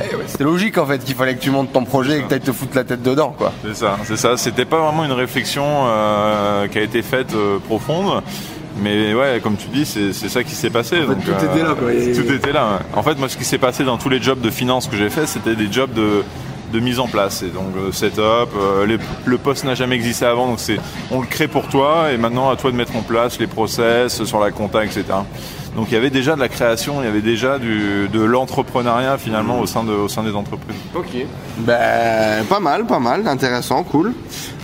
Eh 0.00 0.16
c'est 0.26 0.42
logique 0.42 0.78
en 0.78 0.86
fait 0.86 0.98
qu'il 1.04 1.14
fallait 1.14 1.34
que 1.34 1.42
tu 1.42 1.50
montes 1.50 1.72
ton 1.72 1.84
projet 1.84 2.18
et 2.18 2.22
que 2.22 2.34
tu 2.34 2.40
te 2.40 2.52
foutre 2.52 2.74
la 2.74 2.84
tête 2.84 3.02
dedans 3.02 3.34
quoi. 3.36 3.52
C'est 3.62 3.76
ça, 3.76 3.98
c'est 4.04 4.16
ça. 4.16 4.36
C'était 4.36 4.64
pas 4.64 4.80
vraiment 4.80 5.04
une 5.04 5.12
réflexion 5.12 5.64
euh, 5.66 6.66
qui 6.68 6.78
a 6.78 6.82
été 6.82 7.02
faite 7.02 7.34
euh, 7.34 7.58
profonde. 7.58 8.22
Mais 8.82 9.12
ouais, 9.12 9.38
comme 9.42 9.56
tu 9.56 9.68
dis, 9.68 9.84
c'est 9.84 10.12
ça 10.12 10.42
qui 10.42 10.54
s'est 10.54 10.70
passé. 10.70 10.96
tout 11.04 11.44
était 11.44 11.62
là. 11.62 11.74
Quoi. 11.78 11.88
Euh, 11.88 12.14
tout 12.14 12.32
était 12.32 12.52
là. 12.52 12.80
En 12.94 13.02
fait, 13.02 13.16
moi, 13.18 13.28
ce 13.28 13.36
qui 13.36 13.44
s'est 13.44 13.58
passé 13.58 13.84
dans 13.84 13.98
tous 13.98 14.08
les 14.08 14.20
jobs 14.20 14.40
de 14.40 14.48
finance 14.48 14.88
que 14.88 14.96
j'ai 14.96 15.10
fait, 15.10 15.26
c'était 15.26 15.54
des 15.54 15.70
jobs 15.70 15.92
de 15.92 16.24
de 16.72 16.80
mise 16.80 16.98
en 16.98 17.06
place. 17.06 17.42
Et 17.42 17.50
donc 17.50 17.76
euh, 17.76 17.92
setup, 17.92 18.50
euh, 18.56 18.98
le 19.24 19.38
poste 19.38 19.64
n'a 19.64 19.74
jamais 19.74 19.94
existé 19.94 20.24
avant, 20.24 20.46
donc 20.48 20.58
c'est 20.58 20.78
on 21.10 21.20
le 21.20 21.26
crée 21.26 21.48
pour 21.48 21.68
toi 21.68 22.10
et 22.12 22.16
maintenant 22.16 22.50
à 22.50 22.56
toi 22.56 22.70
de 22.70 22.76
mettre 22.76 22.96
en 22.96 23.02
place 23.02 23.38
les 23.38 23.46
process 23.46 24.24
sur 24.24 24.40
la 24.40 24.50
compta, 24.50 24.84
etc. 24.84 25.04
Donc 25.76 25.86
il 25.90 25.94
y 25.94 25.96
avait 25.96 26.10
déjà 26.10 26.34
de 26.34 26.40
la 26.40 26.48
création, 26.48 27.00
il 27.00 27.06
y 27.06 27.08
avait 27.08 27.22
déjà 27.22 27.58
du, 27.58 28.08
de 28.08 28.20
l'entrepreneuriat 28.20 29.16
finalement 29.16 29.58
au 29.58 29.66
sein, 29.66 29.84
de, 29.84 29.92
au 29.92 30.08
sein 30.08 30.22
des 30.22 30.34
entreprises. 30.34 30.76
Ok. 30.94 31.26
Ben, 31.58 32.44
pas 32.44 32.60
mal, 32.60 32.84
pas 32.84 32.98
mal, 32.98 33.26
intéressant, 33.26 33.82
cool. 33.82 34.12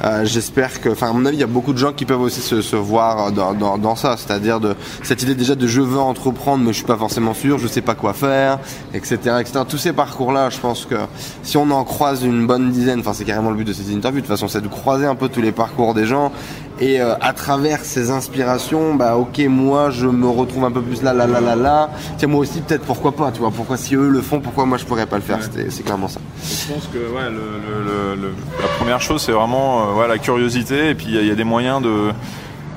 Euh, 0.05 0.25
J'espère 0.25 0.81
que, 0.81 0.91
enfin, 0.91 1.09
à 1.09 1.13
mon 1.13 1.25
avis, 1.25 1.39
il 1.39 1.41
y 1.41 1.45
a 1.45 1.47
beaucoup 1.47 1.73
de 1.73 1.79
gens 1.79 1.93
qui 1.93 2.05
peuvent 2.05 2.21
aussi 2.21 2.41
se, 2.41 2.61
se 2.61 2.77
voir 2.77 3.33
dans, 3.33 3.55
dans, 3.55 3.79
dans 3.79 3.97
ça, 3.97 4.17
c'est-à-dire 4.19 4.61
de 4.61 4.77
cette 5.03 5.23
idée 5.23 5.35
déjà 5.35 5.55
de 5.55 5.67
je 5.67 5.81
veux 5.81 5.99
entreprendre, 5.99 6.63
mais 6.63 6.73
je 6.73 6.79
suis 6.79 6.87
pas 6.87 6.97
forcément 6.97 7.33
sûr, 7.33 7.59
je 7.59 7.67
sais 7.69 7.81
pas 7.81 7.95
quoi 7.95 8.13
faire, 8.13 8.59
etc., 8.93 9.17
etc. 9.41 9.61
Tous 9.67 9.79
ces 9.79 9.95
parcours-là, 9.95 10.51
je 10.51 10.59
pense 10.59 10.85
que 10.85 10.97
si 11.43 11.57
on 11.57 11.71
en 11.71 11.85
croise 11.85 12.23
une 12.23 12.47
bonne 12.47 12.71
dizaine, 12.71 13.01
enfin, 13.01 13.15
c'est 13.15 13.25
carrément 13.25 13.51
le 13.51 13.57
but 13.57 13.67
de 13.67 13.73
ces 13.73 13.95
interviews, 13.95 14.21
de 14.21 14.27
toute 14.27 14.35
façon, 14.35 14.49
c'est 14.49 14.61
de 14.61 14.69
croiser 14.69 15.07
un 15.07 15.15
peu 15.15 15.29
tous 15.31 15.41
les 15.41 15.53
parcours 15.53 15.95
des 15.95 16.05
gens 16.05 16.33
et 16.81 17.01
euh, 17.01 17.15
à 17.21 17.33
travers 17.33 17.81
ces 17.85 18.11
inspirations, 18.11 18.95
bah, 18.95 19.17
ok, 19.17 19.39
moi, 19.49 19.91
je 19.91 20.07
me 20.07 20.29
retrouve 20.29 20.65
un 20.65 20.71
peu 20.71 20.81
plus 20.83 21.03
là, 21.03 21.13
là, 21.13 21.27
là, 21.27 21.41
là, 21.41 21.57
là. 21.57 21.91
Tiens, 22.19 22.29
moi 22.29 22.41
aussi, 22.41 22.61
peut-être, 22.61 22.83
pourquoi 22.85 23.13
pas, 23.13 23.31
tu 23.33 23.41
vois, 23.41 23.51
pourquoi 23.51 23.77
si 23.77 23.95
eux 23.97 24.09
le 24.09 24.21
font, 24.21 24.41
pourquoi 24.41 24.65
moi 24.67 24.79
je 24.79 24.85
pourrais 24.85 25.07
pas 25.07 25.17
le 25.17 25.23
faire, 25.23 25.39
Ouais. 25.39 25.67
c'est 25.71 25.83
clairement 25.83 26.09
ça. 26.09 26.21
Je 26.43 26.73
pense 26.73 26.87
que 26.93 26.99
ouais, 26.99 27.31
le- 27.31 27.35
le- 27.37 28.15
le- 28.17 28.23
le- 28.29 28.35
la 28.63 28.69
première 28.79 29.01
chose, 29.01 29.23
c'est 29.23 29.33
vraiment 29.33 29.89
euh, 29.91 30.01
ouais, 30.01 30.09
la 30.09 30.19
curiosité. 30.19 30.91
Et 30.91 30.95
puis 30.95 31.07
il 31.09 31.15
y, 31.15 31.19
a- 31.19 31.23
il 31.23 31.29
y 31.29 31.31
a 31.33 31.35
des 31.35 31.45
moyens 31.45 31.83
de 31.83 32.13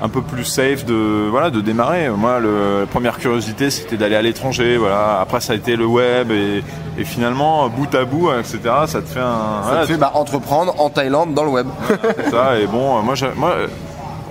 un 0.04 0.08
peu 0.08 0.20
plus 0.20 0.44
safe 0.44 0.84
de 0.84 1.28
voilà 1.30 1.50
de 1.50 1.60
démarrer. 1.60 2.08
Moi, 2.10 2.40
la 2.40 2.86
première 2.86 3.18
curiosité, 3.18 3.70
c'était 3.70 3.96
d'aller 3.96 4.16
à 4.16 4.22
l'étranger. 4.22 4.76
Voilà. 4.76 5.20
Après, 5.20 5.40
ça 5.40 5.52
a 5.52 5.56
été 5.56 5.76
le 5.76 5.86
web 5.86 6.32
et, 6.32 6.64
et 6.98 7.04
finalement, 7.04 7.68
bout 7.68 7.94
à 7.94 8.04
bout, 8.04 8.30
etc. 8.32 8.58
Ça 8.86 9.00
te 9.00 9.06
fait 9.08 9.20
un 9.20 9.62
Ça 9.62 9.68
voilà, 9.68 9.82
te 9.82 9.86
fait 9.92 9.96
bah, 9.98 10.10
entreprendre 10.14 10.74
en 10.80 10.90
Thaïlande 10.90 11.34
dans 11.34 11.44
le 11.44 11.50
web. 11.50 11.68
c'est 12.16 12.30
ça. 12.32 12.58
Et 12.58 12.66
bon, 12.66 13.00
moi, 13.02 13.14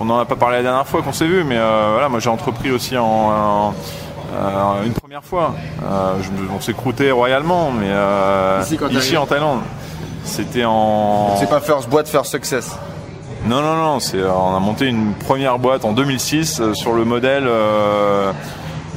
on 0.02 0.04
n'en 0.06 0.18
a 0.18 0.24
pas 0.24 0.36
parlé 0.36 0.56
la 0.58 0.62
dernière 0.64 0.86
fois 0.86 1.00
qu'on 1.02 1.12
s'est 1.12 1.26
vu, 1.26 1.44
mais 1.44 1.56
euh, 1.56 1.90
voilà, 1.92 2.08
moi 2.08 2.18
j'ai 2.20 2.28
entrepris 2.28 2.70
aussi 2.72 2.98
en, 2.98 3.04
en- 3.04 3.74
euh, 4.34 4.84
une 4.84 4.92
première 4.92 5.22
fois. 5.24 5.54
Euh, 5.84 6.14
je 6.22 6.28
on 6.54 6.60
s'est 6.60 6.72
croûté 6.74 7.10
royalement, 7.10 7.70
mais 7.70 7.86
euh, 7.88 8.60
Ici, 8.98 9.16
en 9.16 9.26
Thaïlande. 9.26 9.60
C'était 10.24 10.64
en. 10.64 11.36
C'est 11.38 11.48
pas 11.48 11.60
first 11.60 11.88
boîte, 11.88 12.08
first 12.08 12.30
success. 12.30 12.76
Non, 13.46 13.60
non, 13.60 13.74
non. 13.76 14.00
C'est, 14.00 14.22
on 14.22 14.56
a 14.56 14.60
monté 14.60 14.86
une 14.86 15.12
première 15.14 15.58
boîte 15.58 15.84
en 15.84 15.92
2006 15.92 16.60
euh, 16.60 16.74
sur 16.74 16.92
le 16.92 17.04
modèle 17.04 17.44
euh, 17.46 18.32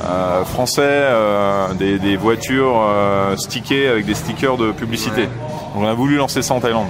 euh, 0.03 0.43
français 0.45 0.81
euh, 0.83 1.73
des, 1.73 1.97
des 1.99 2.15
voitures 2.15 2.79
euh, 2.87 3.35
stickées 3.37 3.87
avec 3.87 4.05
des 4.05 4.13
stickers 4.13 4.57
de 4.57 4.71
publicité. 4.71 5.21
Ouais. 5.21 5.29
Donc 5.73 5.83
on 5.83 5.87
a 5.87 5.93
voulu 5.93 6.15
lancer 6.17 6.41
ça 6.43 6.53
en 6.53 6.59
Thaïlande. 6.59 6.87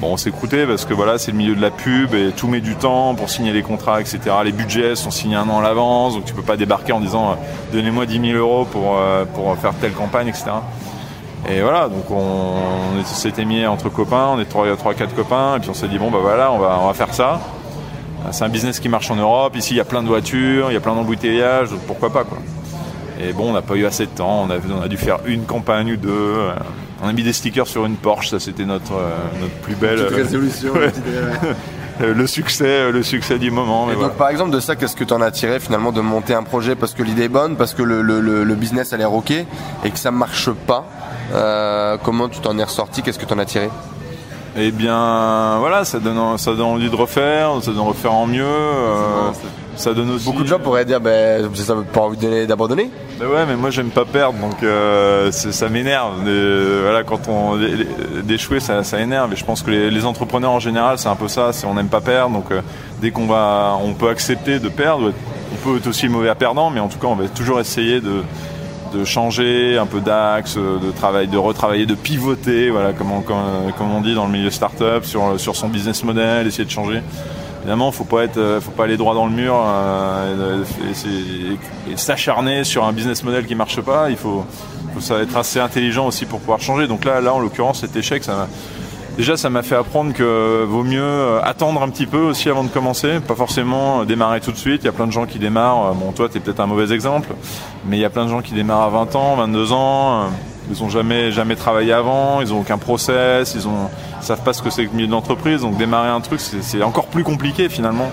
Bon, 0.00 0.14
on 0.14 0.30
coûté 0.30 0.64
parce 0.64 0.84
que 0.84 0.94
voilà, 0.94 1.18
c'est 1.18 1.32
le 1.32 1.36
milieu 1.36 1.56
de 1.56 1.60
la 1.60 1.72
pub 1.72 2.14
et 2.14 2.30
tout 2.30 2.46
met 2.46 2.60
du 2.60 2.76
temps 2.76 3.16
pour 3.16 3.28
signer 3.28 3.52
les 3.52 3.62
contrats, 3.62 4.00
etc. 4.00 4.20
Les 4.44 4.52
budgets 4.52 4.94
sont 4.94 5.10
signés 5.10 5.34
un 5.34 5.48
an 5.48 5.58
à 5.58 5.62
l'avance, 5.62 6.14
donc 6.14 6.24
tu 6.24 6.34
peux 6.34 6.42
pas 6.42 6.56
débarquer 6.56 6.92
en 6.92 7.00
disant 7.00 7.30
euh, 7.30 7.34
donnez-moi 7.72 8.06
10 8.06 8.30
000 8.30 8.38
euros 8.38 8.64
pour, 8.64 8.96
euh, 8.96 9.24
pour 9.24 9.56
faire 9.56 9.74
telle 9.74 9.92
campagne, 9.92 10.28
etc. 10.28 10.50
Et 11.48 11.62
voilà, 11.62 11.88
donc 11.88 12.08
on, 12.12 13.02
s'était 13.04 13.44
mis 13.44 13.66
entre 13.66 13.88
copains, 13.88 14.28
on 14.34 14.38
est 14.38 14.48
3-4 14.48 15.14
copains, 15.16 15.56
et 15.56 15.60
puis 15.60 15.70
on 15.70 15.74
s'est 15.74 15.88
dit 15.88 15.98
bon 15.98 16.12
bah 16.12 16.18
voilà, 16.20 16.52
on 16.52 16.58
va, 16.58 16.94
faire 16.94 17.12
ça. 17.12 17.40
C'est 18.30 18.44
un 18.44 18.48
business 18.48 18.78
qui 18.78 18.88
marche 18.88 19.10
en 19.10 19.16
Europe, 19.16 19.56
ici 19.56 19.74
il 19.74 19.78
y 19.78 19.80
a 19.80 19.84
plein 19.84 20.02
de 20.02 20.08
voitures, 20.08 20.70
il 20.70 20.74
y 20.74 20.76
a 20.76 20.80
plein 20.80 20.94
d'embouteillages, 20.94 21.70
donc 21.70 21.80
pourquoi 21.80 22.12
pas 22.12 22.22
quoi. 22.22 22.38
Et 23.20 23.32
bon, 23.32 23.50
on 23.50 23.52
n'a 23.52 23.62
pas 23.62 23.74
eu 23.74 23.84
assez 23.84 24.06
de 24.06 24.10
temps, 24.10 24.46
on 24.48 24.80
a, 24.80 24.86
dû 24.86 24.96
faire 24.96 25.18
une 25.26 25.42
campagne 25.42 25.94
ou 25.94 25.96
deux. 25.96 26.08
euh, 26.10 26.52
On 27.02 27.08
a 27.08 27.12
mis 27.12 27.22
des 27.22 27.32
stickers 27.32 27.66
sur 27.68 27.86
une 27.86 27.96
Porsche, 27.96 28.30
ça 28.30 28.40
c'était 28.40 28.64
notre, 28.64 28.92
euh, 28.94 29.16
notre 29.40 29.54
plus 29.62 29.74
belle. 29.76 30.00
euh, 30.00 30.08
résolution. 30.12 30.72
Ouais. 30.72 30.92
euh, 32.00 32.12
le 32.14 32.26
succès, 32.26 32.90
le 32.90 33.02
succès 33.04 33.38
du 33.38 33.50
moment. 33.52 33.86
Mais 33.86 33.92
Et 33.92 33.94
voilà. 33.96 34.08
donc 34.08 34.18
par 34.18 34.30
exemple 34.30 34.50
de 34.50 34.58
ça, 34.60 34.74
qu'est-ce 34.74 34.96
que 34.96 35.04
tu 35.04 35.14
en 35.14 35.20
as 35.20 35.30
tiré 35.30 35.60
finalement 35.60 35.92
de 35.92 36.00
monter 36.00 36.34
un 36.34 36.42
projet 36.42 36.74
parce 36.74 36.94
que 36.94 37.02
l'idée 37.04 37.24
est 37.24 37.28
bonne, 37.28 37.56
parce 37.56 37.74
que 37.74 37.82
le, 37.82 38.02
le, 38.02 38.20
le, 38.20 38.42
le 38.44 38.54
business 38.56 38.92
a 38.92 38.96
l'air 38.96 39.12
ok 39.12 39.30
et 39.30 39.90
que 39.90 39.98
ça 39.98 40.10
marche 40.10 40.50
pas 40.50 40.84
Euh, 41.34 41.98
Comment 42.02 42.28
tu 42.28 42.40
t'en 42.40 42.56
es 42.58 42.64
ressorti 42.64 43.02
Qu'est-ce 43.02 43.18
que 43.18 43.26
tu 43.26 43.34
en 43.34 43.38
as 43.38 43.44
tiré? 43.44 43.68
Eh 44.56 44.70
bien, 44.72 45.58
voilà, 45.58 45.84
ça 45.84 45.98
donne, 46.00 46.36
ça 46.38 46.52
donne 46.52 46.62
envie 46.62 46.88
de 46.90 46.96
refaire, 46.96 47.50
ça 47.62 47.70
donne 47.70 47.80
refaire 47.86 48.12
en 48.14 48.26
mieux. 48.26 48.42
euh, 48.44 49.30
ça 49.78 49.94
donne 49.94 50.10
aussi. 50.10 50.26
Beaucoup 50.26 50.42
de 50.42 50.48
gens 50.48 50.58
pourraient 50.58 50.84
dire 50.84 51.00
ben 51.00 51.48
ça 51.54 51.74
veut 51.74 51.84
pas 51.84 52.00
envie 52.00 52.46
d'abandonner. 52.46 52.90
Mais 53.18 53.26
ouais, 53.26 53.46
mais 53.46 53.56
moi 53.56 53.70
j'aime 53.70 53.90
pas 53.90 54.04
perdre, 54.04 54.38
donc 54.38 54.62
euh, 54.62 55.30
ça 55.32 55.68
m'énerve. 55.68 56.14
Euh, 56.26 56.80
Voilà, 56.82 57.04
quand 57.04 57.28
on 57.28 57.58
d'échouer, 58.22 58.60
ça, 58.60 58.84
ça 58.84 59.00
énerve. 59.00 59.32
Et 59.32 59.36
je 59.36 59.44
pense 59.44 59.62
que 59.62 59.70
les, 59.70 59.90
les 59.90 60.04
entrepreneurs 60.04 60.50
en 60.50 60.60
général, 60.60 60.98
c'est 60.98 61.08
un 61.08 61.16
peu 61.16 61.28
ça. 61.28 61.52
C'est 61.52 61.66
on 61.66 61.74
n'aime 61.74 61.88
pas 61.88 62.00
perdre, 62.00 62.34
donc 62.34 62.50
euh, 62.50 62.60
dès 63.00 63.10
qu'on 63.10 63.26
va, 63.26 63.76
on 63.82 63.94
peut 63.94 64.08
accepter 64.08 64.58
de 64.58 64.68
perdre. 64.68 65.12
On 65.52 65.56
peut 65.56 65.78
être 65.78 65.86
aussi 65.86 66.08
mauvais 66.08 66.28
à 66.28 66.34
perdant, 66.34 66.68
mais 66.70 66.80
en 66.80 66.88
tout 66.88 66.98
cas, 66.98 67.06
on 67.06 67.14
va 67.14 67.26
toujours 67.28 67.60
essayer 67.60 68.00
de 68.00 68.22
de 68.94 69.04
changer 69.04 69.76
un 69.76 69.84
peu 69.84 70.00
d'axe, 70.00 70.56
de 70.56 70.90
travail, 70.96 71.28
de 71.28 71.36
retravailler, 71.36 71.84
de 71.84 71.94
pivoter, 71.94 72.70
voilà, 72.70 72.94
comme 72.94 73.12
on, 73.12 73.20
comme, 73.20 73.36
comme 73.76 73.90
on 73.94 74.00
dit 74.00 74.14
dans 74.14 74.24
le 74.24 74.32
milieu 74.32 74.50
startup, 74.50 75.04
sur 75.04 75.38
sur 75.38 75.56
son 75.56 75.68
business 75.68 76.04
model, 76.04 76.46
essayer 76.46 76.64
de 76.64 76.70
changer. 76.70 77.02
Évidemment, 77.68 77.92
faut 77.92 78.04
pas 78.04 78.24
être, 78.24 78.38
euh, 78.38 78.62
faut 78.62 78.70
pas 78.70 78.84
aller 78.84 78.96
droit 78.96 79.12
dans 79.12 79.26
le 79.26 79.32
mur 79.32 79.54
euh, 79.54 80.64
et, 81.90 81.96
s'acharner 81.98 82.64
sur 82.64 82.84
un 82.84 82.94
business 82.94 83.22
model 83.22 83.44
qui 83.44 83.54
marche 83.54 83.82
pas. 83.82 84.08
Il 84.08 84.16
faut, 84.16 84.46
être 85.10 85.36
assez 85.36 85.60
intelligent 85.60 86.06
aussi 86.06 86.24
pour 86.24 86.40
pouvoir 86.40 86.62
changer. 86.62 86.86
Donc 86.86 87.04
là, 87.04 87.20
là, 87.20 87.34
en 87.34 87.40
l'occurrence, 87.40 87.80
cet 87.80 87.94
échec, 87.94 88.22
déjà, 89.18 89.36
ça 89.36 89.50
m'a 89.50 89.62
fait 89.62 89.74
apprendre 89.74 90.14
que 90.14 90.64
vaut 90.64 90.82
mieux 90.82 91.02
euh, 91.02 91.42
attendre 91.42 91.82
un 91.82 91.90
petit 91.90 92.06
peu 92.06 92.16
aussi 92.16 92.48
avant 92.48 92.64
de 92.64 92.70
commencer, 92.70 93.20
pas 93.20 93.34
forcément 93.34 94.06
démarrer 94.06 94.40
tout 94.40 94.52
de 94.52 94.56
suite. 94.56 94.80
Il 94.84 94.86
y 94.86 94.88
a 94.88 94.92
plein 94.92 95.06
de 95.06 95.12
gens 95.12 95.26
qui 95.26 95.38
démarrent. 95.38 95.94
Bon, 95.94 96.12
toi, 96.12 96.30
t'es 96.30 96.40
peut-être 96.40 96.60
un 96.60 96.66
mauvais 96.66 96.90
exemple, 96.94 97.28
mais 97.84 97.98
il 97.98 98.00
y 98.00 98.06
a 98.06 98.10
plein 98.10 98.24
de 98.24 98.30
gens 98.30 98.40
qui 98.40 98.54
démarrent 98.54 98.84
à 98.84 99.04
20 99.04 99.14
ans, 99.14 99.36
22 99.36 99.72
ans. 99.72 100.30
Ils 100.70 100.82
ont 100.82 100.88
jamais 100.88 101.32
jamais 101.32 101.56
travaillé 101.56 101.92
avant, 101.92 102.40
ils 102.40 102.52
ont 102.52 102.60
aucun 102.60 102.78
process, 102.78 103.54
ils 103.54 103.66
ont 103.66 103.88
savent 104.20 104.42
pas 104.42 104.52
ce 104.52 104.62
que 104.62 104.70
c'est 104.70 104.84
que 104.84 104.90
le 104.90 104.96
milieu 104.96 105.06
de 105.06 105.12
l'entreprise, 105.12 105.62
donc 105.62 105.76
démarrer 105.76 106.08
un 106.08 106.20
truc 106.20 106.40
c'est 106.40 106.82
encore 106.82 107.06
plus 107.06 107.24
compliqué 107.24 107.68
finalement. 107.68 108.10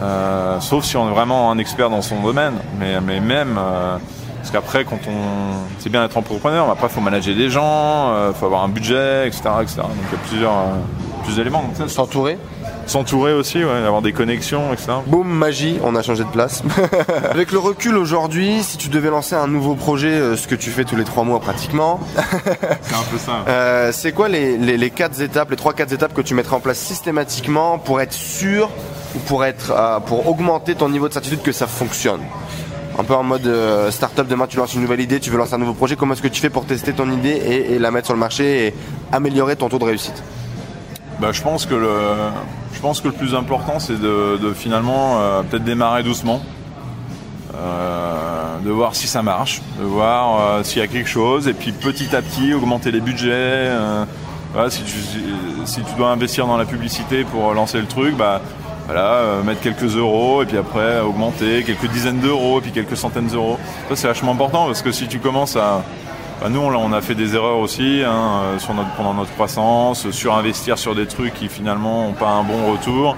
Euh, 0.00 0.60
sauf 0.60 0.84
si 0.84 0.96
on 0.96 1.08
est 1.08 1.14
vraiment 1.14 1.50
un 1.50 1.58
expert 1.58 1.90
dans 1.90 2.02
son 2.02 2.22
domaine, 2.22 2.54
mais 2.78 3.00
mais 3.00 3.20
même 3.20 3.56
euh, 3.58 3.96
parce 4.36 4.50
qu'après 4.50 4.84
quand 4.84 4.98
on 5.08 5.66
c'est 5.78 5.90
bien 5.90 6.02
d'être 6.02 6.16
entrepreneur, 6.16 6.66
mais 6.66 6.72
après 6.72 6.88
faut 6.88 7.00
manager 7.00 7.34
des 7.34 7.50
gens, 7.50 8.10
euh, 8.10 8.32
faut 8.32 8.46
avoir 8.46 8.62
un 8.62 8.68
budget, 8.68 9.26
etc., 9.26 9.42
etc. 9.62 9.76
Donc 9.78 9.90
il 10.10 10.12
y 10.12 10.20
a 10.20 10.28
plusieurs 10.28 10.64
plusieurs 11.24 11.40
éléments. 11.40 11.64
S'entourer? 11.88 12.38
S'entourer 12.86 13.32
aussi, 13.32 13.58
ouais, 13.64 13.70
avoir 13.70 14.02
des 14.02 14.12
connexions, 14.12 14.72
etc. 14.72 14.92
Boum, 15.06 15.28
magie, 15.28 15.78
on 15.82 15.94
a 15.96 16.02
changé 16.02 16.24
de 16.24 16.28
place. 16.28 16.62
Avec 17.30 17.52
le 17.52 17.58
recul 17.58 17.96
aujourd'hui, 17.96 18.62
si 18.62 18.76
tu 18.76 18.88
devais 18.88 19.10
lancer 19.10 19.34
un 19.34 19.46
nouveau 19.48 19.74
projet, 19.74 20.08
euh, 20.12 20.36
ce 20.36 20.46
que 20.46 20.54
tu 20.54 20.70
fais 20.70 20.84
tous 20.84 20.96
les 20.96 21.04
trois 21.04 21.24
mois 21.24 21.40
pratiquement, 21.40 22.00
C'est 22.16 22.94
un 22.94 23.02
peu 23.10 23.18
ça. 23.18 23.44
euh, 23.48 23.90
c'est 23.92 24.12
quoi 24.12 24.28
les, 24.28 24.56
les, 24.56 24.76
les 24.76 24.90
quatre 24.90 25.20
étapes, 25.20 25.50
les 25.50 25.56
trois 25.56 25.72
quatre 25.72 25.92
étapes 25.92 26.14
que 26.14 26.20
tu 26.22 26.34
mettrais 26.34 26.56
en 26.56 26.60
place 26.60 26.78
systématiquement 26.78 27.78
pour 27.78 28.00
être 28.00 28.12
sûr 28.12 28.70
ou 29.14 29.18
pour 29.20 29.44
être 29.44 29.72
euh, 29.76 30.00
pour 30.00 30.28
augmenter 30.28 30.74
ton 30.74 30.88
niveau 30.88 31.08
de 31.08 31.12
certitude 31.12 31.42
que 31.42 31.52
ça 31.52 31.66
fonctionne? 31.66 32.20
Un 32.98 33.04
peu 33.04 33.14
en 33.14 33.22
mode 33.22 33.46
euh, 33.46 33.90
startup, 33.90 34.26
demain 34.26 34.46
tu 34.46 34.56
lances 34.56 34.72
une 34.74 34.80
nouvelle 34.80 35.00
idée, 35.02 35.20
tu 35.20 35.28
veux 35.30 35.36
lancer 35.36 35.52
un 35.52 35.58
nouveau 35.58 35.74
projet, 35.74 35.96
comment 35.96 36.14
est-ce 36.14 36.22
que 36.22 36.28
tu 36.28 36.40
fais 36.40 36.48
pour 36.48 36.64
tester 36.64 36.94
ton 36.94 37.10
idée 37.10 37.28
et, 37.30 37.74
et 37.74 37.78
la 37.78 37.90
mettre 37.90 38.06
sur 38.06 38.14
le 38.14 38.20
marché 38.20 38.68
et 38.68 38.74
améliorer 39.12 39.54
ton 39.56 39.68
taux 39.68 39.78
de 39.78 39.84
réussite? 39.84 40.22
Bah, 41.20 41.28
je 41.32 41.42
pense 41.42 41.66
que 41.66 41.74
le, 41.74 41.90
je 42.76 42.80
pense 42.82 43.00
que 43.00 43.08
le 43.08 43.14
plus 43.14 43.34
important, 43.34 43.78
c'est 43.78 43.98
de, 43.98 44.52
finalement 44.54 45.18
euh, 45.18 45.42
peut-être 45.42 45.64
démarrer 45.64 46.02
doucement, 46.02 46.42
euh, 47.54 48.58
de 48.62 48.70
voir 48.70 48.94
si 48.94 49.06
ça 49.06 49.22
marche, 49.22 49.62
de 49.80 49.84
voir 49.84 50.40
euh, 50.40 50.62
s'il 50.62 50.80
y 50.80 50.84
a 50.84 50.86
quelque 50.86 51.08
chose, 51.08 51.48
et 51.48 51.54
puis 51.54 51.72
petit 51.72 52.14
à 52.14 52.20
petit 52.20 52.52
augmenter 52.52 52.92
les 52.92 53.00
budgets. 53.00 53.72
si, 54.68 54.82
tu, 54.84 55.94
dois 55.96 56.10
investir 56.10 56.46
dans 56.46 56.58
la 56.58 56.66
publicité 56.66 57.24
pour 57.24 57.54
lancer 57.54 57.78
le 57.78 57.86
truc, 57.86 58.14
bah 58.14 58.42
voilà, 58.84 59.40
mettre 59.42 59.62
quelques 59.62 59.96
euros 59.96 60.42
et 60.42 60.46
puis 60.46 60.58
après 60.58 61.00
augmenter 61.00 61.64
quelques 61.64 61.90
dizaines 61.90 62.20
d'euros 62.20 62.58
et 62.58 62.60
puis 62.60 62.72
quelques 62.72 62.96
centaines 62.96 63.28
d'euros. 63.28 63.58
Ça 63.88 63.96
c'est 63.96 64.06
vachement 64.06 64.32
important 64.32 64.66
parce 64.66 64.82
que 64.82 64.92
si 64.92 65.08
tu 65.08 65.18
commences 65.18 65.56
à 65.56 65.82
bah, 66.40 66.48
nous, 66.50 66.60
on, 66.60 66.92
a- 66.92 67.00
fait 67.00 67.14
des 67.14 67.34
erreurs 67.34 67.58
aussi 67.58 68.02
hein, 68.04 68.42
euh, 68.42 68.58
sur 68.58 68.74
notre, 68.74 68.90
pendant 68.90 69.14
notre 69.14 69.32
croissance, 69.32 70.10
surinvestir 70.10 70.78
sur 70.78 70.94
des 70.94 71.06
trucs 71.06 71.34
qui 71.34 71.48
finalement 71.48 72.04
n'ont 72.04 72.12
pas 72.12 72.28
un 72.28 72.42
bon 72.42 72.72
retour. 72.72 73.16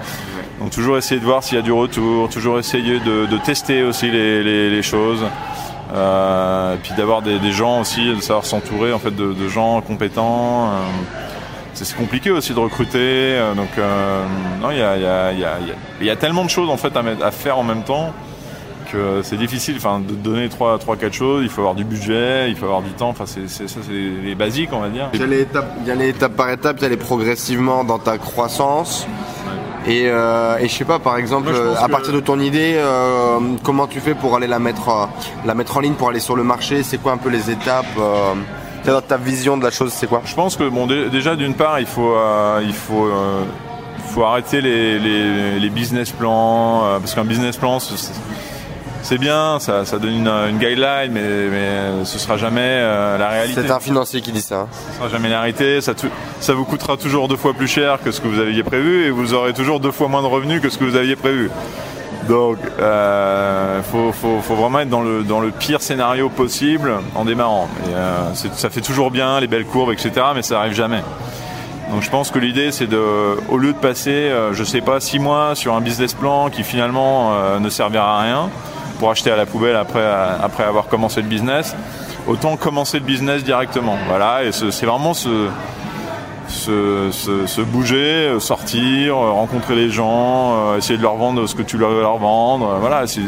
Donc 0.59 0.71
toujours 0.71 0.97
essayer 0.97 1.19
de 1.19 1.25
voir 1.25 1.43
s'il 1.43 1.55
y 1.55 1.59
a 1.59 1.63
du 1.63 1.71
retour, 1.71 2.29
toujours 2.29 2.59
essayer 2.59 2.99
de, 2.99 3.37
tester 3.43 3.83
aussi 3.83 4.09
les, 4.11 4.81
choses. 4.83 5.23
Euh, 5.93 6.75
puis 6.83 6.93
d'avoir 6.95 7.21
des, 7.21 7.51
gens 7.51 7.81
aussi, 7.81 8.13
de 8.13 8.21
savoir 8.21 8.45
s'entourer 8.45 8.93
en 8.93 8.99
fait 8.99 9.15
de, 9.15 9.47
gens 9.47 9.81
compétents. 9.81 10.67
euh, 10.67 10.69
c'est 11.73 11.95
compliqué 11.95 12.29
aussi 12.31 12.53
de 12.53 12.59
recruter. 12.59 13.39
donc 13.55 13.69
non, 14.61 14.71
il 14.71 14.77
y 14.77 14.81
a, 14.81 14.97
y, 14.97 15.05
a, 15.05 15.31
y, 15.31 15.43
a, 15.45 15.57
y 16.01 16.09
a- 16.09 16.15
tellement 16.17 16.43
de 16.43 16.49
choses 16.49 16.69
en 16.69 16.77
fait 16.77 16.93
à 16.97 17.31
faire 17.31 17.57
en 17.57 17.63
même 17.63 17.83
temps 17.83 18.13
que 18.91 19.21
c'est 19.23 19.37
difficile 19.37 19.75
enfin, 19.77 19.99
de 19.99 20.13
donner 20.13 20.49
trois, 20.49 20.77
trois, 20.79 20.95
quatre 20.95 21.13
choses. 21.13 21.43
Il 21.43 21.49
faut 21.49 21.61
avoir 21.61 21.75
du 21.75 21.83
budget, 21.83 22.49
il 22.49 22.55
faut 22.55 22.65
avoir 22.65 22.81
du 22.81 22.91
temps. 22.91 23.09
Enfin, 23.09 23.25
c'est 23.25 23.49
c'est- 23.49 23.67
ça, 23.67 23.79
c'est 23.85 23.91
les, 23.93 24.09
les 24.29 24.35
basiques, 24.35 24.69
on 24.73 24.79
va 24.79 24.89
dire. 24.89 25.09
Il 25.13 25.19
y, 25.19 25.23
a 25.23 25.27
les 25.27 25.41
étapes, 25.41 25.71
il 25.81 25.87
y 25.87 25.91
a 25.91 25.95
les 25.95 26.09
étapes 26.09 26.35
par 26.35 26.49
étapes, 26.49 26.77
il 26.79 26.83
y 26.83 26.85
a 26.85 26.89
les 26.89 26.97
progressivement 26.97 27.83
dans 27.83 27.99
ta 27.99 28.17
croissance. 28.17 29.07
Et, 29.87 30.03
euh, 30.07 30.57
et 30.59 30.67
je 30.67 30.73
sais 30.73 30.85
pas, 30.85 30.99
par 30.99 31.17
exemple, 31.17 31.49
Moi, 31.51 31.59
pense 31.73 31.83
à 31.83 31.87
que- 31.87 31.91
partir 31.91 32.13
de 32.13 32.19
ton 32.19 32.39
idée, 32.39 32.73
euh, 32.75 33.39
comment 33.63 33.87
tu 33.87 33.99
fais 34.01 34.13
pour 34.13 34.35
aller 34.35 34.45
la 34.47 34.59
mettre, 34.59 34.89
euh, 34.89 35.05
la 35.45 35.55
mettre 35.55 35.77
en 35.77 35.79
ligne, 35.79 35.93
pour 35.93 36.09
aller 36.09 36.19
sur 36.19 36.35
le 36.35 36.43
marché? 36.43 36.83
C'est 36.83 36.97
quoi 37.01 37.13
un 37.13 37.17
peu 37.17 37.29
les 37.29 37.49
étapes 37.49 37.85
euh, 37.97 38.33
c'est 38.83 38.91
dans 38.91 39.01
ta 39.01 39.17
vision 39.17 39.57
de 39.57 39.63
la 39.63 39.71
chose, 39.71 39.91
c'est 39.93 40.07
quoi? 40.07 40.21
Je 40.25 40.33
pense 40.35 40.55
que 40.55 40.67
bon, 40.67 40.85
dé- 40.87 41.09
déjà 41.09 41.35
d'une 41.35 41.53
part, 41.53 41.79
il 41.79 41.85
faut, 41.85 42.13
euh, 42.13 42.61
il 42.63 42.73
faut, 42.73 43.05
euh, 43.07 43.43
faut 44.13 44.23
arrêter 44.23 44.61
les, 44.61 44.99
les, 44.99 45.59
les 45.59 45.69
business 45.69 46.11
plans 46.11 46.83
euh, 46.85 46.99
parce 46.99 47.13
qu'un 47.15 47.25
business 47.25 47.57
plan, 47.57 47.79
c'est- 49.01 49.17
bien, 49.17 49.59
ça, 49.59 49.85
ça 49.85 49.97
donne 49.99 50.13
une, 50.13 50.27
une 50.27 50.57
guideline, 50.57 51.11
mais, 51.11 51.21
mais 51.21 52.05
ce 52.05 52.17
sera 52.19 52.37
jamais 52.37 52.61
euh, 52.63 53.17
la 53.17 53.29
réalité. 53.29 53.61
C'est 53.65 53.71
un 53.71 53.79
financier 53.79 54.21
qui 54.21 54.31
dit 54.31 54.41
ça. 54.41 54.61
hein. 54.61 54.67
Ce 54.91 54.97
sera 54.97 55.09
jamais 55.09 55.29
la 55.29 55.39
réalité. 55.41 55.81
Ça, 55.81 55.93
ça 56.39 56.53
vous 56.53 56.65
coûtera 56.65 56.97
toujours 56.97 57.27
deux 57.27 57.37
fois 57.37 57.53
plus 57.53 57.67
cher 57.67 57.99
que 58.03 58.11
ce 58.11 58.21
que 58.21 58.27
vous 58.27 58.39
aviez 58.39 58.63
prévu 58.63 59.05
et 59.05 59.09
vous 59.11 59.33
aurez 59.33 59.53
toujours 59.53 59.79
deux 59.79 59.91
fois 59.91 60.07
moins 60.07 60.21
de 60.21 60.27
revenus 60.27 60.61
que 60.61 60.69
ce 60.69 60.77
que 60.77 60.83
vous 60.85 60.95
aviez 60.95 61.15
prévu. 61.15 61.49
Donc, 62.27 62.57
euh, 62.79 63.81
faut, 63.81 64.11
faut, 64.11 64.39
faut 64.41 64.55
vraiment 64.55 64.79
être 64.81 64.89
dans 64.89 65.01
le, 65.01 65.23
dans 65.23 65.39
le 65.39 65.49
pire 65.51 65.81
scénario 65.81 66.29
possible 66.29 66.93
en 67.15 67.25
démarrant. 67.25 67.67
Et, 67.87 67.93
euh, 67.95 68.33
ça 68.33 68.69
fait 68.69 68.81
toujours 68.81 69.09
bien 69.09 69.39
les 69.39 69.47
belles 69.47 69.65
courbes, 69.65 69.91
etc., 69.91 70.11
mais 70.35 70.41
ça 70.43 70.59
arrive 70.59 70.73
jamais. 70.73 71.01
Donc, 71.91 72.03
je 72.03 72.09
pense 72.11 72.29
que 72.29 72.37
l'idée, 72.37 72.71
c'est 72.71 72.85
de, 72.85 73.01
au 73.49 73.57
lieu 73.57 73.73
de 73.73 73.77
passer, 73.77 74.11
euh, 74.11 74.53
je 74.53 74.63
sais 74.63 74.81
pas, 74.81 74.99
six 74.99 75.17
mois 75.17 75.55
sur 75.55 75.73
un 75.73 75.81
business 75.81 76.13
plan 76.13 76.49
qui 76.51 76.63
finalement 76.63 77.31
euh, 77.33 77.57
ne 77.59 77.69
servira 77.69 78.19
à 78.19 78.21
rien 78.21 78.49
pour 78.99 79.09
acheter 79.09 79.31
à 79.31 79.35
la 79.35 79.45
poubelle 79.47 79.75
après, 79.75 80.05
après 80.43 80.63
avoir 80.65 80.87
commencé 80.87 81.21
le 81.21 81.27
business, 81.27 81.75
autant 82.27 82.55
commencer 82.57 82.99
le 82.99 83.05
business 83.05 83.43
directement. 83.43 83.95
Voilà, 84.07 84.43
et 84.43 84.51
ce- 84.51 84.69
c'est 84.71 84.85
vraiment 84.85 85.13
ce, 85.15 85.47
se, 86.47 87.09
se- 87.11 87.45
se 87.47 87.61
bouger, 87.61 87.97
euh, 88.27 88.39
sortir, 88.39 89.15
euh, 89.17 89.31
rencontrer 89.31 89.75
les 89.75 89.89
gens, 89.89 90.53
euh, 90.73 90.77
essayer 90.77 90.97
de 90.97 91.03
leur 91.03 91.15
vendre 91.15 91.45
ce 91.47 91.55
que 91.55 91.61
tu 91.61 91.77
leur 91.77 91.91
veux 91.91 92.01
leur 92.01 92.17
vendre. 92.17 92.69
euh, 92.73 92.77
Voilà, 92.79 93.05
c'est 93.07 93.21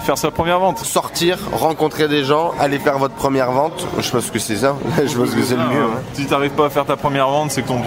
faire 0.00 0.18
sa 0.18 0.30
première 0.30 0.58
vente. 0.60 0.78
Sortir, 0.78 1.38
rencontrer 1.52 2.08
des 2.08 2.24
gens, 2.24 2.52
aller 2.60 2.78
faire 2.78 2.98
votre 2.98 3.14
première 3.14 3.50
vente. 3.52 3.86
Je 3.98 4.10
pense 4.10 4.30
que 4.30 4.38
c'est 4.38 4.56
ça. 4.56 4.76
Je 5.06 5.16
pense 5.18 5.30
que 5.30 5.42
c'est 5.42 5.56
le 5.56 5.62
mieux. 5.62 5.82
Euh, 5.82 5.96
hein. 5.96 6.02
Si 6.12 6.26
tu 6.26 6.30
n'arrives 6.30 6.50
pas 6.52 6.66
à 6.66 6.70
faire 6.70 6.84
ta 6.84 6.96
première 6.96 7.28
vente, 7.28 7.50
c'est 7.50 7.62
que 7.62 7.68
ton 7.68 7.80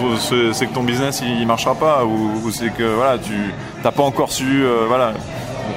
c'est 0.52 0.66
que 0.66 0.74
ton 0.74 0.82
business 0.82 1.22
il 1.24 1.46
marchera 1.46 1.74
pas 1.74 2.04
ou, 2.04 2.32
ou 2.44 2.50
c'est 2.50 2.70
que 2.70 2.82
voilà 2.94 3.18
tu 3.18 3.54
t'as 3.82 3.92
pas 3.92 4.02
encore 4.02 4.32
su 4.32 4.64
euh, 4.64 4.84
voilà 4.88 5.12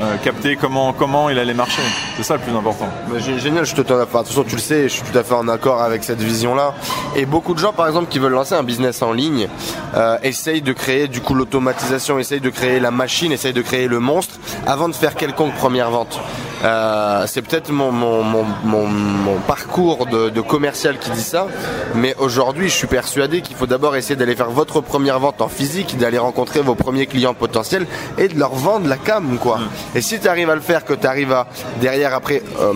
euh, 0.02 0.18
capter 0.24 0.56
comment 0.56 0.94
comment 0.94 1.30
il 1.30 1.38
allait 1.40 1.54
marcher. 1.54 1.82
C'est 2.18 2.24
ça 2.24 2.36
le 2.36 2.42
plus 2.42 2.56
important. 2.56 2.88
Bah, 3.10 3.18
gé- 3.20 3.40
génial, 3.40 3.66
je 3.66 3.74
te 3.76 3.82
de 3.82 3.88
toute 3.88 4.10
façon 4.10 4.44
tu 4.44 4.56
le 4.56 4.62
sais, 4.62 4.84
je 4.84 4.94
suis 4.96 5.04
tout 5.04 5.18
à 5.18 5.24
fait 5.24 5.34
en 5.34 5.48
accord 5.48 5.82
avec 5.82 6.04
cette 6.04 6.22
vision-là. 6.22 6.74
Et 7.16 7.26
beaucoup 7.26 7.54
de 7.54 7.60
gens, 7.60 7.74
par 7.74 7.88
exemple, 7.88 8.08
qui 8.10 8.20
veulent 8.20 8.32
lancer 8.34 8.56
un 8.56 8.64
business 8.64 9.02
en 9.02 9.12
ligne, 9.14 9.48
euh, 9.96 10.18
essayent 10.24 10.62
de 10.62 10.74
créer 10.74 11.08
du 11.08 11.22
coup 11.22 11.34
l'automatisation, 11.34 12.20
essayent 12.20 12.40
de 12.42 12.50
créer 12.50 12.80
la 12.80 12.92
machine, 12.92 13.32
essayent 13.32 13.54
de 13.54 13.62
créer 13.62 13.88
le 13.88 14.00
monstre 14.00 14.36
avant 14.66 14.88
de 14.90 14.94
faire 14.96 15.16
quelconque 15.16 15.54
première 15.56 15.90
vente. 15.92 16.20
Euh, 16.64 17.24
c'est 17.28 17.42
peut-être 17.42 17.72
mon, 17.72 17.92
mon, 17.92 18.24
mon, 18.24 18.46
mon, 18.64 18.88
mon 18.88 19.36
parcours 19.48 20.06
de, 20.06 20.30
de 20.30 20.42
commercial 20.42 20.98
qui 21.00 21.10
dit 21.12 21.22
ça, 21.22 21.48
mais 21.96 22.16
aujourd'hui 22.20 22.70
je 22.70 22.76
suis 22.76 22.88
persuadé 22.88 23.42
qu'il 23.42 23.56
faut 23.56 23.66
d'abord 23.66 23.96
essayer 23.96 24.16
d'aller 24.16 24.36
faire 24.36 24.52
votre 24.52 24.82
première 24.82 25.20
vente 25.20 25.42
en 25.42 25.48
physique, 25.48 25.98
d'aller 25.98 26.20
rencontrer 26.20 26.62
vos 26.62 26.76
premiers 26.76 27.08
clients 27.08 27.34
potentiels 27.34 27.88
et 28.18 28.28
de 28.28 28.38
leur 28.38 28.54
vendre 28.54 28.88
la 28.88 28.98
cam 28.98 29.38
quoi. 29.40 29.60
Et 29.96 30.02
si 30.02 30.20
tu 30.20 30.28
arrives 30.28 30.50
à 30.50 30.56
le 30.56 30.62
faire, 30.62 30.86
que 30.86 30.94
tu 30.94 31.08
arrives 31.08 31.32
à 31.34 31.48
derrière 31.80 32.14
après 32.14 32.44
euh, 32.60 32.74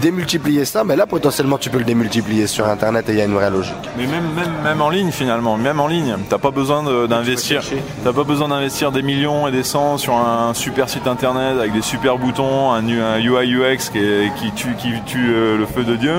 démultiplier 0.00 0.64
ça, 0.64 0.82
mais 0.84 0.96
là 0.96 1.06
potentiellement 1.06 1.58
tu 1.58 1.70
peux 1.70 1.78
le 1.78 1.84
démultiplier 1.84 2.46
sur 2.46 2.66
internet 2.68 3.08
et 3.08 3.12
il 3.12 3.18
y 3.18 3.22
a 3.22 3.24
une 3.26 3.34
vraie 3.34 3.50
logique. 3.50 3.74
Mais 3.96 4.06
même, 4.06 4.24
même, 4.34 4.52
même 4.64 4.82
en 4.82 4.90
ligne 4.90 5.12
finalement, 5.12 5.56
même 5.56 5.78
en 5.80 5.86
ligne, 5.86 6.16
t'as 6.28 6.38
pas 6.38 6.50
besoin 6.50 6.82
d'investir, 7.06 7.62
t'as 8.04 8.12
pas 8.12 8.24
besoin 8.24 8.48
d'investir 8.48 8.90
des 8.90 9.02
millions 9.02 9.46
et 9.46 9.52
des 9.52 9.62
cents 9.62 9.98
sur 9.98 10.14
un 10.14 10.52
super 10.54 10.88
site 10.88 11.06
internet 11.06 11.58
avec 11.58 11.72
des 11.72 11.82
super 11.82 12.18
boutons, 12.18 12.72
un, 12.72 12.82
un 12.88 13.19
UI 13.20 13.54
UX 13.54 13.90
qui, 13.90 14.52
tue, 14.52 15.32
euh, 15.32 15.56
le 15.58 15.66
feu 15.66 15.84
de 15.84 15.96
Dieu. 15.96 16.14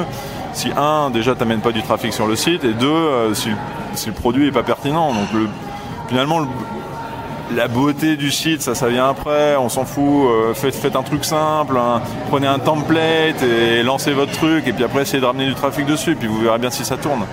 Si 0.53 0.69
un, 0.77 1.09
déjà 1.09 1.33
t'amènes 1.35 1.61
pas 1.61 1.71
du 1.71 1.81
trafic 1.81 2.13
sur 2.13 2.27
le 2.27 2.35
site, 2.35 2.63
et 2.63 2.73
deux, 2.73 2.87
euh, 2.87 3.33
si, 3.33 3.49
le, 4.07 4.13
produit 4.13 4.47
est 4.47 4.51
pas 4.51 4.63
pertinent. 4.63 5.13
Donc 5.13 5.31
le, 5.33 5.47
finalement, 6.09 6.39
le- 6.39 6.47
la 7.55 7.67
beauté 7.67 8.15
du 8.15 8.31
site, 8.31 8.61
ça, 8.61 8.75
ça 8.75 8.87
vient 8.87 9.09
après. 9.09 9.55
On 9.57 9.67
s'en 9.69 9.83
fout. 9.85 10.03
euh, 10.29 10.53
faites, 10.53 10.95
un 10.95 11.03
truc 11.03 11.25
simple. 11.25 11.75
hein. 11.77 12.01
prenez 12.29 12.47
un 12.47 12.59
template 12.59 13.41
et 13.43 13.83
lancez 13.83 14.13
votre 14.13 14.31
truc. 14.31 14.67
Et 14.67 14.73
puis 14.73 14.83
après, 14.83 15.01
essayez 15.01 15.19
de 15.21 15.25
ramener 15.25 15.45
du 15.47 15.53
trafic 15.55 15.85
dessus. 15.85 16.15
Puis 16.15 16.27
vous 16.27 16.39
verrez 16.39 16.59
bien 16.59 16.69
si 16.69 16.85
ça 16.85 16.97
tourne. 16.97 17.25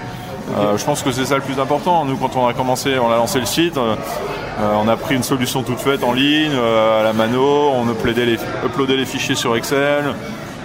Je 0.76 0.84
pense 0.84 1.02
que 1.02 1.12
c'est 1.12 1.26
ça 1.26 1.36
le 1.36 1.42
plus 1.42 1.60
important. 1.60 2.04
Nous, 2.04 2.16
quand 2.16 2.34
on 2.36 2.46
a 2.48 2.54
commencé, 2.54 2.98
on 2.98 3.12
a 3.12 3.16
lancé 3.16 3.38
le 3.38 3.46
site. 3.46 3.78
Euh, 4.58 4.74
on 4.82 4.88
a 4.88 4.96
pris 4.96 5.14
une 5.14 5.22
solution 5.22 5.62
toute 5.62 5.78
faite 5.78 6.02
en 6.02 6.12
ligne, 6.12 6.52
euh, 6.54 7.00
à 7.00 7.04
la 7.04 7.12
mano. 7.12 7.70
On 7.74 7.88
uploadait 7.90 8.26
les, 8.26 8.38
uploadait 8.64 8.96
les 8.96 9.06
fichiers 9.06 9.36
sur 9.36 9.56
Excel. 9.56 10.04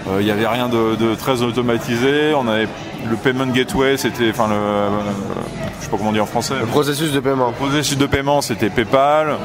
Euh, 0.08 0.18
Il 0.20 0.26
n'y 0.26 0.32
avait 0.32 0.48
rien 0.48 0.68
de, 0.68 0.96
de 0.96 1.16
très 1.16 1.44
automatisé. 1.44 2.34
On 2.36 2.48
avait 2.48 2.68
le 3.10 3.16
payment 3.16 3.48
gateway, 3.54 3.98
c'était, 3.98 4.30
enfin 4.32 4.48
le, 4.48 4.56
je 5.80 5.86
sais 5.86 5.92
pas 5.92 5.98
comment 5.98 6.12
dire 6.12 6.24
en 6.24 6.28
français. 6.28 6.56
Le 6.60 6.66
processus 6.66 7.12
de 7.12 7.20
paiement. 7.20 7.48
Le 7.48 7.54
processus 7.54 7.98
de 7.98 8.06
paiement, 8.06 8.42
c'était 8.42 8.70
PayPal, 8.70 9.38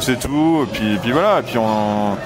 c'est 0.00 0.18
tout. 0.20 0.64
Et 0.64 0.72
puis, 0.72 0.98
puis 1.02 1.12
voilà. 1.12 1.40
Et 1.40 1.42
puis 1.42 1.58
on, 1.58 2.16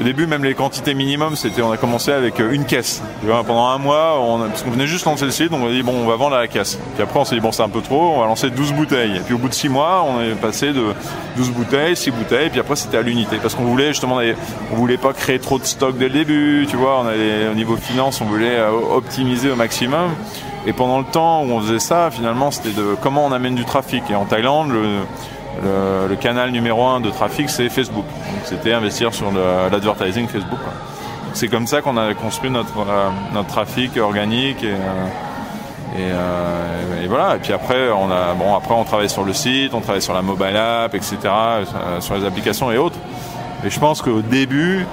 au 0.00 0.02
début, 0.02 0.26
même 0.26 0.42
les 0.42 0.54
quantités 0.54 0.94
minimum, 0.94 1.36
c'était, 1.36 1.60
on 1.60 1.70
a 1.70 1.76
commencé 1.76 2.10
avec 2.10 2.40
euh, 2.40 2.52
une 2.52 2.64
caisse. 2.64 3.02
Pendant 3.46 3.66
un 3.66 3.76
mois, 3.76 4.18
on 4.18 4.38
parce 4.48 4.62
qu'on 4.62 4.70
venait 4.70 4.86
juste 4.86 5.04
lancer 5.04 5.26
le 5.26 5.30
site, 5.30 5.50
on 5.52 5.66
a 5.66 5.70
dit 5.70 5.82
bon, 5.82 5.92
on 5.92 6.06
va 6.06 6.16
vendre 6.16 6.36
à 6.36 6.40
la 6.40 6.48
caisse. 6.48 6.78
Puis 6.94 7.02
après, 7.02 7.20
on 7.20 7.24
s'est 7.26 7.34
dit 7.34 7.40
bon, 7.42 7.52
c'est 7.52 7.62
un 7.62 7.68
peu 7.68 7.82
trop, 7.82 8.14
on 8.14 8.20
va 8.20 8.26
lancer 8.26 8.48
12 8.48 8.72
bouteilles. 8.72 9.18
Et 9.18 9.20
puis 9.20 9.34
au 9.34 9.38
bout 9.38 9.50
de 9.50 9.54
6 9.54 9.68
mois, 9.68 10.02
on 10.08 10.22
est 10.22 10.34
passé 10.34 10.72
de 10.72 10.94
12 11.36 11.50
bouteilles, 11.50 11.96
6 11.96 12.12
bouteilles, 12.12 12.48
puis 12.48 12.60
après 12.60 12.76
c'était 12.76 12.96
à 12.96 13.02
l'unité, 13.02 13.36
parce 13.42 13.54
qu'on 13.54 13.64
voulait 13.64 13.88
justement, 13.88 14.20
on 14.72 14.76
voulait 14.76 14.96
pas 14.96 15.12
créer 15.12 15.38
trop 15.38 15.58
de 15.58 15.64
stock 15.64 15.98
dès 15.98 16.08
le 16.08 16.14
début. 16.14 16.66
Tu 16.68 16.76
vois, 16.76 17.02
on 17.04 17.50
au 17.50 17.54
niveau 17.54 17.76
finance, 17.76 18.22
on 18.22 18.24
voulait 18.24 18.56
euh, 18.56 18.70
optimiser 18.70 19.50
au 19.50 19.56
maximum. 19.56 20.12
Et 20.66 20.72
pendant 20.72 20.98
le 20.98 21.06
temps 21.06 21.42
où 21.42 21.52
on 21.52 21.60
faisait 21.60 21.78
ça, 21.78 22.10
finalement, 22.10 22.50
c'était 22.50 22.70
de 22.70 22.96
comment 23.02 23.26
on 23.26 23.32
amène 23.32 23.54
du 23.54 23.64
trafic. 23.66 24.02
Et 24.10 24.14
en 24.14 24.24
Thaïlande, 24.24 24.70
le, 24.72 25.00
le, 25.62 26.08
le 26.08 26.16
canal 26.16 26.50
numéro 26.50 26.84
un 26.86 27.00
de 27.00 27.10
trafic, 27.10 27.50
c'est 27.50 27.68
Facebook. 27.68 28.04
Donc 28.04 28.42
c'était 28.44 28.72
investir 28.72 29.14
sur 29.14 29.30
l'advertising 29.32 30.26
Facebook. 30.28 30.60
C'est 31.32 31.48
comme 31.48 31.66
ça 31.66 31.80
qu'on 31.80 31.96
a 31.96 32.12
construit 32.14 32.50
notre, 32.50 32.80
euh, 32.80 33.08
notre 33.32 33.48
trafic 33.48 33.96
organique 33.96 34.64
et, 34.64 34.72
euh, 34.72 35.06
et, 35.96 36.10
euh, 36.12 37.04
et 37.04 37.06
voilà. 37.06 37.36
Et 37.36 37.38
puis 37.38 37.52
après, 37.52 37.90
on 37.90 38.10
a 38.10 38.34
bon 38.34 38.54
après 38.56 38.74
on 38.74 38.84
travaille 38.84 39.08
sur 39.08 39.24
le 39.24 39.32
site, 39.32 39.72
on 39.74 39.80
travaille 39.80 40.02
sur 40.02 40.14
la 40.14 40.22
mobile 40.22 40.56
app, 40.56 40.94
etc., 40.94 41.18
sur 42.00 42.16
les 42.16 42.24
applications 42.26 42.70
et 42.72 42.78
autres. 42.78 42.98
Et 43.64 43.70
je 43.70 43.78
pense 43.78 44.02
qu'au 44.02 44.22
début, 44.22 44.86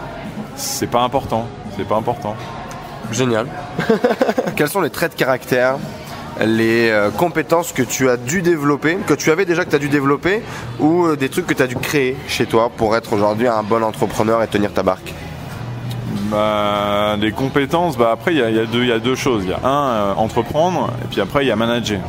c'est 0.56 0.88
pas 0.88 1.02
important. 1.02 1.48
C'est 1.76 1.88
pas 1.88 1.98
important. 1.98 2.36
Génial. 3.12 3.48
Quels 4.56 4.70
sont 4.70 4.82
les 4.82 4.90
traits 4.90 5.14
de 5.14 5.18
caractère, 5.18 5.78
les 6.46 6.90
euh, 6.90 7.10
compétences 7.10 7.72
que 7.72 7.84
tu 7.84 8.10
as 8.10 8.18
dû 8.18 8.42
développer, 8.42 8.98
que 9.08 9.14
tu 9.14 9.32
avais 9.32 9.46
déjà 9.46 9.66
que 9.66 9.70
tu 9.70 9.76
as 9.76 9.80
dû 9.80 9.90
développer, 9.90 10.42
ou 10.80 11.06
euh, 11.06 11.16
des 11.16 11.30
trucs 11.30 11.48
que 11.48 11.54
tu 11.54 11.64
as 11.64 11.68
dû 11.68 11.76
créer 11.76 12.16
chez 12.28 12.46
toi 12.46 12.70
pour 12.76 12.96
être 12.96 13.14
aujourd'hui 13.14 13.48
un 13.48 13.64
bon 13.64 13.84
entrepreneur 13.84 14.42
et 14.44 14.48
tenir 14.48 14.74
ta 14.74 14.84
barque? 14.84 15.14
Bah, 16.32 17.16
les 17.20 17.32
compétences, 17.32 17.98
bah 17.98 18.10
après 18.12 18.34
il 18.34 18.38
y 18.38 18.42
y 18.42 18.88
y 18.88 18.92
a 18.92 19.00
deux 19.00 19.16
choses. 19.16 19.44
Il 19.46 19.50
y 19.50 19.54
a 19.54 19.66
un 19.66 19.90
euh, 19.90 20.14
entreprendre 20.16 20.92
et 21.04 21.08
puis 21.10 21.22
après 21.22 21.46
il 21.46 21.48
y 21.48 21.52
a 21.52 21.56
manager. 21.56 22.02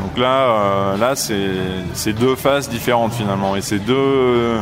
Donc 0.00 0.16
là, 0.16 0.94
là 0.96 1.14
c'est 1.16 2.12
deux 2.12 2.36
phases 2.36 2.68
différentes 2.68 3.12
finalement 3.12 3.56
et 3.56 3.62
c'est 3.62 3.80
deux 3.80 4.58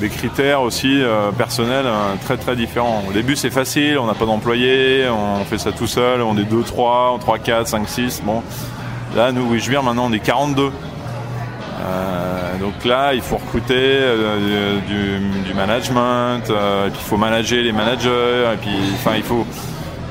des 0.00 0.08
critères 0.08 0.62
aussi 0.62 1.00
euh, 1.02 1.30
personnels 1.32 1.84
euh, 1.86 2.14
très 2.24 2.36
très 2.36 2.56
différents. 2.56 3.04
Au 3.08 3.12
début 3.12 3.36
c'est 3.36 3.50
facile, 3.50 3.98
on 3.98 4.06
n'a 4.06 4.14
pas 4.14 4.26
d'employés, 4.26 5.06
on 5.08 5.44
fait 5.44 5.58
ça 5.58 5.72
tout 5.72 5.86
seul, 5.86 6.22
on 6.22 6.36
est 6.38 6.44
2, 6.44 6.62
3, 6.62 7.18
3, 7.20 7.38
4, 7.38 7.68
5, 7.68 7.88
6. 7.88 8.22
Bon, 8.24 8.42
là 9.14 9.30
nous, 9.32 9.42
oui, 9.50 9.60
je 9.60 9.70
viens 9.70 9.82
maintenant 9.82 10.06
on 10.06 10.12
est 10.12 10.18
42. 10.20 10.70
Euh, 11.82 12.58
donc 12.60 12.84
là, 12.84 13.14
il 13.14 13.22
faut 13.22 13.36
recruter 13.36 13.74
euh, 13.76 14.78
du, 14.86 15.54
management, 15.54 16.42
puis 16.44 16.54
il 16.94 17.08
faut 17.08 17.16
manager 17.16 17.62
les 17.62 17.72
managers, 17.72 18.44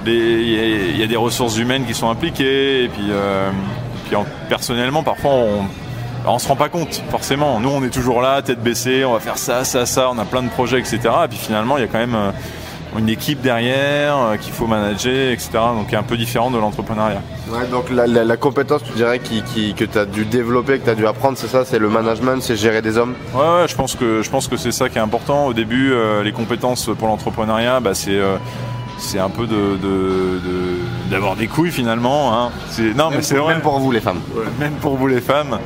il 0.05 0.97
y, 0.97 1.03
a- 1.03 1.07
des 1.07 1.15
ressources 1.15 1.57
humaines 1.57 1.85
qui 1.85 1.93
sont 1.93 2.09
impliquées, 2.09 2.85
et 2.85 2.87
puis, 2.87 3.11
puis 4.07 4.15
en- 4.15 4.25
personnellement 4.47 5.03
parfois 5.03 5.31
on 5.31 5.65
on 6.33 6.39
se 6.39 6.47
rend 6.47 6.55
pas 6.55 6.69
compte 6.69 7.01
forcément. 7.09 7.59
Nous 7.59 7.69
on 7.69 7.83
est 7.83 7.89
toujours 7.89 8.21
là, 8.21 8.41
tête 8.41 8.61
baissée, 8.61 9.03
on 9.05 9.13
va 9.13 9.19
faire 9.19 9.37
ça, 9.37 9.63
ça, 9.63 9.85
ça, 9.85 10.09
on 10.13 10.17
a 10.19 10.25
plein 10.25 10.43
de 10.43 10.49
projets, 10.49 10.79
etc. 10.79 10.99
Et 11.25 11.27
puis 11.27 11.37
finalement 11.37 11.77
il 11.77 11.81
y 11.81 11.83
a 11.83 11.87
quand 11.87 11.97
même 11.99 12.15
euh, 12.15 12.31
une 12.97 13.07
équipe 13.09 13.41
derrière 13.41 14.17
euh, 14.17 14.35
qu'il 14.37 14.51
faut 14.51 14.65
manager, 14.67 15.31
etc. 15.31 15.49
Donc 15.75 15.87
qui 15.89 15.95
est 15.95 15.97
un 15.97 16.03
peu 16.03 16.17
différent 16.17 16.49
de 16.51 16.57
l'entrepreneuriat. 16.57 17.21
Ouais, 17.51 17.67
donc 17.67 17.89
la, 17.91 18.07
la- 18.07 18.23
la 18.23 18.37
compétence, 18.37 18.81
tu 18.83 18.93
dirais, 18.93 19.19
qui, 19.19 19.43
qui- 19.43 19.73
que 19.73 19.85
tu 19.85 19.97
as 19.97 20.05
dû 20.05 20.25
développer, 20.25 20.79
que 20.79 20.85
tu 20.85 20.89
as 20.89 20.95
dû 20.95 21.05
apprendre, 21.07 21.37
c'est 21.37 21.47
ça, 21.47 21.65
c'est 21.65 21.79
le 21.79 21.89
management, 21.89 22.41
c'est 22.41 22.55
gérer 22.55 22.81
des 22.81 22.97
hommes? 22.97 23.13
Ouais, 23.33 23.41
ouais, 23.41 23.67
je 23.67 23.75
pense 23.75 23.95
que 23.95 24.21
je 24.23 24.29
pense 24.29 24.47
que 24.47 24.57
c'est 24.57 24.71
ça 24.71 24.89
qui 24.89 24.97
est 24.97 25.01
important. 25.01 25.45
Au 25.47 25.53
début, 25.53 25.91
euh, 25.93 26.23
les 26.23 26.31
compétences 26.31 26.89
pour 26.97 27.07
l'entrepreneuriat, 27.07 27.79
bah, 27.79 27.93
c'est 27.93 28.17
euh, 28.17 28.37
c'est 28.97 29.19
un 29.19 29.29
peu 29.29 29.47
de, 29.47 29.55
de- 29.55 30.39
de- 30.39 31.09
d'avoir 31.11 31.35
des 31.37 31.47
couilles 31.47 31.71
finalement. 31.71 32.33
Hein. 32.33 32.49
C'est, 32.69 32.93
non, 32.95 33.09
mais 33.11 33.21
c'est 33.21 33.35
vrai. 33.37 33.53
Même 33.53 33.61
pour 33.61 33.79
vous 33.79 33.91
les 33.91 34.01
femmes. 34.01 34.19
Même 34.59 34.73
pour 34.73 34.95
vous 34.97 35.07
les 35.07 35.21
femmes, 35.21 35.57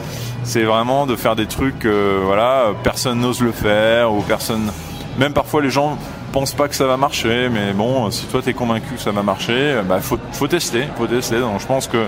c'est 0.43 0.63
vraiment 0.63 1.05
de 1.05 1.15
faire 1.15 1.35
des 1.35 1.47
trucs, 1.47 1.85
euh, 1.85 2.21
voilà, 2.23 2.67
personne 2.83 3.19
n'ose 3.19 3.41
le 3.41 3.51
faire 3.51 4.13
ou 4.13 4.21
personne. 4.21 4.71
Même 5.17 5.33
parfois 5.33 5.61
les 5.61 5.69
gens 5.69 5.97
pensent 6.31 6.53
pas 6.53 6.67
que 6.67 6.75
ça 6.75 6.85
va 6.85 6.97
marcher, 6.97 7.49
mais 7.49 7.73
bon, 7.73 8.09
si 8.11 8.25
toi 8.25 8.41
t'es 8.43 8.53
convaincu 8.53 8.95
que 8.95 9.01
ça 9.01 9.11
va 9.11 9.21
marcher, 9.23 9.75
bah 9.85 9.99
faut, 10.01 10.17
faut 10.31 10.47
tester, 10.47 10.85
faut 10.97 11.07
tester. 11.07 11.39
Donc 11.39 11.59
je 11.59 11.67
pense 11.67 11.87
que 11.87 12.07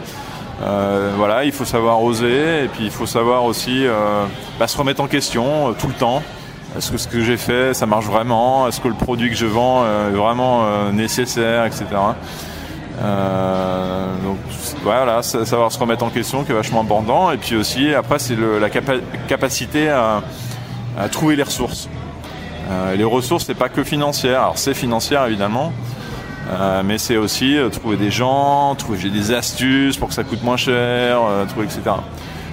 euh, 0.62 1.13
voilà, 1.17 1.43
il 1.43 1.52
faut 1.52 1.65
savoir 1.65 2.02
oser 2.02 2.63
et 2.63 2.67
puis 2.67 2.86
il 2.86 2.91
faut 2.91 3.06
savoir 3.06 3.43
aussi 3.43 3.86
euh, 3.86 4.26
bah, 4.58 4.67
se 4.67 4.78
remettre 4.78 5.02
en 5.02 5.08
question 5.08 5.69
euh, 5.69 5.71
tout 5.78 5.88
le 5.88 5.93
temps. 5.93 6.24
Est-ce 6.78 6.91
que 6.91 6.98
ce 6.98 7.08
que 7.08 7.21
j'ai 7.21 7.38
fait, 7.38 7.74
ça 7.74 7.86
marche 7.86 8.06
vraiment? 8.06 8.67
Est-ce 8.67 8.82
que 8.82 8.88
le 8.88 8.95
produit 8.95 9.30
que 9.30 9.36
je 9.36 9.45
vends 9.45 9.84
euh, 9.84 10.10
est 10.10 10.15
vraiment 10.15 10.63
euh, 10.63 10.91
nécessaire, 10.91 11.65
etc. 11.65 11.86
Euh, 13.02 14.06
donc 14.24 14.38
voilà, 14.84 15.22
sa- 15.24 15.46
savoir 15.46 15.72
se 15.72 15.80
remettre 15.80 16.04
en 16.04 16.10
question 16.10 16.44
qui 16.44 16.52
est 16.52 16.56
vachement 16.56 16.82
important. 16.82 17.32
Et 17.32 17.38
puis 17.38 17.56
aussi, 17.56 17.94
après, 17.94 18.20
c'est 18.20 18.36
la 18.36 18.70
capa- 18.70 19.02
capacité 19.28 19.90
à, 19.90 20.22
trouver 21.12 21.36
les 21.36 21.44
ressources. 21.44 21.90
Euh, 22.72 22.96
les 22.96 23.04
ressources, 23.04 23.46
c'est 23.46 23.54
pas 23.54 23.70
que 23.70 23.84
financière. 23.84 24.42
Alors 24.42 24.58
c'est 24.58 24.74
financière 24.74 25.26
évidemment, 25.26 25.74
euh, 26.52 26.82
mais 26.86 26.98
c'est 26.98 27.18
aussi 27.18 27.58
trouver 27.74 27.98
des 27.98 28.12
gens, 28.12 28.74
trouver 28.76 29.10
des 29.10 29.34
astuces 29.34 29.98
pour 29.98 30.08
que 30.08 30.14
ça 30.14 30.24
coûte 30.24 30.42
moins 30.44 30.58
cher, 30.58 31.20
trouver 31.50 31.66
etc. 31.66 31.82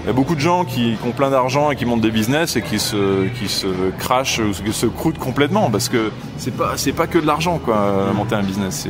Il 0.05 0.09
y 0.09 0.11
a 0.11 0.13
beaucoup 0.13 0.35
de 0.35 0.41
gens 0.41 0.65
qui, 0.65 0.97
qui 1.01 1.09
ont 1.09 1.13
plein 1.13 1.31
d'argent 1.31 1.71
et 1.71 1.77
qui 1.77 1.85
montent 1.87 2.01
des 2.01 2.11
business 2.11 2.57
et 2.57 2.63
qui 2.63 2.81
se, 2.81 3.29
qui 3.39 3.49
se 3.49 3.69
crachent, 4.01 4.41
ou 4.41 4.51
qui 4.51 4.73
se 4.73 4.87
croûtent 4.87 5.19
complètement 5.21 5.71
parce 5.71 5.89
que 5.89 6.11
c'est 6.37 6.51
pas, 6.57 6.75
pas 6.97 7.07
que 7.07 7.19
de 7.19 7.27
l'argent 7.27 7.59
quoi, 7.65 7.77
monter 8.13 8.35
un 8.35 8.43
business. 8.43 8.89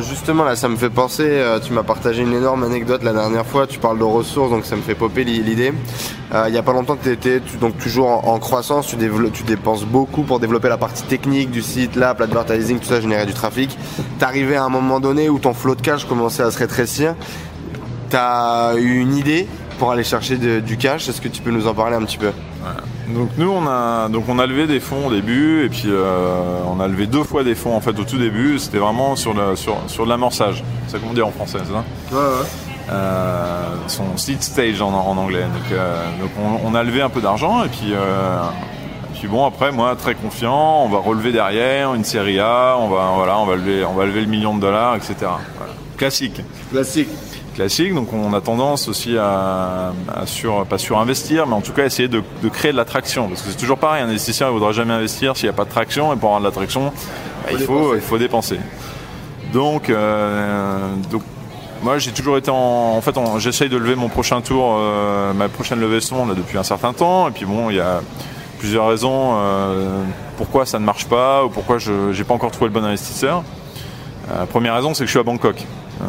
Justement 0.00 0.44
là 0.44 0.56
ça 0.56 0.68
me 0.68 0.76
fait 0.76 0.88
penser, 0.88 1.24
euh, 1.26 1.58
tu 1.60 1.72
m'as 1.72 1.82
partagé 1.82 2.22
une 2.22 2.32
énorme 2.32 2.62
anecdote 2.64 3.02
la 3.02 3.12
dernière 3.12 3.44
fois, 3.44 3.66
tu 3.66 3.78
parles 3.78 3.98
de 3.98 4.04
ressources 4.04 4.50
donc 4.50 4.64
ça 4.64 4.76
me 4.76 4.82
fait 4.82 4.94
popper 4.94 5.24
l'i- 5.24 5.42
l'idée. 5.42 5.72
Euh, 6.32 6.44
il 6.48 6.54
y 6.54 6.58
a 6.58 6.62
pas 6.62 6.72
longtemps 6.72 6.96
tu 7.00 7.10
étais 7.10 7.40
donc 7.60 7.76
toujours 7.78 8.26
en, 8.28 8.38
croissance, 8.38 8.86
tu, 8.86 8.96
dépenses 9.44 9.84
beaucoup 9.84 10.22
pour 10.22 10.40
développer 10.40 10.68
la 10.68 10.78
partie 10.78 11.02
technique 11.02 11.50
du 11.50 11.60
site, 11.60 11.96
l'app, 11.96 12.18
l'advertising, 12.20 12.78
tout 12.78 12.86
ça, 12.86 13.00
générer 13.00 13.26
du 13.26 13.34
trafic. 13.34 13.76
T'arrivais 14.18 14.56
à 14.56 14.64
un 14.64 14.68
moment 14.68 15.00
donné 15.00 15.28
où 15.28 15.38
ton 15.38 15.52
flot 15.54 15.74
de 15.74 15.82
cash 15.82 16.06
commençait 16.06 16.42
à 16.42 16.50
se 16.50 16.58
rétrécir. 16.58 17.14
T'as 18.10 18.76
eu 18.76 19.00
une 19.00 19.16
idée 19.16 19.46
pour 19.78 19.90
aller 19.92 20.04
chercher 20.04 20.36
du 20.36 20.76
cash, 20.76 21.08
est-ce 21.08 21.20
que 21.20 21.28
tu 21.28 21.42
peux 21.42 21.50
nous 21.50 21.66
en 21.66 21.74
parler 21.74 21.96
un 21.96 22.02
petit 22.02 22.18
peu? 22.18 22.30
Donc 23.08 23.30
nous 23.36 23.50
on 23.50 23.66
a 23.66 24.08
donc 24.08 24.24
on 24.28 24.38
a 24.38 24.46
levé 24.46 24.66
des 24.66 24.80
fonds 24.80 25.08
au 25.08 25.10
début 25.10 25.64
et 25.64 25.68
puis 25.68 25.84
euh, 25.88 26.60
on 26.74 26.80
a 26.80 26.88
levé 26.88 27.06
deux 27.06 27.22
fois 27.22 27.44
des 27.44 27.54
fonds 27.54 27.76
en 27.76 27.80
fait 27.80 27.98
au 27.98 28.04
tout 28.04 28.16
début 28.16 28.58
c'était 28.58 28.78
vraiment 28.78 29.14
sur 29.14 29.34
le 29.34 29.56
sur, 29.56 29.76
sur 29.88 30.04
de 30.04 30.08
l'amorçage 30.10 30.64
c'est 30.88 30.98
comment 31.00 31.12
dire 31.12 31.26
en 31.26 31.30
français 31.30 31.58
c'est 31.64 31.72
ça? 31.72 31.84
Ouais 32.12 32.18
ouais. 32.18 32.46
euh, 32.90 33.62
son 33.88 34.16
seed 34.16 34.42
stage 34.42 34.80
en, 34.80 34.88
en 34.92 35.16
anglais 35.18 35.42
donc, 35.42 35.72
euh, 35.72 36.02
donc 36.20 36.30
on, 36.40 36.66
on 36.70 36.74
a 36.74 36.82
levé 36.82 37.02
un 37.02 37.10
peu 37.10 37.20
d'argent 37.20 37.62
et 37.64 37.68
puis 37.68 37.92
euh, 37.92 38.38
et 39.14 39.18
puis 39.18 39.28
bon 39.28 39.44
après 39.44 39.70
moi 39.70 39.94
très 39.96 40.14
confiant 40.14 40.84
on 40.84 40.88
va 40.88 40.98
relever 40.98 41.30
derrière 41.32 41.92
une 41.94 42.04
série 42.04 42.40
A 42.40 42.76
on 42.78 42.88
va 42.88 43.12
voilà 43.16 43.38
on 43.38 43.44
va 43.44 43.56
lever 43.56 43.84
on 43.84 43.92
va 43.92 44.06
lever 44.06 44.22
le 44.22 44.28
million 44.28 44.54
de 44.54 44.60
dollars 44.62 44.96
etc 44.96 45.14
Voilà. 45.58 45.72
classique 45.98 46.40
Classique. 46.72 47.08
Classique. 47.54 47.94
Donc 47.94 48.12
on 48.12 48.32
a 48.34 48.40
tendance 48.40 48.88
aussi 48.88 49.16
à, 49.16 49.92
à 50.14 50.26
sur, 50.26 50.66
pas 50.66 50.78
surinvestir, 50.78 51.46
mais 51.46 51.54
en 51.54 51.60
tout 51.60 51.72
cas 51.72 51.84
essayer 51.84 52.08
de, 52.08 52.22
de 52.42 52.48
créer 52.48 52.72
de 52.72 52.76
l'attraction. 52.76 53.28
Parce 53.28 53.42
que 53.42 53.50
c'est 53.50 53.56
toujours 53.56 53.78
pareil, 53.78 54.02
un 54.02 54.08
investisseur 54.08 54.48
ne 54.48 54.54
voudra 54.54 54.72
jamais 54.72 54.92
investir 54.92 55.36
s'il 55.36 55.46
n'y 55.46 55.54
a 55.54 55.56
pas 55.56 55.64
de 55.64 55.70
traction. 55.70 56.12
Et 56.12 56.16
pour 56.16 56.28
avoir 56.30 56.40
de 56.40 56.46
l'attraction, 56.46 56.92
bah, 57.44 57.50
il, 57.52 57.58
faut, 57.58 57.94
il 57.94 58.00
faut 58.00 58.18
dépenser. 58.18 58.58
Donc, 59.52 59.88
euh, 59.88 60.78
donc 61.10 61.22
moi 61.82 61.98
j'ai 61.98 62.10
toujours 62.12 62.36
été 62.36 62.50
en, 62.50 62.56
en 62.96 63.00
fait 63.00 63.14
j'essaye 63.38 63.68
de 63.68 63.76
lever 63.76 63.94
mon 63.94 64.08
prochain 64.08 64.40
tour, 64.40 64.76
euh, 64.78 65.32
ma 65.32 65.48
prochaine 65.48 65.80
levée 65.80 66.00
de 66.00 66.04
fonds 66.04 66.26
là, 66.26 66.34
depuis 66.34 66.58
un 66.58 66.64
certain 66.64 66.92
temps. 66.92 67.28
Et 67.28 67.30
puis 67.30 67.44
bon, 67.46 67.70
il 67.70 67.76
y 67.76 67.80
a 67.80 68.00
plusieurs 68.58 68.88
raisons 68.88 69.34
euh, 69.36 70.02
pourquoi 70.38 70.64
ça 70.66 70.78
ne 70.78 70.84
marche 70.84 71.04
pas 71.06 71.44
ou 71.44 71.50
pourquoi 71.50 71.78
je 71.78 72.16
n'ai 72.16 72.24
pas 72.24 72.34
encore 72.34 72.50
trouvé 72.50 72.68
le 72.68 72.74
bon 72.74 72.84
investisseur. 72.84 73.44
Euh, 74.32 74.46
première 74.46 74.74
raison, 74.74 74.94
c'est 74.94 75.04
que 75.04 75.06
je 75.06 75.10
suis 75.10 75.20
à 75.20 75.22
Bangkok. 75.22 75.56
Euh, 76.02 76.04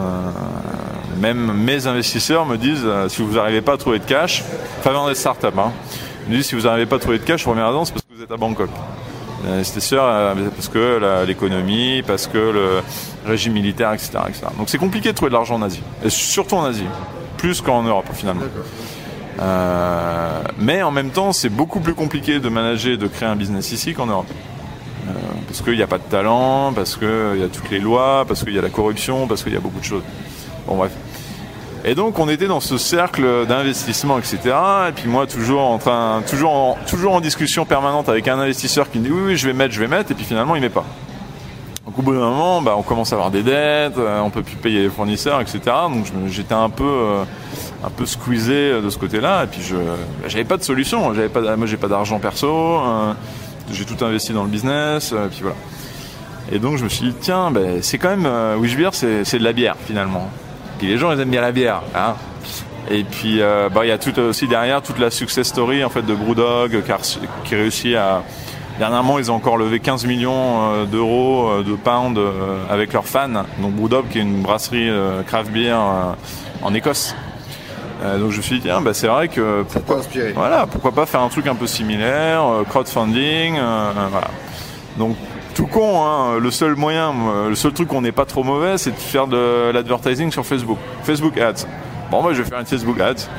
même 1.19 1.53
mes 1.53 1.87
investisseurs 1.87 2.45
me 2.45 2.57
disent 2.57 2.83
euh, 2.85 3.09
si 3.09 3.21
vous 3.21 3.35
n'arrivez 3.35 3.61
pas 3.61 3.73
à 3.73 3.77
trouver 3.77 3.99
de 3.99 4.05
cash, 4.05 4.43
dans 4.83 5.07
des 5.07 5.15
startups, 5.15 5.47
hein, 5.57 5.71
me 6.27 6.35
disent 6.35 6.47
si 6.47 6.55
vous 6.55 6.63
n'arrivez 6.63 6.85
pas 6.85 6.97
à 6.97 6.99
trouver 6.99 7.19
de 7.19 7.23
cash, 7.23 7.43
première 7.43 7.67
raison, 7.67 7.85
c'est 7.85 7.93
parce 7.93 8.05
que 8.05 8.15
vous 8.15 8.23
êtes 8.23 8.31
à 8.31 8.37
Bangkok. 8.37 8.69
Les 9.45 9.51
investisseurs, 9.51 10.05
euh, 10.07 10.33
parce 10.55 10.69
que 10.69 11.25
l'économie, 11.25 12.01
parce 12.05 12.27
que 12.27 12.37
le 12.37 12.83
régime 13.25 13.53
militaire, 13.53 13.93
etc. 13.93 14.11
etc. 14.27 14.45
Donc 14.57 14.69
c'est 14.69 14.77
compliqué 14.77 15.09
de 15.09 15.15
trouver 15.15 15.29
de 15.29 15.35
l'argent 15.35 15.55
en 15.55 15.61
Asie, 15.61 15.83
et 16.03 16.09
surtout 16.09 16.55
en 16.55 16.65
Asie, 16.65 16.87
plus 17.37 17.61
qu'en 17.61 17.83
Europe 17.83 18.07
finalement. 18.13 18.43
Euh, 19.39 20.41
mais 20.57 20.81
en 20.81 20.91
même 20.91 21.09
temps, 21.09 21.33
c'est 21.33 21.49
beaucoup 21.49 21.81
plus 21.81 21.93
compliqué 21.93 22.39
de 22.39 22.49
manager 22.49 22.93
et 22.93 22.97
de 22.97 23.07
créer 23.07 23.27
un 23.27 23.35
business 23.35 23.71
ici 23.71 23.93
qu'en 23.93 24.05
Europe. 24.05 24.31
Parce 25.47 25.61
qu'il 25.61 25.75
n'y 25.75 25.83
a 25.83 25.87
pas 25.87 25.99
de 25.99 26.03
talent, 26.03 26.73
parce 26.73 26.97
qu'il 26.97 27.39
y 27.39 27.43
a 27.43 27.47
toutes 27.47 27.69
les 27.69 27.79
lois, 27.79 28.25
parce 28.27 28.43
qu'il 28.43 28.53
y 28.53 28.59
a 28.59 28.61
la 28.61 28.69
corruption, 28.69 29.27
parce 29.27 29.43
qu'il 29.43 29.53
y 29.53 29.57
a 29.57 29.59
beaucoup 29.59 29.79
de 29.79 29.85
choses. 29.85 30.03
Bon 30.67 30.75
bref. 30.75 30.91
Et 31.83 31.93
donc 31.93 32.17
on 32.17 32.27
était 32.29 32.47
dans 32.47 32.59
ce 32.59 32.77
cercle 32.77 33.45
d'investissement, 33.45 34.17
etc. 34.17 34.39
Et 34.89 34.91
puis 34.91 35.07
moi 35.07 35.27
toujours 35.27 35.61
en 35.61 35.77
train, 35.77 36.23
toujours 36.27 36.77
toujours 36.87 37.13
en 37.13 37.21
discussion 37.21 37.65
permanente 37.65 38.09
avec 38.09 38.27
un 38.27 38.39
investisseur 38.39 38.89
qui 38.89 38.99
me 38.99 39.03
dit 39.03 39.11
oui 39.11 39.21
oui 39.25 39.37
je 39.37 39.45
vais 39.45 39.53
mettre, 39.53 39.73
je 39.73 39.79
vais 39.79 39.87
mettre, 39.87 40.11
et 40.11 40.15
puis 40.15 40.25
finalement 40.25 40.55
il 40.55 40.61
met 40.61 40.69
pas. 40.69 40.85
Donc 41.85 41.99
au 41.99 42.01
bout 42.01 42.13
d'un 42.13 42.19
moment, 42.19 42.63
bah, 42.63 42.73
on 42.75 42.81
commence 42.81 43.13
à 43.13 43.15
avoir 43.15 43.29
des 43.29 43.43
dettes, 43.43 43.99
euh, 43.99 44.19
on 44.21 44.31
peut 44.31 44.41
plus 44.41 44.55
payer 44.55 44.81
les 44.81 44.89
fournisseurs, 44.89 45.39
etc. 45.39 45.59
Donc 45.65 46.05
j'étais 46.27 46.55
un 46.55 46.71
peu, 46.71 46.83
euh, 46.83 47.23
un 47.83 47.91
peu 47.91 48.07
squeezé 48.07 48.53
euh, 48.71 48.81
de 48.81 48.89
ce 48.89 48.97
côté-là. 48.97 49.43
Et 49.43 49.47
puis 49.47 49.61
je, 49.61 49.75
bah, 49.75 50.27
j'avais 50.27 50.45
pas 50.45 50.57
de 50.57 50.63
solution. 50.63 51.13
J'avais 51.13 51.29
pas, 51.29 51.55
moi 51.55 51.67
j'ai 51.67 51.77
pas 51.77 51.87
d'argent 51.87 52.17
perso. 52.17 52.79
j'ai 53.71 53.85
tout 53.85 54.03
investi 54.03 54.33
dans 54.33 54.43
le 54.43 54.49
business. 54.49 55.13
euh, 55.13 55.27
puis 55.29 55.41
voilà. 55.43 55.57
Et 56.51 56.59
donc 56.59 56.77
je 56.77 56.83
me 56.83 56.89
suis 56.89 57.07
dit 57.07 57.15
tiens, 57.21 57.51
ben, 57.51 57.81
c'est 57.81 57.97
quand 57.97 58.09
même 58.09 58.25
euh, 58.25 58.57
c'est 58.91 59.37
de 59.37 59.43
la 59.43 59.53
bière 59.53 59.75
finalement. 59.85 60.29
Puis 60.85 60.93
les 60.93 60.99
gens 60.99 61.11
ils 61.11 61.19
aiment 61.19 61.31
bien 61.31 61.41
la 61.41 61.51
bière. 61.51 61.81
Hein 61.95 62.13
et 62.91 63.03
puis 63.03 63.41
euh, 63.41 63.69
bah, 63.69 63.85
il 63.85 63.87
y 63.87 63.91
a 63.91 63.97
tout 63.97 64.19
aussi 64.19 64.47
derrière 64.47 64.83
toute 64.83 64.99
la 64.99 65.09
success 65.09 65.47
story 65.47 65.83
en 65.83 65.89
fait 65.89 66.03
de 66.03 66.13
Brewdog 66.13 66.83
qui, 67.43 67.55
réussit 67.55 67.95
à 67.95 68.21
Dernièrement, 68.77 69.17
ils 69.17 69.31
ont 69.31 69.35
encore 69.35 69.57
levé 69.57 69.79
15 69.79 70.05
millions 70.05 70.73
euh, 70.73 70.85
d'euros, 70.85 71.47
euh, 71.47 71.63
de 71.63 71.73
pounds 71.75 72.19
euh, 72.19 72.57
avec 72.69 72.93
leurs 72.93 73.07
fans. 73.07 73.45
Donc 73.59 73.71
Brewdog, 73.71 74.09
qui 74.09 74.19
est 74.19 74.21
une 74.21 74.41
brasserie 74.41 74.89
euh, 74.89 75.23
craft 75.23 75.49
beer 75.49 75.73
euh, 75.73 76.11
en 76.61 76.73
Écosse. 76.73 77.15
Euh, 78.03 78.19
donc 78.19 78.31
je 78.31 78.37
me 78.37 78.41
suis 78.41 78.57
dit, 78.57 78.63
tiens, 78.63 78.81
bah, 78.81 78.93
c'est 78.93 79.07
vrai 79.07 79.29
que 79.29 79.63
Pourquoi 79.63 79.97
inspiré 79.97 80.33
voilà, 80.33 80.67
pourquoi 80.67 80.91
pas 80.91 81.05
faire 81.05 81.21
un 81.21 81.29
truc 81.29 81.47
un 81.47 81.55
peu 81.55 81.67
similaire, 81.67 82.43
euh, 82.43 82.63
crowdfunding, 82.63 83.57
euh, 83.57 83.61
euh, 83.61 84.07
voilà. 84.11 84.27
Donc 84.97 85.15
tout 85.55 85.67
con, 85.67 86.03
hein, 86.03 86.37
le 86.37 86.51
seul 86.51 86.75
moyen, 86.75 87.13
euh, 87.13 87.49
le 87.49 87.55
seul 87.55 87.71
truc 87.71 87.87
qu'on 87.87 88.01
n'est 88.01 88.11
pas 88.11 88.25
trop 88.25 88.43
mauvais, 88.43 88.77
c'est 88.77 88.91
de 88.91 88.95
faire 88.97 89.25
de 89.25 89.71
l'advertising 89.73 90.29
sur 90.29 90.45
Facebook. 90.45 90.77
Facebook 91.03 91.37
Ads. 91.37 91.65
Bon, 92.11 92.21
moi 92.21 92.33
je 92.33 92.41
vais 92.41 92.49
faire 92.49 92.59
une 92.59 92.65
Facebook 92.65 92.99
Ads. 92.99 93.29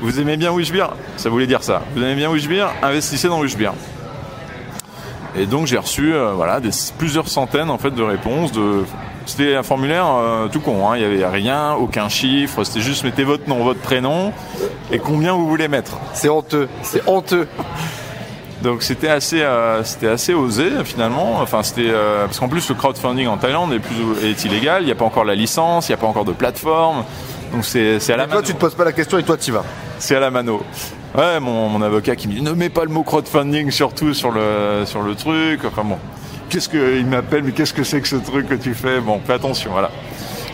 Vous 0.00 0.20
aimez 0.20 0.36
bien 0.36 0.52
Wishbeer 0.52 0.88
Ça 1.16 1.28
voulait 1.28 1.46
dire 1.46 1.62
ça. 1.62 1.82
Vous 1.94 2.02
aimez 2.02 2.14
bien 2.14 2.30
Wishbeer 2.30 2.66
Investissez 2.82 3.28
dans 3.28 3.40
Wishbeer. 3.40 3.72
Et 5.36 5.46
donc 5.46 5.66
j'ai 5.66 5.78
reçu 5.78 6.14
euh, 6.14 6.32
voilà 6.34 6.60
plusieurs 6.96 7.26
centaines 7.26 7.70
en 7.70 7.78
fait 7.78 7.90
de 7.90 8.02
réponses. 8.02 8.52
C'était 9.26 9.56
un 9.56 9.64
formulaire 9.64 10.06
euh, 10.06 10.48
tout 10.48 10.60
con, 10.60 10.88
hein. 10.88 10.96
il 10.96 11.00
n'y 11.00 11.22
avait 11.22 11.26
rien, 11.26 11.72
aucun 11.72 12.08
chiffre, 12.08 12.62
c'était 12.62 12.82
juste 12.82 13.04
mettez 13.04 13.24
votre 13.24 13.48
nom, 13.48 13.64
votre 13.64 13.80
prénom 13.80 14.32
et 14.92 14.98
combien 14.98 15.32
vous 15.32 15.48
voulez 15.48 15.66
mettre. 15.66 15.98
C'est 16.12 16.28
honteux, 16.28 16.68
c'est 16.82 17.08
honteux. 17.08 17.48
Donc 18.64 18.82
c'était 18.82 19.10
assez, 19.10 19.42
euh, 19.42 19.84
c'était 19.84 20.08
assez 20.08 20.32
osé 20.32 20.70
finalement. 20.84 21.34
Enfin 21.42 21.62
c'était 21.62 21.90
euh, 21.90 22.24
parce 22.24 22.40
qu'en 22.40 22.48
plus 22.48 22.66
le 22.70 22.74
crowdfunding 22.74 23.26
en 23.28 23.36
Thaïlande 23.36 23.74
est 23.74 23.78
plus 23.78 23.94
est 24.24 24.42
illégal. 24.46 24.82
Il 24.82 24.86
n'y 24.86 24.92
a 24.92 24.94
pas 24.94 25.04
encore 25.04 25.26
la 25.26 25.34
licence, 25.34 25.88
il 25.88 25.92
n'y 25.92 25.94
a 25.94 25.98
pas 25.98 26.06
encore 26.06 26.24
de 26.24 26.32
plateforme. 26.32 27.04
Donc 27.52 27.66
c'est 27.66 28.00
c'est 28.00 28.14
à 28.14 28.16
la 28.16 28.24
Toi 28.24 28.36
mano. 28.36 28.46
tu 28.46 28.54
te 28.54 28.58
poses 28.58 28.74
pas 28.74 28.86
la 28.86 28.92
question 28.92 29.18
et 29.18 29.22
toi 29.22 29.36
tu 29.36 29.50
y 29.50 29.52
vas. 29.52 29.64
C'est 29.98 30.16
à 30.16 30.20
la 30.20 30.30
mano. 30.30 30.62
Ouais, 31.14 31.38
mon, 31.40 31.68
mon 31.68 31.82
avocat 31.82 32.16
qui 32.16 32.26
me 32.26 32.32
dit 32.32 32.40
ne 32.40 32.52
mets 32.52 32.70
pas 32.70 32.84
le 32.84 32.90
mot 32.90 33.02
crowdfunding 33.02 33.70
surtout 33.70 34.14
sur 34.14 34.30
le 34.30 34.84
sur 34.86 35.02
le 35.02 35.14
truc. 35.14 35.60
Enfin 35.66 35.84
bon, 35.84 35.98
qu'est-ce 36.48 36.70
que 36.70 36.96
il 36.98 37.04
m'appelle 37.04 37.42
Mais 37.44 37.52
qu'est-ce 37.52 37.74
que 37.74 37.84
c'est 37.84 38.00
que 38.00 38.08
ce 38.08 38.16
truc 38.16 38.48
que 38.48 38.54
tu 38.54 38.72
fais? 38.72 38.98
Bon, 38.98 39.20
fais 39.26 39.34
attention, 39.34 39.72
voilà. 39.72 39.90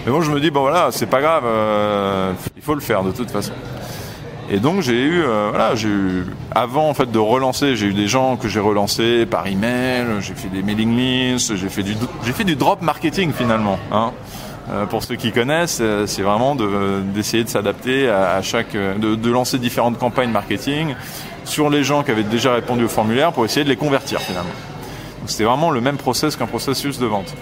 Mais 0.04 0.10
bon, 0.10 0.20
je 0.20 0.32
me 0.32 0.40
dis 0.40 0.50
bon 0.50 0.62
voilà, 0.62 0.88
c'est 0.90 1.06
pas 1.06 1.20
grave, 1.20 1.44
euh, 1.46 2.32
il 2.56 2.62
faut 2.62 2.74
le 2.74 2.80
faire 2.80 3.04
de 3.04 3.12
toute 3.12 3.30
façon. 3.30 3.52
Et 4.52 4.58
donc 4.58 4.80
j'ai 4.80 5.00
eu, 5.00 5.22
euh, 5.22 5.48
voilà, 5.50 5.76
j'ai 5.76 5.88
eu, 5.88 6.26
avant 6.52 6.88
en 6.88 6.94
fait 6.94 7.10
de 7.10 7.18
relancer, 7.18 7.76
j'ai 7.76 7.86
eu 7.86 7.94
des 7.94 8.08
gens 8.08 8.36
que 8.36 8.48
j'ai 8.48 8.58
relancés 8.58 9.24
par 9.24 9.46
email, 9.46 10.06
j'ai 10.20 10.34
fait 10.34 10.48
des 10.48 10.62
mailing 10.62 10.96
lists, 10.96 11.54
j'ai 11.54 11.68
fait 11.68 11.84
du, 11.84 11.94
j'ai 12.24 12.32
fait 12.32 12.42
du 12.44 12.56
drop 12.56 12.82
marketing 12.82 13.32
finalement. 13.32 13.78
Hein. 13.92 14.10
Euh, 14.72 14.86
pour 14.86 15.04
ceux 15.04 15.14
qui 15.14 15.30
connaissent, 15.30 15.78
euh, 15.80 16.06
c'est 16.06 16.22
vraiment 16.22 16.56
de- 16.56 17.00
d'essayer 17.14 17.44
de, 17.44 17.48
s'adapter 17.48 18.08
à, 18.08 18.42
chaque, 18.42 18.72
de, 18.72 19.14
de 19.14 19.30
lancer 19.30 19.58
différentes 19.58 19.98
campagnes 19.98 20.30
marketing 20.30 20.94
sur 21.44 21.70
les 21.70 21.84
gens 21.84 22.02
qui 22.02 22.10
avaient 22.10 22.22
déjà 22.24 22.52
répondu 22.54 22.84
au 22.84 22.88
formulaire 22.88 23.32
pour 23.32 23.44
essayer 23.44 23.62
de 23.64 23.68
les 23.70 23.76
convertir 23.76 24.20
finalement. 24.20 24.50
C'était 25.26 25.44
vraiment 25.44 25.70
le 25.70 25.80
même 25.80 25.96
process 25.96 26.34
qu'un 26.34 26.46
processus 26.46 26.98
de 26.98 27.06
vente. 27.06 27.34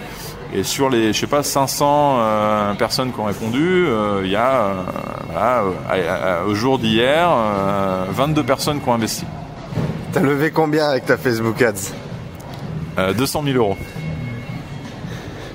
Et 0.55 0.62
sur 0.62 0.88
les, 0.88 1.12
je 1.12 1.20
sais 1.20 1.26
pas, 1.26 1.42
500 1.42 2.16
euh, 2.20 2.74
personnes 2.74 3.12
qui 3.12 3.20
ont 3.20 3.24
répondu, 3.24 3.86
euh, 3.86 4.22
il 4.24 4.30
y 4.30 4.36
a, 4.36 4.76
euh, 5.36 6.44
au 6.46 6.55
jour 6.55 6.78
d'hier, 6.78 7.30
22 8.11 8.42
personnes 8.44 8.80
qui 8.80 8.88
ont 8.88 8.94
investi. 8.94 9.24
T'as 10.12 10.20
levé 10.20 10.51
combien 10.51 10.88
avec 10.88 11.05
ta 11.05 11.18
Facebook 11.18 11.61
Ads? 11.61 11.92
200 13.16 13.42
000 13.44 13.57
euros. 13.59 13.76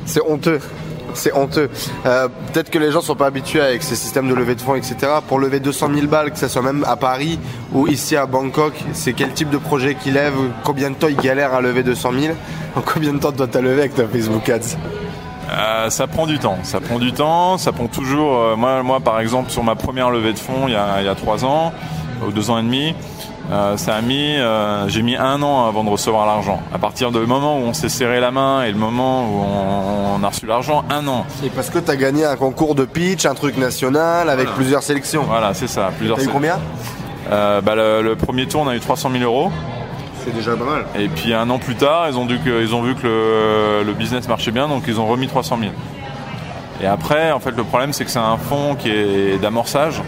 C'est 0.06 0.22
honteux. 0.22 0.60
C'est 1.14 1.34
honteux. 1.34 1.70
Euh, 2.06 2.28
Peut-être 2.52 2.70
que 2.70 2.80
les 2.80 2.92
gens 2.92 3.02
sont 3.02 3.16
pas 3.16 3.28
habitués 3.28 3.62
avec 3.62 3.84
ces 3.84 3.96
systèmes 3.96 4.28
de 4.30 4.34
levée 4.34 4.56
de 4.56 4.62
fonds, 4.62 4.76
etc. 4.76 4.96
Pour 5.28 5.40
lever 5.40 5.60
200 5.60 5.90
000 5.94 6.08
balles, 6.08 6.32
que 6.32 6.38
ce 6.38 6.48
soit 6.48 6.62
même 6.62 6.84
à 6.88 6.96
Paris 6.96 7.40
ou 7.74 7.88
ici 7.88 8.16
à 8.16 8.26
Bangkok, 8.26 8.74
c'est 8.94 9.14
quel 9.14 9.34
type 9.34 9.50
de 9.50 9.58
projet 9.58 9.96
qu'ils 9.96 10.14
lèvent 10.14 10.34
Combien 10.64 10.90
de 10.90 10.96
temps 10.96 11.08
ils 11.08 11.16
galèrent 11.16 11.54
à 11.54 11.62
lever 11.62 11.84
200 11.84 12.12
000 12.20 12.34
En 12.76 12.82
combien 12.82 13.14
de 13.14 13.20
temps 13.20 13.32
dois 13.32 13.48
tu 13.48 13.62
lever 13.62 13.82
avec 13.82 13.96
ta 13.96 14.08
Facebook 14.08 14.48
Ads? 14.50 14.78
Euh, 15.52 15.90
ça 15.90 16.08
prend 16.08 16.26
du 16.26 16.40
temps, 16.40 16.58
ça 16.64 16.80
prend 16.80 16.98
du 17.00 17.12
temps, 17.14 17.58
ça 17.58 17.72
prend 17.72 17.88
toujours. 17.88 18.40
Euh, 18.40 18.56
moi, 18.56 18.82
moi, 18.82 19.00
par 19.00 19.20
exemple, 19.20 19.52
sur 19.52 19.64
ma 19.64 19.76
première 19.76 20.10
levée 20.10 20.34
de 20.34 20.40
fonds, 20.40 20.68
il 20.68 20.74
y 20.74 20.76
a, 20.76 21.02
il 21.02 21.06
y 21.06 21.10
a 21.10 21.16
trois 21.16 21.46
ans 21.46 21.74
ou 22.26 22.32
deux 22.32 22.50
ans 22.50 22.58
et 22.58 22.64
demi, 22.64 22.96
euh, 23.52 23.76
ça 23.78 23.96
a 23.96 24.02
mis, 24.02 24.36
euh, 24.38 24.88
j'ai 24.88 25.02
mis 25.02 25.16
un 25.18 25.42
an 25.44 25.68
avant 25.68 25.84
de 25.84 25.90
recevoir 25.90 26.26
l'argent. 26.26 26.62
À 26.74 26.78
partir 26.78 27.12
du 27.12 27.20
moment 27.20 27.58
où 27.58 27.62
on 27.64 27.74
s'est 27.74 27.90
serré 27.90 28.20
la 28.20 28.32
main 28.32 28.64
et 28.64 28.72
le 28.72 28.78
moment 28.78 29.26
où 29.26 29.42
on, 29.44 30.20
on 30.20 30.24
a 30.24 30.28
reçu 30.30 30.46
l'argent, 30.46 30.84
un 30.90 31.06
an. 31.08 31.26
Et 31.46 31.50
parce 31.50 31.70
que 31.70 31.80
tu 31.80 31.92
as 31.92 31.96
gagné 31.98 32.26
un 32.26 32.36
concours 32.38 32.74
de 32.76 32.86
pitch, 32.86 33.26
un 33.26 33.34
truc 33.36 33.58
national 33.58 34.30
avec 34.30 34.46
Voilà. 34.46 34.56
plusieurs 34.56 34.84
sélections. 34.84 35.24
Voilà, 35.28 35.54
c'est 35.54 35.68
ça. 35.68 35.92
Plusieurs. 35.98 36.18
T'as 36.18 36.24
eu 36.24 36.28
combien? 36.30 36.58
Euh, 37.32 37.62
bah, 37.62 37.76
le, 37.76 38.02
le 38.02 38.16
premier 38.16 38.48
tour, 38.48 38.62
on 38.62 38.68
a 38.70 38.76
eu 38.76 38.80
300 38.80 39.10
000 39.12 39.24
euros. 39.24 39.52
C'est 40.26 40.34
déjà 40.34 40.56
pas 40.56 40.64
mal. 40.64 40.86
Et 40.98 41.10
puis 41.10 41.34
un 41.34 41.50
an 41.50 41.60
plus 41.60 41.76
tard, 41.76 42.08
ils 42.10 42.18
ont, 42.18 42.26
dû 42.26 42.40
que, 42.40 42.62
ils 42.62 42.74
ont 42.74 42.82
vu 42.82 42.96
que 42.96 43.06
le, 43.06 43.84
le 43.86 43.94
business 43.94 44.26
marchait 44.30 44.52
bien, 44.52 44.70
donc 44.70 44.84
ils 44.88 45.00
ont 45.02 45.06
remis 45.06 45.28
300 45.28 45.58
000. 45.60 45.72
Et 46.82 46.86
après, 46.88 47.32
en 47.34 47.40
fait, 47.42 47.52
le 47.52 47.64
problème, 47.64 47.92
c'est 47.94 48.06
que 48.06 48.12
c'est 48.12 48.20
un 48.20 48.38
fonds 48.38 48.76
qui 48.76 48.90
est 48.90 49.38
d'amorçage, 49.42 50.02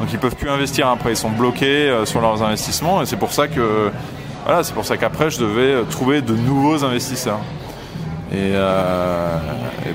donc 0.00 0.08
ils 0.12 0.18
peuvent 0.18 0.34
plus 0.36 0.50
investir 0.50 0.88
après. 0.88 1.10
Ils 1.12 1.16
sont 1.16 1.30
bloqués 1.30 1.88
euh, 1.88 2.04
sur 2.06 2.20
leurs 2.20 2.42
investissements, 2.42 3.02
et 3.02 3.06
c'est 3.06 3.16
pour 3.18 3.32
ça 3.32 3.46
que, 3.46 3.90
voilà, 4.44 4.64
c'est 4.64 4.74
pour 4.74 4.84
ça 4.84 4.96
qu'après, 4.96 5.30
je 5.30 5.38
devais 5.38 5.82
trouver 5.90 6.22
de 6.22 6.34
nouveaux 6.34 6.82
investisseurs. 6.84 7.38
Et, 8.32 8.52
euh, 8.54 9.36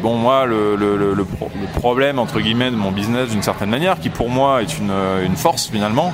bon, 0.02 0.16
moi, 0.16 0.46
le, 0.46 0.76
le- 0.76 0.98
le- 0.98 1.14
le 1.14 1.24
pro- 1.26 1.50
le 1.60 1.80
problème 1.80 2.20
entre 2.20 2.40
guillemets 2.42 2.70
de 2.70 2.76
mon 2.76 2.92
business, 2.92 3.30
d'une 3.30 3.42
certaine 3.44 3.70
manière, 3.70 4.00
qui 4.00 4.10
pour 4.10 4.30
moi 4.30 4.62
est 4.62 4.78
une, 4.78 4.92
force 5.38 5.68
finalement. 5.68 6.14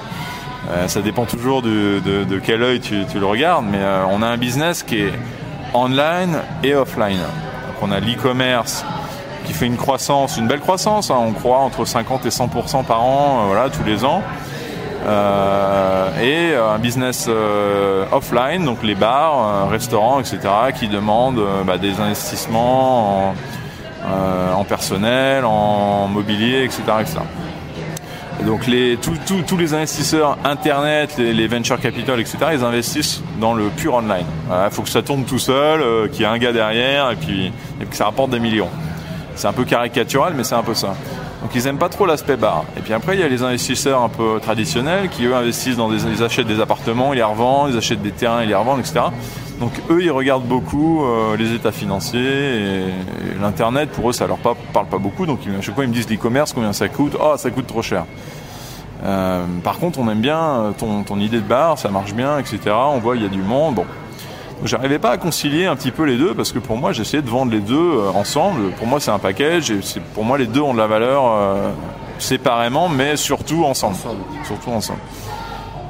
euh, 0.69 0.87
ça 0.87 1.01
dépend 1.01 1.25
toujours 1.25 1.61
de, 1.63 1.99
quel 2.43 2.61
œil 2.61 2.79
tu, 2.79 3.03
le 3.19 3.25
regardes, 3.25 3.65
mais 3.69 3.79
euh, 3.79 4.03
on 4.11 4.21
a 4.21 4.27
un 4.27 4.37
business 4.37 4.83
qui 4.83 4.97
est 4.99 5.13
online 5.73 6.37
et 6.63 6.75
offline. 6.75 7.17
Donc 7.17 7.75
on 7.81 7.91
a 7.91 7.99
l'e-commerce 7.99 8.85
qui 9.51 9.57
fait 9.57 9.65
une 9.65 9.77
croissance, 9.77 10.37
une 10.37 10.47
belle 10.47 10.61
croissance. 10.61 11.11
hein, 11.11 11.17
on 11.19 11.33
croit 11.33 11.57
entre 11.57 11.83
50 11.85 12.25
et 12.25 12.29
100% 12.29 12.85
par 12.85 13.03
an, 13.03 13.41
euh, 13.41 13.47
voilà, 13.47 13.69
tous 13.69 13.83
les 13.83 14.05
ans. 14.05 14.21
Euh, 15.05 16.09
et 16.21 16.53
euh, 16.53 16.73
un 16.73 16.79
business 16.79 17.27
offline, 18.11 18.63
donc 18.63 18.81
les 18.83 18.95
bars, 18.95 19.69
restaurants, 19.69 20.19
etc., 20.19 20.39
qui 20.77 20.87
demandent 20.87 21.41
bah, 21.65 21.77
des 21.77 21.99
investissements 21.99 23.33
en, 24.55 24.63
personnel, 24.63 25.43
en 25.43 26.07
mobilier, 26.07 26.63
etc. 26.63 26.81
etc. 27.01 27.19
Et 28.39 28.43
donc 28.43 28.65
les, 28.67 28.97
tous- 28.97 29.57
les 29.57 29.73
investisseurs 29.73 30.37
internet, 30.43 31.15
les, 31.17 31.47
venture 31.47 31.79
capital, 31.79 32.19
etc., 32.19 32.37
ils 32.53 32.63
investissent 32.63 33.21
dans 33.39 33.53
le 33.53 33.65
pur 33.65 33.95
online. 33.95 34.25
Il 34.49 34.71
faut 34.71 34.81
que 34.81 34.89
ça 34.89 35.01
tourne 35.01 35.25
tout 35.25 35.39
seul, 35.39 36.09
qu'il 36.11 36.21
y 36.21 36.23
ait 36.23 36.27
un 36.27 36.37
gars 36.37 36.53
derrière 36.53 37.11
et 37.11 37.15
puis, 37.15 37.51
et 37.81 37.85
que 37.85 37.95
ça 37.95 38.05
rapporte 38.05 38.31
des 38.31 38.39
millions. 38.39 38.69
C'est 39.35 39.47
un 39.47 39.53
peu 39.53 39.63
caricatural, 39.63 40.33
mais 40.35 40.43
c'est 40.43 40.55
un 40.55 40.63
peu 40.63 40.73
ça. 40.73 40.95
Donc 41.41 41.55
ils 41.55 41.65
aiment 41.65 41.77
pas 41.77 41.89
trop 41.89 42.05
l'aspect 42.05 42.37
bar. 42.37 42.65
Et 42.77 42.81
puis 42.81 42.93
après, 42.93 43.15
il 43.15 43.19
y 43.19 43.23
a 43.23 43.27
les 43.27 43.41
investisseurs 43.41 44.01
un 44.01 44.09
peu 44.09 44.39
traditionnels 44.41 45.09
qui 45.09 45.25
eux 45.25 45.35
investissent 45.35 45.77
dans 45.77 45.89
des, 45.89 46.03
ils 46.05 46.23
achètent 46.23 46.47
des 46.47 46.59
appartements, 46.59 47.13
ils 47.13 47.17
les 47.17 47.23
revendent, 47.23 47.71
ils 47.71 47.77
achètent 47.77 48.01
des 48.01 48.11
terrains, 48.11 48.43
ils 48.43 48.49
les 48.49 48.55
revendent, 48.55 48.79
etc. 48.79 49.05
Donc 49.59 49.71
eux, 49.89 50.03
ils 50.03 50.11
regardent 50.11 50.45
beaucoup 50.45 51.03
euh, 51.03 51.37
les 51.37 51.53
états 51.53 51.71
financiers 51.71 52.19
et, 52.21 52.79
et 52.81 53.41
l'internet. 53.41 53.89
Pour 53.89 54.09
eux, 54.09 54.13
ça 54.13 54.27
leur 54.27 54.37
parle 54.37 54.87
pas 54.87 54.97
beaucoup. 54.97 55.25
Donc 55.25 55.39
à 55.57 55.61
chaque 55.61 55.75
fois, 55.75 55.83
ils 55.83 55.89
me 55.89 55.93
disent 55.93 56.09
l'e-commerce, 56.09 56.53
combien 56.53 56.73
ça 56.73 56.87
coûte? 56.89 57.15
Oh, 57.19 57.33
ça 57.37 57.49
coûte 57.49 57.67
trop 57.67 57.81
cher. 57.81 58.05
Euh, 59.03 59.45
par 59.63 59.79
contre, 59.79 59.99
on 59.99 60.09
aime 60.09 60.21
bien 60.21 60.39
euh, 60.39 60.71
ton, 60.77 61.03
ton 61.03 61.19
idée 61.19 61.37
de 61.37 61.47
bar, 61.47 61.79
ça 61.79 61.89
marche 61.89 62.13
bien, 62.13 62.37
etc. 62.37 62.59
On 62.75 62.99
voit 62.99 63.15
il 63.15 63.23
y 63.23 63.25
a 63.25 63.29
du 63.29 63.41
monde. 63.41 63.75
Bon, 63.75 63.85
j'arrivais 64.63 64.99
pas 64.99 65.11
à 65.11 65.17
concilier 65.17 65.65
un 65.65 65.75
petit 65.75 65.91
peu 65.91 66.03
les 66.03 66.17
deux 66.17 66.33
parce 66.33 66.51
que 66.51 66.59
pour 66.59 66.77
moi, 66.77 66.91
j'essayais 66.91 67.23
de 67.23 67.29
vendre 67.29 67.51
les 67.51 67.59
deux 67.59 67.75
euh, 67.75 68.11
ensemble. 68.13 68.71
Pour 68.71 68.87
moi, 68.87 68.99
c'est 68.99 69.11
un 69.11 69.19
package 69.19 69.71
et 69.71 69.79
pour 70.13 70.23
moi, 70.23 70.37
les 70.37 70.47
deux 70.47 70.61
ont 70.61 70.73
de 70.73 70.77
la 70.79 70.87
valeur 70.87 71.23
euh, 71.25 71.71
séparément, 72.19 72.89
mais 72.89 73.15
surtout 73.15 73.65
ensemble. 73.65 73.97
Surtout 74.45 74.71
ensemble. 74.71 74.99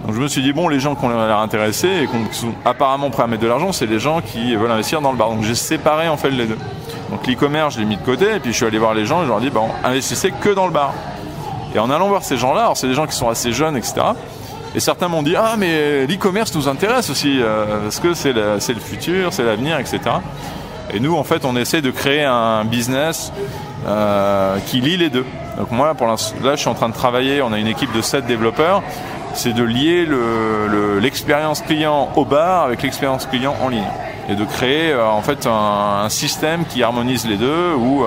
Donc 0.05 0.15
je 0.15 0.21
me 0.21 0.27
suis 0.27 0.41
dit 0.41 0.51
bon, 0.51 0.67
les 0.67 0.79
gens 0.79 0.95
qui 0.95 1.05
ont 1.05 1.09
l'air 1.09 1.37
intéressés 1.37 2.03
et 2.03 2.07
qui 2.07 2.37
sont 2.37 2.53
apparemment 2.65 3.11
prêts 3.11 3.23
à 3.23 3.27
mettre 3.27 3.43
de 3.43 3.47
l'argent, 3.47 3.71
c'est 3.71 3.85
les 3.85 3.99
gens 3.99 4.21
qui 4.21 4.55
veulent 4.55 4.71
investir 4.71 5.01
dans 5.01 5.11
le 5.11 5.17
bar. 5.17 5.29
Donc 5.29 5.43
j'ai 5.43 5.55
séparé 5.55 6.07
en 6.07 6.17
fait 6.17 6.31
les 6.31 6.47
deux. 6.47 6.57
Donc 7.11 7.27
l'e-commerce, 7.27 7.75
je 7.75 7.79
l'ai 7.79 7.85
mis 7.85 7.97
de 7.97 8.01
côté 8.01 8.35
et 8.35 8.39
puis 8.39 8.51
je 8.51 8.57
suis 8.57 8.65
allé 8.65 8.79
voir 8.79 8.93
les 8.93 9.05
gens 9.05 9.21
et 9.21 9.25
je 9.25 9.29
leur 9.29 9.37
ai 9.37 9.41
dit 9.41 9.49
bon, 9.51 9.67
investissez 9.83 10.31
que 10.31 10.49
dans 10.49 10.65
le 10.65 10.71
bar. 10.71 10.93
Et 11.75 11.79
en 11.79 11.89
allant 11.89 12.07
voir 12.07 12.23
ces 12.23 12.37
gens-là, 12.37 12.61
alors 12.61 12.77
c'est 12.77 12.87
des 12.87 12.95
gens 12.95 13.05
qui 13.05 13.15
sont 13.15 13.29
assez 13.29 13.51
jeunes, 13.51 13.77
etc. 13.77 14.01
Et 14.75 14.79
certains 14.79 15.07
m'ont 15.09 15.21
dit 15.23 15.35
ah 15.35 15.55
mais 15.57 16.05
l'e-commerce 16.07 16.55
nous 16.55 16.67
intéresse 16.69 17.09
aussi 17.09 17.39
euh, 17.41 17.81
parce 17.83 17.99
que 17.99 18.13
c'est 18.13 18.31
le, 18.33 18.55
le 18.55 18.79
futur, 18.79 19.33
c'est 19.33 19.43
l'avenir, 19.43 19.77
etc. 19.79 19.99
Et 20.93 20.99
nous 20.99 21.15
en 21.15 21.23
fait 21.23 21.43
on 21.45 21.55
essaie 21.57 21.81
de 21.81 21.91
créer 21.91 22.23
un 22.23 22.63
business 22.65 23.31
euh, 23.87 24.57
qui 24.67 24.79
lie 24.81 24.97
les 24.97 25.09
deux. 25.09 25.25
Donc 25.57 25.71
moi 25.71 25.93
pour 25.95 26.07
là 26.07 26.15
je 26.17 26.55
suis 26.55 26.69
en 26.69 26.73
train 26.73 26.89
de 26.89 26.93
travailler, 26.93 27.41
on 27.41 27.51
a 27.51 27.57
une 27.59 27.67
équipe 27.67 27.91
de 27.93 28.01
7 28.01 28.25
développeurs, 28.25 28.81
c'est 29.33 29.53
de 29.53 29.63
lier 29.63 30.05
le- 30.05 30.67
le- 30.67 30.99
l'expérience 30.99 31.61
client 31.61 32.09
au 32.15 32.23
bar 32.25 32.63
avec 32.63 32.81
l'expérience 32.81 33.25
client 33.25 33.55
en 33.61 33.67
ligne 33.69 33.87
et 34.29 34.35
de 34.35 34.45
créer 34.45 34.91
euh, 34.91 35.05
en 35.05 35.21
fait 35.21 35.47
un, 35.47 36.07
système 36.09 36.63
qui 36.65 36.81
harmonise 36.83 37.25
les 37.27 37.37
deux 37.37 37.73
où 37.77 38.03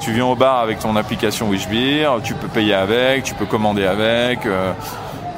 tu 0.00 0.12
viens 0.12 0.24
au 0.26 0.34
bar 0.36 0.60
avec 0.60 0.78
ton 0.78 0.96
application 0.96 1.48
Wishbeer, 1.50 2.08
tu 2.24 2.32
peux 2.34 2.48
payer 2.48 2.72
avec, 2.74 3.22
tu 3.24 3.34
peux 3.34 3.44
commander 3.46 3.84
avec. 3.84 4.40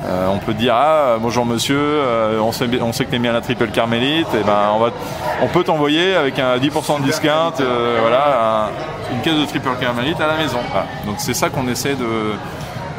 Euh, 0.04 0.26
on 0.28 0.38
peut 0.38 0.54
dire 0.54 0.74
ah 0.74 1.16
bonjour 1.20 1.46
monsieur, 1.46 1.78
euh, 1.78 2.40
on, 2.40 2.50
sait, 2.52 2.66
on 2.80 2.92
sait 2.92 3.04
que 3.04 3.10
t'es 3.10 3.18
mis 3.18 3.28
à 3.28 3.32
la 3.32 3.40
triple 3.40 3.68
carmélite, 3.68 4.26
et 4.34 4.42
ben 4.44 4.70
on 4.74 4.78
va, 4.80 4.90
on 5.42 5.46
peut 5.48 5.62
t'envoyer 5.64 6.14
avec 6.16 6.38
un 6.38 6.56
10% 6.58 6.98
de 7.00 7.04
discount, 7.04 7.52
euh, 7.60 7.98
voilà, 8.00 8.66
un- 8.66 9.14
une 9.14 9.20
caisse 9.22 9.34
de 9.36 9.44
triple 9.46 9.68
carmélite 9.80 10.20
à 10.20 10.26
la 10.26 10.36
maison. 10.36 10.58
Voilà. 10.70 10.86
Donc 11.06 11.16
c'est 11.18 11.34
ça 11.34 11.50
qu'on 11.50 11.68
essaie 11.68 11.94
de, 11.94 12.04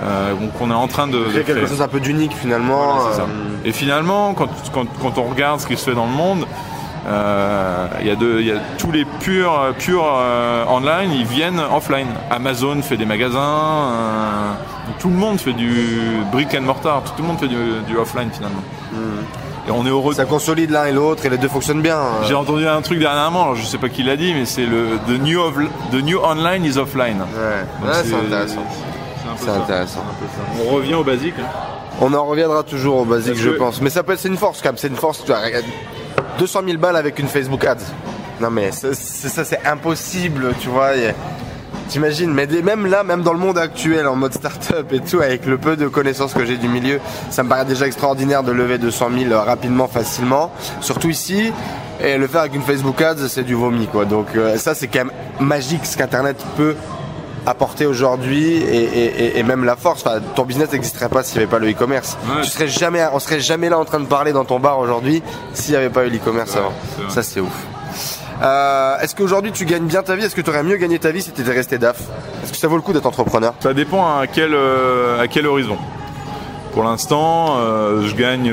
euh, 0.03 0.33
qu'on 0.57 0.69
est 0.71 0.73
en 0.75 0.87
train 0.87 1.07
de, 1.07 1.13
de 1.17 1.25
C'est 1.33 1.43
quelque 1.43 1.51
créer. 1.59 1.67
chose 1.67 1.81
un 1.81 1.87
peu 1.87 1.99
d'unique 1.99 2.33
finalement. 2.35 2.93
Voilà, 2.95 3.09
c'est 3.11 3.17
ça. 3.17 3.23
euh, 3.23 3.65
Et 3.65 3.71
finalement, 3.71 4.33
quand, 4.33 4.47
quand, 4.73 4.85
quand 5.01 5.17
on 5.17 5.23
regarde 5.29 5.59
ce 5.59 5.67
qui 5.67 5.75
se 5.77 5.89
fait 5.89 5.95
dans 5.95 6.05
le 6.05 6.11
monde, 6.11 6.41
euh, 6.43 6.45
il 7.05 8.07
y, 8.07 8.11
a 8.11 8.15
de- 8.15 8.39
il 8.39 8.47
y 8.47 8.51
a 8.51 8.59
tous 8.77 8.91
les 8.91 9.05
purs, 9.05 9.73
purs 9.79 10.05
euh, 10.17 10.65
online, 10.69 11.11
ils 11.13 11.25
viennent 11.25 11.61
offline. 11.75 12.07
Amazon 12.31 12.81
fait 12.81 12.97
des 12.97 13.05
magasins, 13.05 13.39
euh, 13.39 14.51
tout 14.99 15.09
le 15.09 15.15
monde 15.15 15.39
fait 15.39 15.53
du 15.53 15.71
brick 16.31 16.55
and 16.55 16.61
mortar, 16.61 17.03
tout 17.03 17.21
le 17.21 17.27
monde 17.27 17.39
fait 17.39 17.47
du, 17.47 17.57
du 17.87 17.97
offline 17.97 18.29
finalement. 18.31 18.63
Et 19.67 19.71
on 19.71 19.85
est 19.85 19.89
heureux. 19.89 20.13
Ça 20.13 20.25
consolide 20.25 20.71
l'un 20.71 20.85
et 20.85 20.91
l'autre 20.91 21.25
et 21.25 21.29
les 21.29 21.37
deux 21.37 21.47
fonctionnent 21.47 21.81
bien. 21.81 21.97
euh. 21.97 22.23
J'ai 22.27 22.33
entendu 22.35 22.67
un 22.67 22.81
truc 22.81 22.99
dernièrement, 22.99 23.43
alors 23.43 23.55
je 23.55 23.63
sais 23.63 23.77
pas 23.77 23.87
qui 23.89 24.03
l'a 24.03 24.17
dit, 24.17 24.33
mais 24.33 24.45
c'est 24.45 24.65
le 24.65 24.97
the 25.07 25.21
new, 25.21 25.39
of- 25.39 25.55
the 25.91 26.03
new 26.03 26.19
online 26.19 26.65
is 26.65 26.77
offline. 26.77 27.19
Ouais, 27.19 27.91
c'est 28.03 28.13
intéressant. 28.15 28.63
c'est 29.37 29.45
ça. 29.45 29.55
intéressant. 29.55 30.03
On 30.67 30.73
revient 30.75 30.95
au 30.95 31.03
basique. 31.03 31.35
hein. 31.39 31.47
On 32.01 32.13
en 32.13 32.25
reviendra 32.25 32.63
toujours 32.63 32.97
au 32.97 33.05
basique, 33.05 33.35
je 33.37 33.51
que- 33.51 33.55
pense. 33.57 33.79
Mais 33.79 33.89
ça 33.89 34.03
peut 34.03 34.13
être, 34.13 34.25
une 34.25 34.35
force 34.35 34.61
quand 34.61 34.69
même. 34.69 34.77
C'est 34.77 34.87
une 34.89 34.95
force. 34.97 35.19
Tu 35.23 35.31
vois, 35.31 35.39
200 36.37 36.61
000 36.65 36.77
balles 36.77 36.95
avec 36.95 37.19
une 37.19 37.27
Facebook 37.27 37.63
Ads. 37.65 37.77
Non 38.41 38.49
mais 38.49 38.71
ça, 38.71 38.93
c'est 38.93 39.65
impossible, 39.65 40.53
tu 40.59 40.69
vois. 40.69 40.91
T'imagines, 41.89 42.33
mais 42.33 42.47
même 42.47 42.87
là, 42.87 43.03
même 43.03 43.21
dans 43.21 43.33
le 43.33 43.39
monde 43.39 43.57
actuel, 43.57 44.07
en 44.07 44.15
mode 44.15 44.33
start-up 44.33 44.91
et 44.93 44.99
tout, 45.01 45.19
avec 45.19 45.45
le 45.45 45.57
peu 45.57 45.75
de 45.75 45.87
connaissances 45.87 46.33
que 46.33 46.45
j'ai 46.45 46.57
du 46.57 46.67
milieu, 46.67 46.99
ça 47.29 47.43
me 47.43 47.49
paraît 47.49 47.65
déjà 47.65 47.85
extraordinaire 47.85 48.41
de 48.41 48.51
lever 48.51 48.77
200 48.77 49.09
000 49.29 49.39
rapidement, 49.43 49.87
facilement. 49.87 50.51
Surtout 50.79 51.09
ici, 51.09 51.51
et 52.01 52.17
le 52.17 52.27
faire 52.27 52.41
avec 52.41 52.55
une 52.55 52.61
Facebook 52.61 53.01
Ads, 53.01 53.27
c'est 53.27 53.43
du 53.43 53.53
vomi, 53.53 53.87
quoi. 53.87 54.05
Donc 54.05 54.27
euh, 54.35 54.57
ça, 54.57 54.73
c'est 54.75 54.87
quand 54.87 55.05
même 55.05 55.11
magique 55.39 55.85
ce 55.85 55.97
qu'Internet 55.97 56.37
peut 56.57 56.75
apporter 57.45 57.85
aujourd'hui 57.85 58.53
et, 58.53 58.83
et- 58.83 59.23
et- 59.25 59.39
et 59.39 59.43
même 59.43 59.63
la 59.65 59.75
force. 59.75 60.03
Enfin, 60.05 60.19
ton 60.35 60.43
business 60.43 60.71
n'existerait 60.71 61.09
pas 61.09 61.23
s'il 61.23 61.37
n'y 61.37 61.43
avait 61.43 61.51
pas 61.51 61.59
le 61.59 61.69
e-commerce. 61.71 62.17
Ouais. 62.25 62.41
Tu 62.43 62.49
serais 62.49 62.67
jamais, 62.67 63.03
on 63.13 63.19
serait 63.19 63.39
jamais 63.41 63.69
là 63.69 63.77
en 63.79 63.85
train 63.85 63.99
de 63.99 64.05
parler 64.05 64.31
dans 64.33 64.45
ton 64.45 64.59
bar 64.59 64.79
aujourd'hui 64.79 65.21
s'il 65.53 65.71
n'y 65.71 65.77
avait 65.77 65.89
pas 65.89 66.05
eu 66.05 66.09
l'e-commerce 66.09 66.53
Ouais, 66.53 66.59
avant. 66.59 67.09
Ça, 67.09 67.21
c'est 67.23 67.39
ouf. 67.39 67.51
Euh, 68.41 68.97
Est-ce 68.99 69.15
qu'aujourd'hui 69.15 69.51
tu 69.51 69.65
gagnes 69.65 69.85
bien 69.85 70.01
ta 70.03 70.15
vie? 70.15 70.23
Est-ce 70.25 70.35
que 70.35 70.41
tu 70.41 70.49
aurais 70.49 70.63
mieux 70.63 70.77
gagné 70.77 70.99
ta 70.99 71.11
vie 71.11 71.21
si 71.21 71.31
tu 71.31 71.41
étais 71.41 71.51
resté 71.51 71.77
DAF? 71.77 71.99
Est-ce 72.43 72.51
que 72.51 72.57
ça 72.57 72.67
vaut 72.67 72.75
le 72.75 72.81
coup 72.81 72.91
d'être 72.93 73.05
entrepreneur? 73.05 73.53
Ça 73.59 73.73
dépend 73.73 74.17
à 74.17 74.27
quel, 74.27 74.53
euh, 74.53 75.21
à 75.21 75.27
quel 75.27 75.45
horizon. 75.47 75.77
Pour 76.73 76.83
l'instant, 76.83 77.57
euh, 77.59 78.01
je 78.07 78.15
gagne 78.15 78.51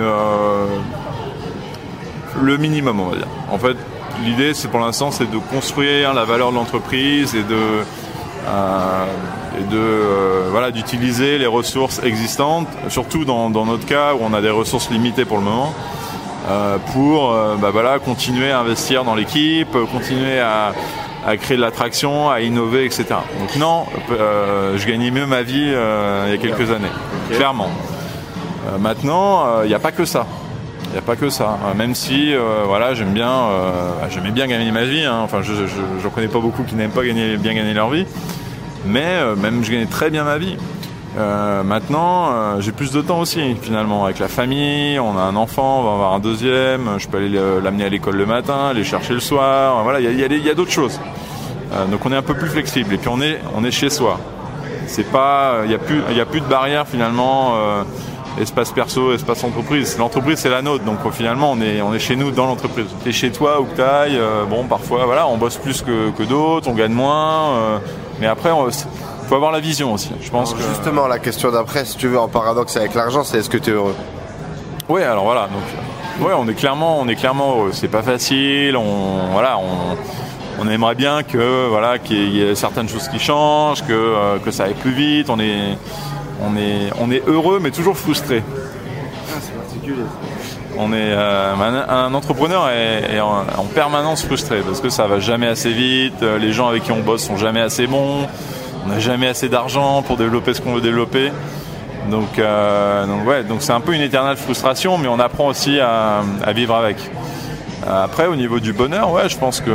le 2.43 2.57
minimum, 2.57 3.01
on 3.01 3.09
va 3.11 3.17
dire. 3.17 3.27
En 3.51 3.59
fait, 3.59 3.77
l'idée, 4.25 4.55
c'est 4.55 4.69
pour 4.69 4.81
l'instant, 4.81 5.11
c'est 5.11 5.31
de 5.31 5.39
construire 5.39 6.15
la 6.15 6.25
valeur 6.25 6.51
de 6.51 6.57
l'entreprise 6.57 7.35
et 7.35 7.43
de 7.43 7.59
et 9.59 9.65
de 9.65 9.79
euh, 9.79 10.49
voilà 10.51 10.71
d'utiliser 10.71 11.39
les 11.39 11.47
ressources 11.47 12.01
existantes, 12.03 12.69
surtout 12.89 13.25
dans, 13.25 13.51
dans, 13.51 13.67
notre 13.67 13.87
cas 13.87 14.15
où 14.15 14.19
on 14.23 14.33
a 14.33 14.41
des 14.41 14.51
ressources 14.51 14.91
limitées 14.91 15.25
pour 15.25 15.39
le 15.39 15.45
moment, 15.45 15.75
euh, 16.49 16.79
pour 16.93 17.35
bah, 17.61 17.71
voilà 17.71 17.99
continuer 17.99 18.51
à 18.51 18.61
investir 18.61 19.05
dans 19.05 19.15
l'équipe, 19.15 19.73
continuer 19.93 20.41
à, 20.41 20.73
à, 21.27 21.37
créer 21.37 21.57
de 21.57 21.63
l'attraction, 21.63 22.31
à 22.31 22.41
innover, 22.41 22.85
etc. 22.85 23.07
Donc 23.39 23.57
non, 23.57 23.87
je 24.09 24.87
gagnais 24.87 25.11
mieux 25.11 25.27
ma 25.27 25.43
vie 25.43 25.67
il 25.67 26.31
y 26.31 26.35
a 26.35 26.39
quelques 26.39 26.71
années, 26.71 26.93
clairement. 27.33 27.71
maintenant, 28.79 29.63
il 29.63 29.69
n'y 29.69 29.75
a 29.75 29.81
pas 29.81 29.93
que 29.93 30.05
ça. 30.05 30.27
Il 30.91 30.95
n'y 30.95 30.99
a 30.99 31.03
pas 31.03 31.17
que 31.17 31.31
ça. 31.31 31.57
Même 31.77 31.95
si, 31.95 32.35
voilà, 32.67 32.95
j'aime 32.95 33.13
bien, 33.13 33.45
j'aimais 34.11 34.33
bien 34.33 34.49
gagner 34.49 34.73
ma 34.73 34.85
vie. 34.85 35.05
Hein. 35.05 35.21
Enfin, 35.23 35.41
je, 35.41 35.53
je, 35.55 36.09
connais 36.09 36.27
pas 36.27 36.41
beaucoup 36.41 36.65
qui 36.65 36.75
n'aiment 36.75 36.91
pas 36.91 37.03
bien 37.03 37.55
gagner 37.55 37.75
leur 37.75 37.91
vie 37.91 38.07
mais 38.85 39.05
euh, 39.05 39.37
même 39.37 39.65
je 39.65 39.71
gagnais 39.71 39.87
très 39.87 40.11
bien 40.11 40.25
ma 40.25 40.39
vie. 40.39 40.57
Euh, 41.19 41.65
maintenant, 41.65 42.31
euh, 42.33 42.61
j'ai 42.61 42.71
plus 42.71 42.93
de 42.93 43.01
temps 43.01 43.19
aussi, 43.19 43.57
finalement, 43.61 44.05
avec 44.05 44.21
la 44.21 44.29
famille. 44.29 44.99
On 45.01 45.19
a 45.19 45.23
un 45.23 45.37
enfant, 45.37 45.81
on 45.81 45.85
va 45.85 45.93
avoir 45.93 46.15
un 46.15 46.21
deuxième. 46.21 46.99
Je 46.99 47.09
peux 47.09 47.19
aller 47.19 47.41
l'amener 47.63 47.85
à 47.85 47.89
l'école 47.89 48.17
le 48.17 48.27
matin, 48.27 48.69
aller 48.69 48.85
chercher 48.85 49.15
le 49.15 49.21
soir. 49.21 49.83
Voilà, 49.83 50.01
il 50.01 50.19
y 50.19 50.25
a, 50.25 50.27
y 50.27 50.51
a 50.51 50.55
d'autres 50.55 50.71
choses. 50.71 51.01
donc 51.91 52.07
on 52.07 52.13
est 52.13 52.17
un 52.17 52.23
peu 52.23 52.35
plus 52.35 52.49
flexible. 52.49 52.95
Et 52.95 52.99
puis 52.99 53.09
on 53.09 53.21
est, 53.21 53.41
on 53.57 53.65
est 53.65 53.73
chez 53.73 53.91
soi. 53.91 54.21
C'est 54.87 55.11
pas, 55.11 55.61
il 55.65 55.69
n'y 55.69 55.75
a 55.75 55.79
plus, 55.79 56.01
a 56.01 56.27
plus 56.27 56.41
de 56.41 56.47
barrière 56.47 56.87
finalement. 56.87 57.55
Espace 58.39 58.73
perso, 58.73 59.13
espace 59.15 59.43
entreprise. 59.43 59.97
L'entreprise 59.99 60.39
c'est 60.39 60.51
la 60.51 60.61
nôtre, 60.61 60.85
donc 60.85 60.99
finalement 61.13 61.53
on 61.53 61.61
est, 61.63 61.81
on 61.81 61.95
est 61.95 61.99
chez 61.99 62.17
nous 62.17 62.31
dans 62.31 62.47
l'entreprise. 62.47 62.87
T'es 63.03 63.13
chez 63.13 63.33
toi 63.33 63.61
ou 63.61 63.65
que 63.65 63.77
t'ailles, 63.77 64.21
bon 64.49 64.65
parfois 64.65 65.07
voilà, 65.07 65.27
on 65.27 65.39
bosse 65.39 65.57
plus 65.57 65.83
que, 65.83 66.11
que 66.11 66.23
d'autres, 66.23 66.69
on 66.69 66.75
gagne 66.75 66.93
moins. 66.93 67.81
Mais 68.21 68.27
après, 68.27 68.51
il 68.51 68.73
faut 69.29 69.35
avoir 69.35 69.51
la 69.51 69.61
vision 69.61 69.95
aussi. 69.95 70.11
Je 70.21 70.29
pense 70.29 70.53
que... 70.53 70.61
Justement, 70.61 71.07
la 71.07 71.19
question 71.19 71.51
d'après, 71.51 71.87
si 71.87 71.97
tu 71.97 72.07
veux, 72.07 72.19
en 72.19 72.29
paradoxe 72.29 72.77
avec 72.77 72.95
l'argent, 72.95 73.25
c'est 73.25 73.39
est-ce 73.39 73.49
que 73.49 73.57
tu 73.57 73.71
es 73.71 73.73
heureux? 73.73 73.95
Oui, 74.91 75.03
alors 75.03 75.25
voilà. 75.25 75.49
Donc, 75.49 76.27
ouais, 76.27 76.35
on 76.37 76.47
est 76.47 76.53
clairement, 76.55 77.01
on 77.01 77.09
est 77.09 77.15
clairement 77.15 77.57
heureux. 77.57 77.71
C'est 77.73 77.89
pas 77.89 78.03
facile. 78.03 78.77
On, 78.77 79.29
voilà, 79.33 79.57
on, 79.57 80.63
on 80.63 80.69
aimerait 80.69 80.97
bien 80.97 81.23
que 81.23 81.67
voilà 81.69 81.99
qu'il 81.99 82.35
y 82.35 82.43
ait 82.43 82.55
certaines 82.55 82.91
choses 82.91 83.09
qui 83.09 83.19
changent, 83.19 83.83
que, 83.87 83.93
euh, 83.93 84.39
que 84.39 84.51
ça 84.51 84.65
aille 84.65 84.75
plus 84.75 84.93
vite. 84.93 85.31
On 85.31 85.41
est, 85.41 85.79
on 86.43 86.57
est, 86.57 86.91
on 87.01 87.11
est 87.11 87.23
heureux, 87.27 87.59
mais 87.61 87.71
toujours 87.71 87.97
frustré. 87.97 88.43
Ah, 89.29 89.39
c'est 89.41 89.55
particulier. 89.55 90.05
On 90.79 90.93
est 90.93 91.13
euh, 91.13 91.55
un, 91.89 92.15
entrepreneur 92.15 92.69
est, 92.71 93.21
en, 93.21 93.65
permanence 93.75 94.25
frustré 94.25 94.61
parce 94.67 94.81
que 94.81 94.89
ça 94.89 95.07
va 95.07 95.19
jamais 95.19 95.47
assez 95.47 95.73
vite. 95.73 96.23
Euh, 96.23 96.39
les 96.39 96.53
gens 96.53 96.69
avec 96.69 96.85
qui 96.85 96.93
on 96.93 97.01
bosse 97.01 97.25
sont 97.25 97.37
jamais 97.37 97.61
assez 97.61 97.87
bons. 97.87 98.27
On 98.85 98.89
n'a 98.89 99.01
jamais 99.01 99.27
assez 99.27 99.49
d'argent 99.49 100.03
pour 100.03 100.17
développer 100.17 100.55
ce 100.55 100.61
qu'on 100.61 100.75
veut 100.75 100.81
développer. 100.81 101.33
Donc, 102.11 102.39
euh, 102.39 103.07
donc 103.07 103.27
ouais, 103.27 103.45
donc 103.45 103.63
c'est 103.63 103.73
un 103.73 103.81
peu 103.81 103.95
une 103.95 104.01
éternelle 104.01 104.37
frustration, 104.37 104.97
mais 104.97 105.09
on 105.09 105.19
apprend 105.19 105.49
aussi 105.49 105.79
à, 105.81 106.23
vivre 106.55 106.75
avec. 106.75 106.97
Après, 107.87 108.27
au 108.27 108.37
niveau 108.37 108.61
du 108.61 108.73
bonheur, 108.73 109.11
ouais, 109.13 109.29
je 109.29 109.37
pense 109.37 109.61
que 109.61 109.71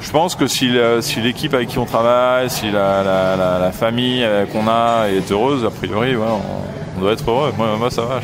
je 0.00 0.10
pense 0.10 0.34
que 0.34 0.46
si, 0.46 0.70
l'équipe 1.16 1.54
avec 1.54 1.68
qui 1.68 1.78
on 1.78 1.84
travaille, 1.84 2.50
si 2.50 2.70
la, 2.70 3.70
famille 3.72 4.26
qu'on 4.52 4.68
a 4.68 5.08
est 5.08 5.30
heureuse, 5.30 5.64
a 5.64 5.70
priori, 5.70 6.16
on, 6.16 7.00
doit 7.00 7.12
être 7.12 7.30
heureux. 7.30 7.52
Moi, 7.56 7.90
ça 7.90 8.02
va. 8.02 8.20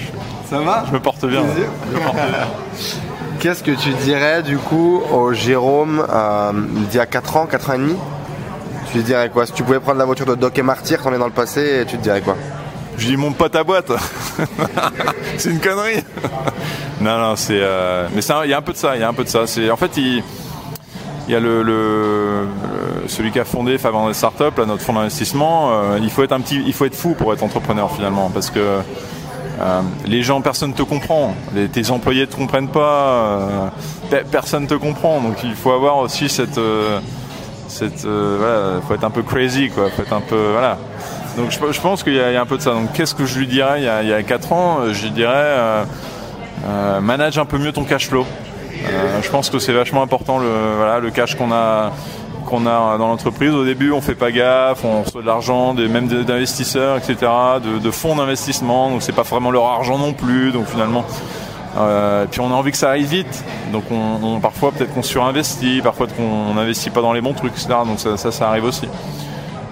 Ça 0.48 0.58
va 0.58 0.84
Je 0.86 0.92
me 0.92 1.00
porte 1.00 1.24
bien. 1.26 1.42
Qu'est-ce 3.44 3.62
que 3.62 3.72
tu 3.72 3.90
dirais 3.90 4.42
du 4.42 4.56
coup 4.56 5.02
au 5.12 5.34
Jérôme 5.34 6.06
euh, 6.08 6.52
d'il 6.90 6.96
y 6.96 6.98
a 6.98 7.04
4 7.04 7.36
ans, 7.36 7.46
4 7.46 7.70
ans 7.70 7.72
et 7.74 7.78
demi? 7.78 7.96
Tu 8.90 8.96
lui 8.96 9.04
dirais 9.04 9.28
quoi? 9.28 9.44
Si 9.44 9.52
tu 9.52 9.62
pouvais 9.62 9.80
prendre 9.80 9.98
la 9.98 10.06
voiture 10.06 10.24
de 10.24 10.34
Doc 10.34 10.56
et 10.58 10.62
Martyr, 10.62 11.02
t'en 11.02 11.12
es 11.12 11.18
dans 11.18 11.26
le 11.26 11.30
passé, 11.30 11.84
tu 11.86 11.98
te 11.98 12.02
dirais 12.02 12.22
quoi? 12.22 12.36
Je 12.96 13.08
lui 13.08 13.18
monte 13.18 13.36
pas 13.36 13.48
ta 13.48 13.64
boîte 13.64 13.92
C'est 15.36 15.50
une 15.50 15.60
connerie 15.60 16.04
Non, 17.02 17.18
non, 17.18 17.36
c'est. 17.36 17.58
Euh, 17.60 18.08
mais 18.14 18.22
il 18.44 18.50
y 18.50 18.54
a 18.54 18.56
un 18.56 18.62
peu 18.62 18.72
de 18.72 18.78
ça, 18.78 18.94
il 18.94 19.00
y 19.00 19.04
a 19.04 19.08
un 19.08 19.12
peu 19.12 19.24
de 19.24 19.28
ça. 19.28 19.42
En 19.42 19.76
fait, 19.76 19.96
il. 19.98 20.22
Il 21.26 21.32
y 21.32 21.36
a 21.36 21.40
le, 21.40 22.46
celui 23.06 23.30
qui 23.30 23.40
a 23.40 23.44
fondé 23.44 23.78
Favant 23.78 24.12
Startup, 24.12 24.56
là, 24.56 24.66
notre 24.66 24.82
fonds 24.82 24.92
d'investissement. 24.92 25.70
Euh, 25.72 25.98
il 26.02 26.10
faut 26.10 26.22
être 26.22 26.32
un 26.32 26.40
petit, 26.40 26.62
il 26.66 26.72
faut 26.72 26.84
être 26.84 26.94
fou 26.94 27.14
pour 27.14 27.32
être 27.32 27.42
entrepreneur 27.42 27.90
finalement, 27.90 28.30
parce 28.30 28.50
que 28.50 28.80
euh, 29.60 29.82
les 30.06 30.22
gens, 30.22 30.40
personne 30.40 30.70
ne 30.70 30.74
te 30.74 30.82
comprend. 30.82 31.34
tes 31.72 31.90
employés 31.90 32.22
ne 32.22 32.26
te 32.26 32.36
comprennent 32.36 32.68
pas. 32.68 33.06
Euh, 33.08 33.68
personne 34.30 34.64
ne 34.64 34.68
te 34.68 34.74
comprend. 34.74 35.20
Donc 35.20 35.42
il 35.44 35.54
faut 35.54 35.72
avoir 35.72 35.98
aussi 35.98 36.28
cette, 36.28 36.58
euh, 36.58 37.00
cette, 37.68 38.04
voilà, 38.04 38.80
faut 38.86 38.94
être 38.94 39.04
un 39.04 39.10
peu 39.10 39.22
crazy, 39.22 39.70
quoi. 39.70 39.90
Faut 39.90 40.02
être 40.02 40.12
un 40.12 40.20
peu, 40.20 40.50
voilà. 40.52 40.78
Donc 41.36 41.50
je, 41.50 41.80
pense 41.80 42.04
qu'il 42.04 42.14
y, 42.14 42.20
a 42.20 42.40
un 42.40 42.46
peu 42.46 42.56
de 42.56 42.62
ça. 42.62 42.72
Donc 42.72 42.92
qu'est-ce 42.92 43.14
que 43.14 43.26
je 43.26 43.38
lui 43.38 43.46
dirais 43.46 43.80
il 43.80 43.84
y 43.84 43.88
a, 43.88 44.02
il 44.02 44.08
y 44.08 44.12
a 44.12 44.22
4 44.22 44.52
ans? 44.52 44.78
Je 44.92 45.04
lui 45.04 45.10
dirais 45.10 45.84
manage 47.02 47.38
un 47.38 47.44
peu 47.44 47.58
mieux 47.58 47.72
ton 47.72 47.84
cash 47.84 48.08
flow. 48.08 48.24
Je 49.22 49.30
pense 49.30 49.50
que 49.50 49.58
c'est 49.58 49.72
vachement 49.72 50.02
important 50.02 50.38
le, 50.38 51.10
cash 51.10 51.36
qu'on 51.36 51.52
a 51.52 51.92
dans 52.52 53.08
l'entreprise. 53.08 53.52
Au 53.52 53.64
début, 53.64 53.92
on 53.92 54.00
fait 54.00 54.14
pas 54.14 54.30
gaffe, 54.30 54.84
on 54.84 55.02
reçoit 55.02 55.22
de 55.22 55.26
l'argent, 55.26 55.74
même 55.74 56.08
d'investisseurs, 56.08 56.96
etc., 56.98 57.30
de, 57.82 57.90
fonds 57.90 58.16
d'investissement. 58.16 58.90
Donc 58.90 59.02
c'est 59.02 59.14
pas 59.14 59.22
vraiment 59.22 59.50
leur 59.50 59.66
argent 59.66 59.98
non 59.98 60.12
plus. 60.12 60.52
Donc 60.52 60.66
finalement, 60.66 61.04
euh, 61.76 62.26
puis 62.30 62.40
on 62.40 62.50
a 62.50 62.54
envie 62.54 62.70
que 62.70 62.76
ça 62.76 62.90
aille 62.90 63.04
vite. 63.04 63.44
Donc 63.72 63.84
on, 63.90 64.40
parfois 64.40 64.72
peut-être 64.72 64.94
qu'on 64.94 65.02
surinvestit, 65.02 65.80
parfois 65.82 66.06
qu'on 66.06 66.54
n'investit 66.54 66.90
pas 66.90 67.02
dans 67.02 67.12
les 67.12 67.20
bons 67.20 67.34
trucs, 67.34 67.52
etc. 67.52 67.68
Donc 67.86 67.98
ça, 67.98 68.16
ça, 68.30 68.48
arrive 68.48 68.64
aussi. 68.64 68.88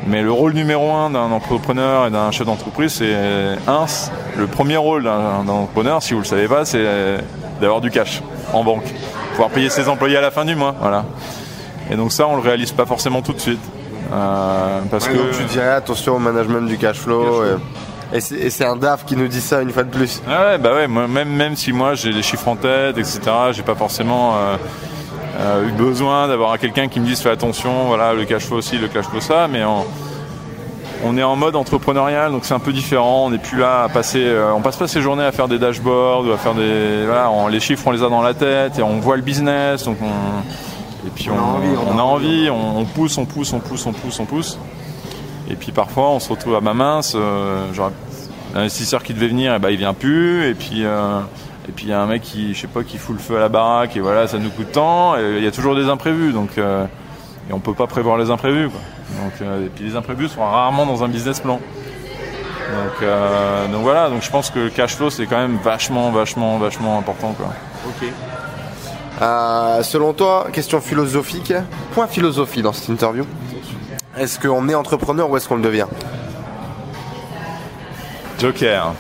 Mais 0.06 0.22
le 0.22 0.32
rôle 0.32 0.54
numéro 0.54 0.90
un 0.92 1.10
d'un 1.10 1.30
entrepreneur 1.30 2.08
et 2.08 2.10
d'un 2.10 2.32
chef 2.32 2.46
d'entreprise, 2.46 2.94
c'est 2.94 3.14
un, 3.68 3.86
le 4.36 4.46
premier 4.48 4.76
rôle 4.76 5.04
d'un 5.04 5.46
entrepreneur, 5.46 6.02
si 6.02 6.14
vous 6.14 6.20
le 6.20 6.26
savez 6.26 6.48
pas, 6.48 6.64
c'est 6.64 6.84
d'avoir 7.60 7.80
du 7.80 7.90
cash 7.90 8.20
en 8.52 8.64
banque, 8.64 8.84
pouvoir 9.30 9.50
payer 9.50 9.70
ses 9.70 9.88
employés 9.88 10.16
à 10.16 10.20
la 10.20 10.30
fin 10.30 10.44
du 10.44 10.54
mois. 10.54 10.74
Voilà. 10.80 11.04
Et 11.90 11.96
donc 11.96 12.12
ça, 12.12 12.26
on 12.26 12.36
le 12.36 12.42
réalise 12.42 12.72
pas 12.72 12.86
forcément 12.86 13.22
tout 13.22 13.32
de 13.32 13.40
suite. 13.40 13.60
Euh, 14.12 14.80
parce 14.90 15.08
que 15.08 15.16
donc 15.16 15.30
tu 15.36 15.44
dirais 15.44 15.70
attention 15.70 16.16
au 16.16 16.18
management 16.18 16.66
du 16.66 16.76
cash 16.76 16.98
flow. 16.98 17.42
Et, 18.14 18.20
c'est 18.20 18.64
un 18.66 18.76
DAF 18.76 19.06
qui 19.06 19.16
nous 19.16 19.26
dit 19.26 19.40
ça 19.40 19.62
une 19.62 19.70
fois 19.70 19.84
de 19.84 19.90
plus. 19.90 20.22
Ah 20.28 20.48
ouais, 20.48 20.58
bah 20.58 20.74
ouais, 20.74 20.86
même, 20.86 21.30
même 21.30 21.56
si 21.56 21.72
moi 21.72 21.94
j'ai 21.94 22.12
les 22.12 22.22
chiffres 22.22 22.46
en 22.48 22.56
tête, 22.56 22.98
etc., 22.98 23.20
j'ai 23.52 23.62
pas 23.62 23.74
forcément 23.74 24.34
euh, 24.36 24.56
euh, 25.40 25.68
eu 25.68 25.72
besoin 25.72 26.28
d'avoir 26.28 26.58
quelqu'un 26.58 26.88
qui 26.88 27.00
me 27.00 27.06
dise 27.06 27.22
fais 27.22 27.30
attention, 27.30 27.86
voilà, 27.86 28.12
le 28.12 28.26
cash 28.26 28.44
flow 28.44 28.58
aussi, 28.58 28.76
le 28.76 28.88
cash 28.88 29.06
flow 29.06 29.20
ça, 29.20 29.48
mais 29.48 29.62
on 31.04 31.16
est 31.16 31.22
en 31.22 31.36
mode 31.36 31.56
entrepreneurial, 31.56 32.32
donc 32.32 32.44
c'est 32.44 32.54
un 32.54 32.60
peu 32.60 32.72
différent. 32.72 33.26
On 33.26 33.30
n'est 33.30 33.38
plus 33.38 33.58
là 33.58 33.84
à 33.84 33.88
passer, 33.88 34.24
on 34.54 34.60
passe 34.60 34.76
pas 34.76 34.88
ses 34.88 35.00
journées 35.00 35.24
à 35.24 35.32
faire 35.32 35.48
des 35.48 35.58
dashboards 35.58 36.26
ou 36.26 36.30
à 36.30 36.38
faire 36.38 36.54
des, 36.54 37.04
voilà, 37.04 37.30
les 37.50 37.60
chiffres 37.60 37.86
on 37.86 37.90
les 37.90 38.02
a 38.02 38.08
dans 38.08 38.22
la 38.22 38.34
tête 38.34 38.78
et 38.78 38.82
on 38.82 39.00
voit 39.00 39.16
le 39.16 39.22
business, 39.22 39.84
donc 39.84 39.98
on 40.02 40.42
et 41.06 41.10
puis 41.10 41.30
on, 41.30 41.98
a 41.98 42.02
envie, 42.02 42.48
on, 42.48 42.84
pousse, 42.84 43.18
on 43.18 43.24
pousse, 43.24 43.52
on 43.52 43.58
pousse, 43.58 43.86
on 43.86 43.92
pousse, 43.92 44.20
on 44.20 44.24
pousse. 44.24 44.58
Et 45.50 45.56
puis 45.56 45.72
parfois 45.72 46.10
on 46.10 46.20
se 46.20 46.30
retrouve 46.30 46.54
à 46.54 46.60
ma 46.60 46.74
mince, 46.74 47.14
euh, 47.16 47.66
l'investisseur 48.54 49.02
qui 49.02 49.12
devait 49.12 49.28
venir, 49.28 49.52
et 49.52 49.56
eh 49.56 49.58
ben, 49.58 49.70
il 49.70 49.78
vient 49.78 49.94
plus. 49.94 50.48
Et 50.48 50.54
puis 50.54 50.84
euh, 50.84 51.20
et 51.68 51.72
puis 51.72 51.86
il 51.86 51.88
y 51.90 51.92
a 51.92 52.00
un 52.00 52.06
mec 52.06 52.22
qui, 52.22 52.54
je 52.54 52.60
sais 52.60 52.66
pas, 52.68 52.84
qui 52.84 52.98
fout 52.98 53.16
le 53.16 53.22
feu 53.22 53.36
à 53.36 53.40
la 53.40 53.48
baraque 53.48 53.96
et 53.96 54.00
voilà, 54.00 54.26
ça 54.26 54.38
nous 54.38 54.50
coûte 54.50 54.72
tant. 54.72 55.16
Il 55.16 55.42
y 55.42 55.46
a 55.46 55.50
toujours 55.50 55.74
des 55.74 55.88
imprévus, 55.88 56.32
donc 56.32 56.58
euh, 56.58 56.84
et 57.50 57.52
on 57.52 57.58
peut 57.58 57.74
pas 57.74 57.88
prévoir 57.88 58.16
les 58.16 58.30
imprévus. 58.30 58.70
Donc 59.20 59.40
et 59.40 59.68
puis 59.68 59.84
les 59.84 59.96
imprévus 59.96 60.28
sont 60.28 60.40
rarement 60.40 60.86
dans 60.86 61.04
un 61.04 61.08
business 61.08 61.40
plan. 61.40 61.60
Donc, 62.72 63.08
donc 63.70 63.82
voilà, 63.82 64.08
donc 64.08 64.22
je 64.22 64.30
pense 64.30 64.50
que 64.50 64.58
le 64.60 64.70
cash 64.70 64.94
flow 64.96 65.10
c'est 65.10 65.26
quand 65.26 65.36
même 65.36 65.58
vachement, 65.62 66.10
vachement, 66.10 66.58
vachement 66.58 66.98
important 66.98 67.32
quoi. 67.32 67.48
Ok. 67.86 68.08
Euh, 69.20 69.82
selon 69.82 70.12
toi, 70.14 70.48
question 70.52 70.80
philosophique, 70.80 71.52
point 71.92 72.06
philosophie 72.08 72.62
dans 72.62 72.72
cette 72.72 72.88
interview. 72.88 73.24
Est-ce 74.18 74.38
qu'on 74.38 74.68
est 74.68 74.74
entrepreneur 74.74 75.30
ou 75.30 75.36
est-ce 75.36 75.48
qu'on 75.48 75.56
le 75.56 75.62
devient? 75.62 75.86
Joker. 78.38 78.94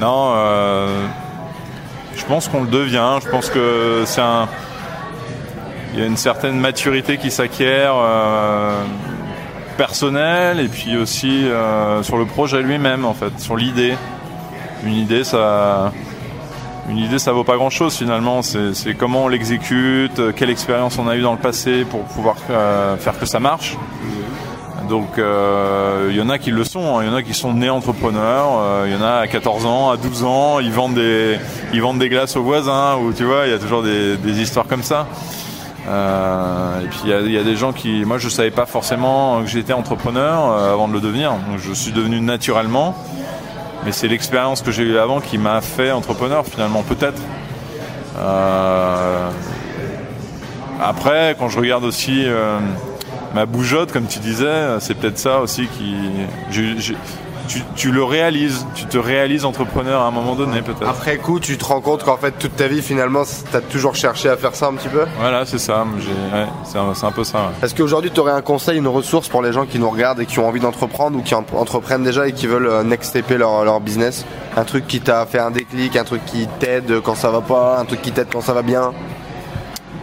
Non, 0.00 0.32
euh, 0.36 1.06
je 2.14 2.24
pense 2.24 2.48
qu'on 2.48 2.62
le 2.62 2.68
devient. 2.68 3.18
Je 3.24 3.28
pense 3.28 3.50
que 3.50 4.04
c'est 4.06 4.20
un. 4.20 4.48
Il 5.92 6.00
y 6.00 6.02
a 6.02 6.06
une 6.06 6.16
certaine 6.16 6.58
maturité 6.58 7.18
qui 7.18 7.30
s'acquiert 7.30 7.94
euh, 9.74 9.76
personnelle 9.76 10.60
et 10.60 10.68
puis 10.68 10.96
aussi 10.96 11.44
sur 12.02 12.16
le 12.16 12.24
projet 12.26 12.62
lui-même 12.62 13.04
en 13.04 13.14
fait, 13.14 13.38
sur 13.38 13.56
l'idée. 13.56 13.94
Une 14.84 14.94
idée, 14.94 15.24
ça 15.24 15.92
une 16.88 16.98
idée, 16.98 17.18
ça 17.18 17.32
vaut 17.32 17.44
pas 17.44 17.56
grand-chose 17.56 17.96
finalement. 17.96 18.42
C'est 18.42 18.94
comment 18.94 19.24
on 19.24 19.28
l'exécute, 19.28 20.18
euh, 20.18 20.32
quelle 20.34 20.50
expérience 20.50 20.98
on 20.98 21.08
a 21.08 21.16
eu 21.16 21.22
dans 21.22 21.32
le 21.32 21.38
passé 21.38 21.84
pour 21.84 22.02
pouvoir 22.04 22.36
euh, 22.50 22.96
faire 22.96 23.18
que 23.18 23.26
ça 23.26 23.40
marche. 23.40 23.76
Donc 24.88 25.16
euh, 25.16 26.08
il 26.10 26.16
y 26.16 26.20
en 26.20 26.28
a 26.28 26.38
qui 26.38 26.50
le 26.50 26.62
sont, 26.62 26.98
hein. 26.98 27.02
il 27.02 27.08
y 27.08 27.10
en 27.10 27.14
a 27.14 27.22
qui 27.22 27.32
sont 27.32 27.54
nés 27.54 27.70
entrepreneurs, 27.70 28.84
il 28.84 28.92
y 28.92 28.94
en 28.94 29.00
a 29.00 29.12
à 29.12 29.26
14 29.26 29.64
ans, 29.64 29.90
à 29.90 29.96
12 29.96 30.24
ans, 30.24 30.60
ils 30.60 30.72
vendent 30.72 30.94
des, 30.94 31.38
ils 31.72 31.80
vendent 31.80 31.98
des 31.98 32.10
glaces 32.10 32.36
aux 32.36 32.42
voisins, 32.42 32.98
ou 32.98 33.14
tu 33.14 33.24
vois, 33.24 33.46
il 33.46 33.52
y 33.52 33.54
a 33.54 33.58
toujours 33.58 33.82
des, 33.82 34.42
histoires 34.42 34.66
comme 34.66 34.82
ça. 34.82 35.06
Euh, 35.86 36.80
et 36.80 36.86
puis 36.86 37.00
il 37.04 37.32
y, 37.32 37.38
a 37.38 37.42
des 37.42 37.56
gens 37.56 37.72
qui, 37.72 38.04
moi 38.04 38.16
je 38.18 38.28
savais 38.28 38.50
pas 38.50 38.64
forcément 38.64 39.42
que 39.42 39.48
j'étais 39.48 39.74
entrepreneur 39.74 40.50
euh, 40.50 40.72
avant 40.72 40.88
de 40.88 40.94
le 40.94 41.00
devenir. 41.00 41.32
Je 41.58 41.72
suis 41.72 41.92
devenu 41.92 42.20
naturellement, 42.20 42.96
mais 43.84 43.92
c'est 43.92 44.08
l'expérience 44.08 44.62
que 44.62 44.70
j'ai 44.70 44.82
eue 44.82 44.98
avant 44.98 45.20
qui 45.20 45.36
m'a 45.36 45.60
fait 45.60 45.90
entrepreneur 45.90 46.46
finalement 46.46 46.82
peut-être. 46.82 47.20
Euh, 48.16 49.28
après, 50.82 51.36
quand 51.38 51.48
je 51.48 51.58
regarde 51.58 51.84
aussi 51.84 52.26
ma 53.34 53.46
bougeotte, 53.46 53.92
comme 53.92 54.06
tu 54.06 54.18
disais, 54.18 54.78
c'est 54.80 54.94
peut-être 54.94 55.18
ça 55.18 55.40
aussi 55.40 55.66
qui 55.66 55.94
tu, 57.76 57.90
le 57.90 58.02
réalises, 58.02 58.66
tu 58.74 58.86
te 58.86 58.98
réalises 58.98 59.44
entrepreneur 59.44 60.02
à 60.02 60.06
un 60.06 60.10
moment 60.10 60.34
donné 60.34 60.62
peut-être. 60.62 60.88
Après 60.88 61.18
coup, 61.18 61.40
tu 61.40 61.56
te 61.58 61.64
rends 61.64 61.80
compte 61.80 62.04
qu'en 62.04 62.16
fait 62.16 62.32
toute 62.32 62.56
ta 62.56 62.66
vie 62.66 62.82
finalement, 62.82 63.22
tu 63.24 63.56
as 63.56 63.60
toujours 63.60 63.94
cherché 63.94 64.28
à 64.28 64.36
faire 64.36 64.54
ça 64.54 64.66
un 64.66 64.74
petit 64.74 64.88
peu 64.88 65.04
Voilà, 65.18 65.46
c'est 65.46 65.58
ça, 65.58 65.84
c'est 66.64 66.78
un, 66.78 67.12
peu 67.12 67.24
ça. 67.24 67.52
Est-ce 67.62 67.74
qu'aujourd'hui 67.74 68.10
tu 68.10 68.20
aurais 68.20 68.32
un 68.32 68.42
conseil, 68.42 68.78
une 68.78 68.88
ressource 68.88 69.28
pour 69.28 69.42
les 69.42 69.52
gens 69.52 69.66
qui 69.66 69.78
nous 69.78 69.90
regardent 69.90 70.20
et 70.20 70.26
qui 70.26 70.38
ont 70.38 70.48
envie 70.48 70.60
d'entreprendre 70.60 71.18
ou 71.18 71.22
qui 71.22 71.34
entreprennent 71.34 72.04
déjà 72.04 72.28
et 72.28 72.32
qui 72.32 72.46
veulent 72.46 72.66
euh, 72.66 72.82
next 72.82 73.10
stepper 73.10 73.38
leur, 73.38 73.64
leur 73.64 73.80
business? 73.80 74.24
Un 74.56 74.64
truc 74.64 74.86
qui 74.86 75.00
t'a 75.00 75.26
fait 75.26 75.40
un 75.40 75.50
déclic, 75.50 75.96
un 75.96 76.04
truc 76.04 76.24
qui 76.24 76.46
t'aide 76.58 77.00
quand 77.00 77.14
ça 77.14 77.30
va 77.30 77.40
pas, 77.40 77.78
un 77.78 77.84
truc 77.84 78.02
qui 78.02 78.12
t'aide 78.12 78.28
quand 78.32 78.40
ça 78.40 78.52
va 78.52 78.62
bien? 78.62 78.92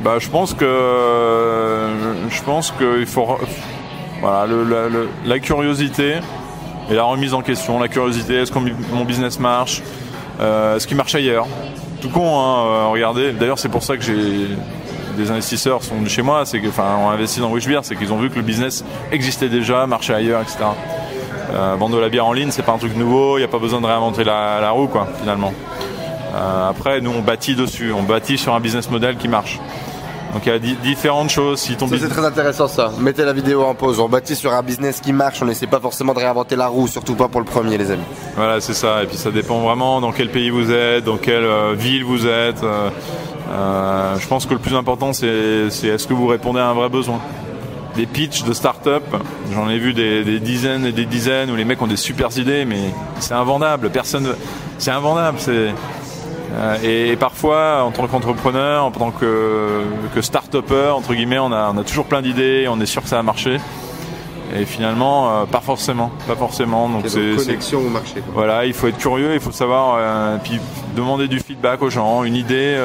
Bah, 0.04 0.16
je 0.18 0.30
pense 0.30 0.54
que 0.54 1.88
je 2.30 2.42
pense 2.42 2.72
qu'il 2.72 3.06
faut 3.06 3.38
voilà 4.22 4.48
la 5.26 5.40
curiosité, 5.40 6.16
et 6.92 6.96
la 6.96 7.04
remise 7.04 7.34
en 7.34 7.42
question, 7.42 7.80
la 7.80 7.88
curiosité, 7.88 8.36
est-ce 8.36 8.52
que 8.52 8.60
mon 8.60 9.06
business 9.06 9.40
marche, 9.40 9.82
euh, 10.42 10.76
est-ce 10.76 10.86
qu'il 10.86 10.98
marche 10.98 11.16
ailleurs 11.16 11.48
Tout 12.02 12.10
con, 12.10 12.38
hein, 12.38 12.66
euh, 12.66 12.88
regardez. 12.88 13.32
D'ailleurs, 13.32 13.60
c'est 13.60 13.70
pour 13.70 13.82
ça 13.82 13.96
que 13.96 14.04
j'ai 14.04 14.48
des 15.18 15.32
investisseurs 15.32 15.84
sont 15.84 16.06
chez 16.06 16.22
moi, 16.22 16.46
c'est 16.46 16.60
que, 16.60 16.68
enfin, 16.68 16.98
ont 16.98 17.10
investi 17.10 17.40
dans 17.40 17.52
Wishbeer, 17.52 17.80
c'est 17.84 17.96
qu'ils 17.96 18.12
ont 18.12 18.18
vu 18.18 18.30
que 18.30 18.36
le 18.36 18.42
business 18.42 18.84
existait 19.12 19.50
déjà, 19.50 19.88
marchait 19.88 20.14
ailleurs, 20.14 20.42
etc. 20.42 20.58
Euh, 21.54 21.76
vendre 21.78 21.96
de 21.96 22.02
la 22.02 22.10
bière 22.10 22.26
en 22.26 22.34
ligne, 22.34 22.52
c'est 22.52 22.64
pas 22.64 22.74
un 22.74 22.78
truc 22.78 22.96
nouveau, 22.96 23.38
il 23.38 23.42
n'y 23.42 23.46
a 23.46 23.50
pas 23.50 23.60
besoin 23.60 23.82
de 23.82 23.86
réinventer 23.86 24.24
la, 24.24 24.70
roue, 24.72 24.88
quoi, 24.88 25.08
finalement. 25.20 25.54
Euh, 26.34 26.70
après, 26.70 27.02
nous, 27.02 27.12
on 27.12 27.22
bâtit 27.22 27.56
dessus, 27.56 27.94
on 27.94 28.04
bâtit 28.04 28.38
sur 28.38 28.54
un 28.54 28.60
business 28.60 28.90
model 28.90 29.18
qui 29.18 29.28
marche. 29.28 29.60
Donc 30.34 30.46
il 30.46 30.52
y 30.52 30.56
a 30.56 30.60
différentes 30.60 31.30
choses. 31.30 31.60
Si 31.60 31.76
ton 31.76 31.88
c'est 31.88 32.08
très 32.08 32.26
intéressant 32.26 32.68
ça. 32.68 32.92
Mettez 33.00 33.26
la 33.26 33.34
vidéo 33.34 33.64
en 33.64 33.76
pause. 33.76 34.00
On 34.00 34.08
bâtit 34.08 34.36
sur 34.36 34.54
un 34.54 34.62
business 34.62 35.02
qui 35.02 35.12
marche. 35.12 35.42
On 35.42 35.46
n'essaie 35.46 35.68
pas 35.68 35.80
forcément 35.80 36.14
de 36.14 36.20
réinventer 36.20 36.56
la 36.56 36.68
roue, 36.68 36.88
surtout 36.88 37.16
pas 37.16 37.28
pour 37.28 37.42
le 37.42 37.46
premier, 37.46 37.78
les 37.78 37.92
amis. 37.92 38.04
Voilà, 38.36 38.62
c'est 38.62 38.74
ça. 38.74 39.04
Et 39.04 39.08
puis 39.08 39.18
ça 39.18 39.32
dépend 39.32 39.60
vraiment 39.60 40.00
dans 40.00 40.12
quel 40.12 40.30
pays 40.30 40.50
vous 40.50 40.72
êtes, 40.72 41.04
dans 41.04 41.18
quelle 41.18 41.44
euh, 41.44 41.74
ville 41.74 42.06
vous 42.06 42.28
êtes. 42.28 42.64
Euh, 42.64 42.90
euh, 43.52 44.18
je 44.18 44.28
pense 44.28 44.46
que 44.46 44.54
le 44.54 44.60
plus 44.60 44.76
important, 44.76 45.12
c'est 45.12 45.28
est-ce 45.28 46.08
que 46.08 46.14
vous 46.14 46.28
répondez 46.28 46.60
à 46.60 46.68
un 46.68 46.74
vrai 46.74 46.90
besoin. 46.90 47.20
Des 47.96 48.06
pitchs 48.06 48.44
de 48.44 48.54
start-up, 48.54 49.04
j'en 49.54 49.70
ai 49.70 49.78
vu 49.78 49.94
des, 49.94 50.24
des, 50.24 50.40
dizaines 50.40 50.86
et 50.86 50.94
des 50.94 51.06
dizaines 51.06 51.52
où 51.52 51.58
les 51.58 51.66
mecs 51.66 51.82
ont 51.82 51.88
des 51.88 51.98
super 51.98 52.30
idées, 52.38 52.64
mais 52.64 52.94
c'est 53.20 53.34
invendable. 53.34 53.90
Personne, 53.90 54.34
c'est 54.78 54.92
invendable. 54.92 55.40
C'est 55.42 55.74
et, 56.84 57.16
parfois, 57.16 57.84
en 57.84 57.92
tant 57.92 58.08
qu'entrepreneur, 58.08 58.84
en 58.86 58.92
tant 58.92 59.12
que, 59.12 59.82
que 60.14 60.22
start-upper, 60.22 60.94
entre 60.96 61.14
guillemets, 61.14 61.40
on 61.40 61.52
a, 61.52 61.72
on 61.74 61.78
a 61.78 61.84
toujours 61.84 62.06
plein 62.06 62.22
d'idées, 62.22 62.68
on 62.70 62.80
est 62.80 62.86
sûr 62.86 63.02
que 63.02 63.10
ça 63.10 63.18
va 63.18 63.24
marcher. 63.24 63.58
Et 64.54 64.66
finalement, 64.66 65.30
euh, 65.30 65.46
pas 65.46 65.62
forcément, 65.62 66.12
pas 66.28 66.36
forcément. 66.36 66.90
Donc 66.90 67.04
c'est 67.08 67.38
connexion 67.38 67.80
au 67.80 67.90
marché. 67.90 68.22
Voilà, 68.34 68.66
il 68.66 68.74
faut 68.74 68.88
être 68.88 68.98
curieux, 68.98 69.34
il 69.34 69.40
faut 69.40 69.54
savoir, 69.54 69.96
euh, 69.98 70.38
puis 70.44 70.60
demander 70.94 71.30
du 71.30 71.40
feedback 71.40 71.82
aux 71.82 71.90
gens, 71.90 72.26
une 72.26 72.36
idée, 72.36 72.78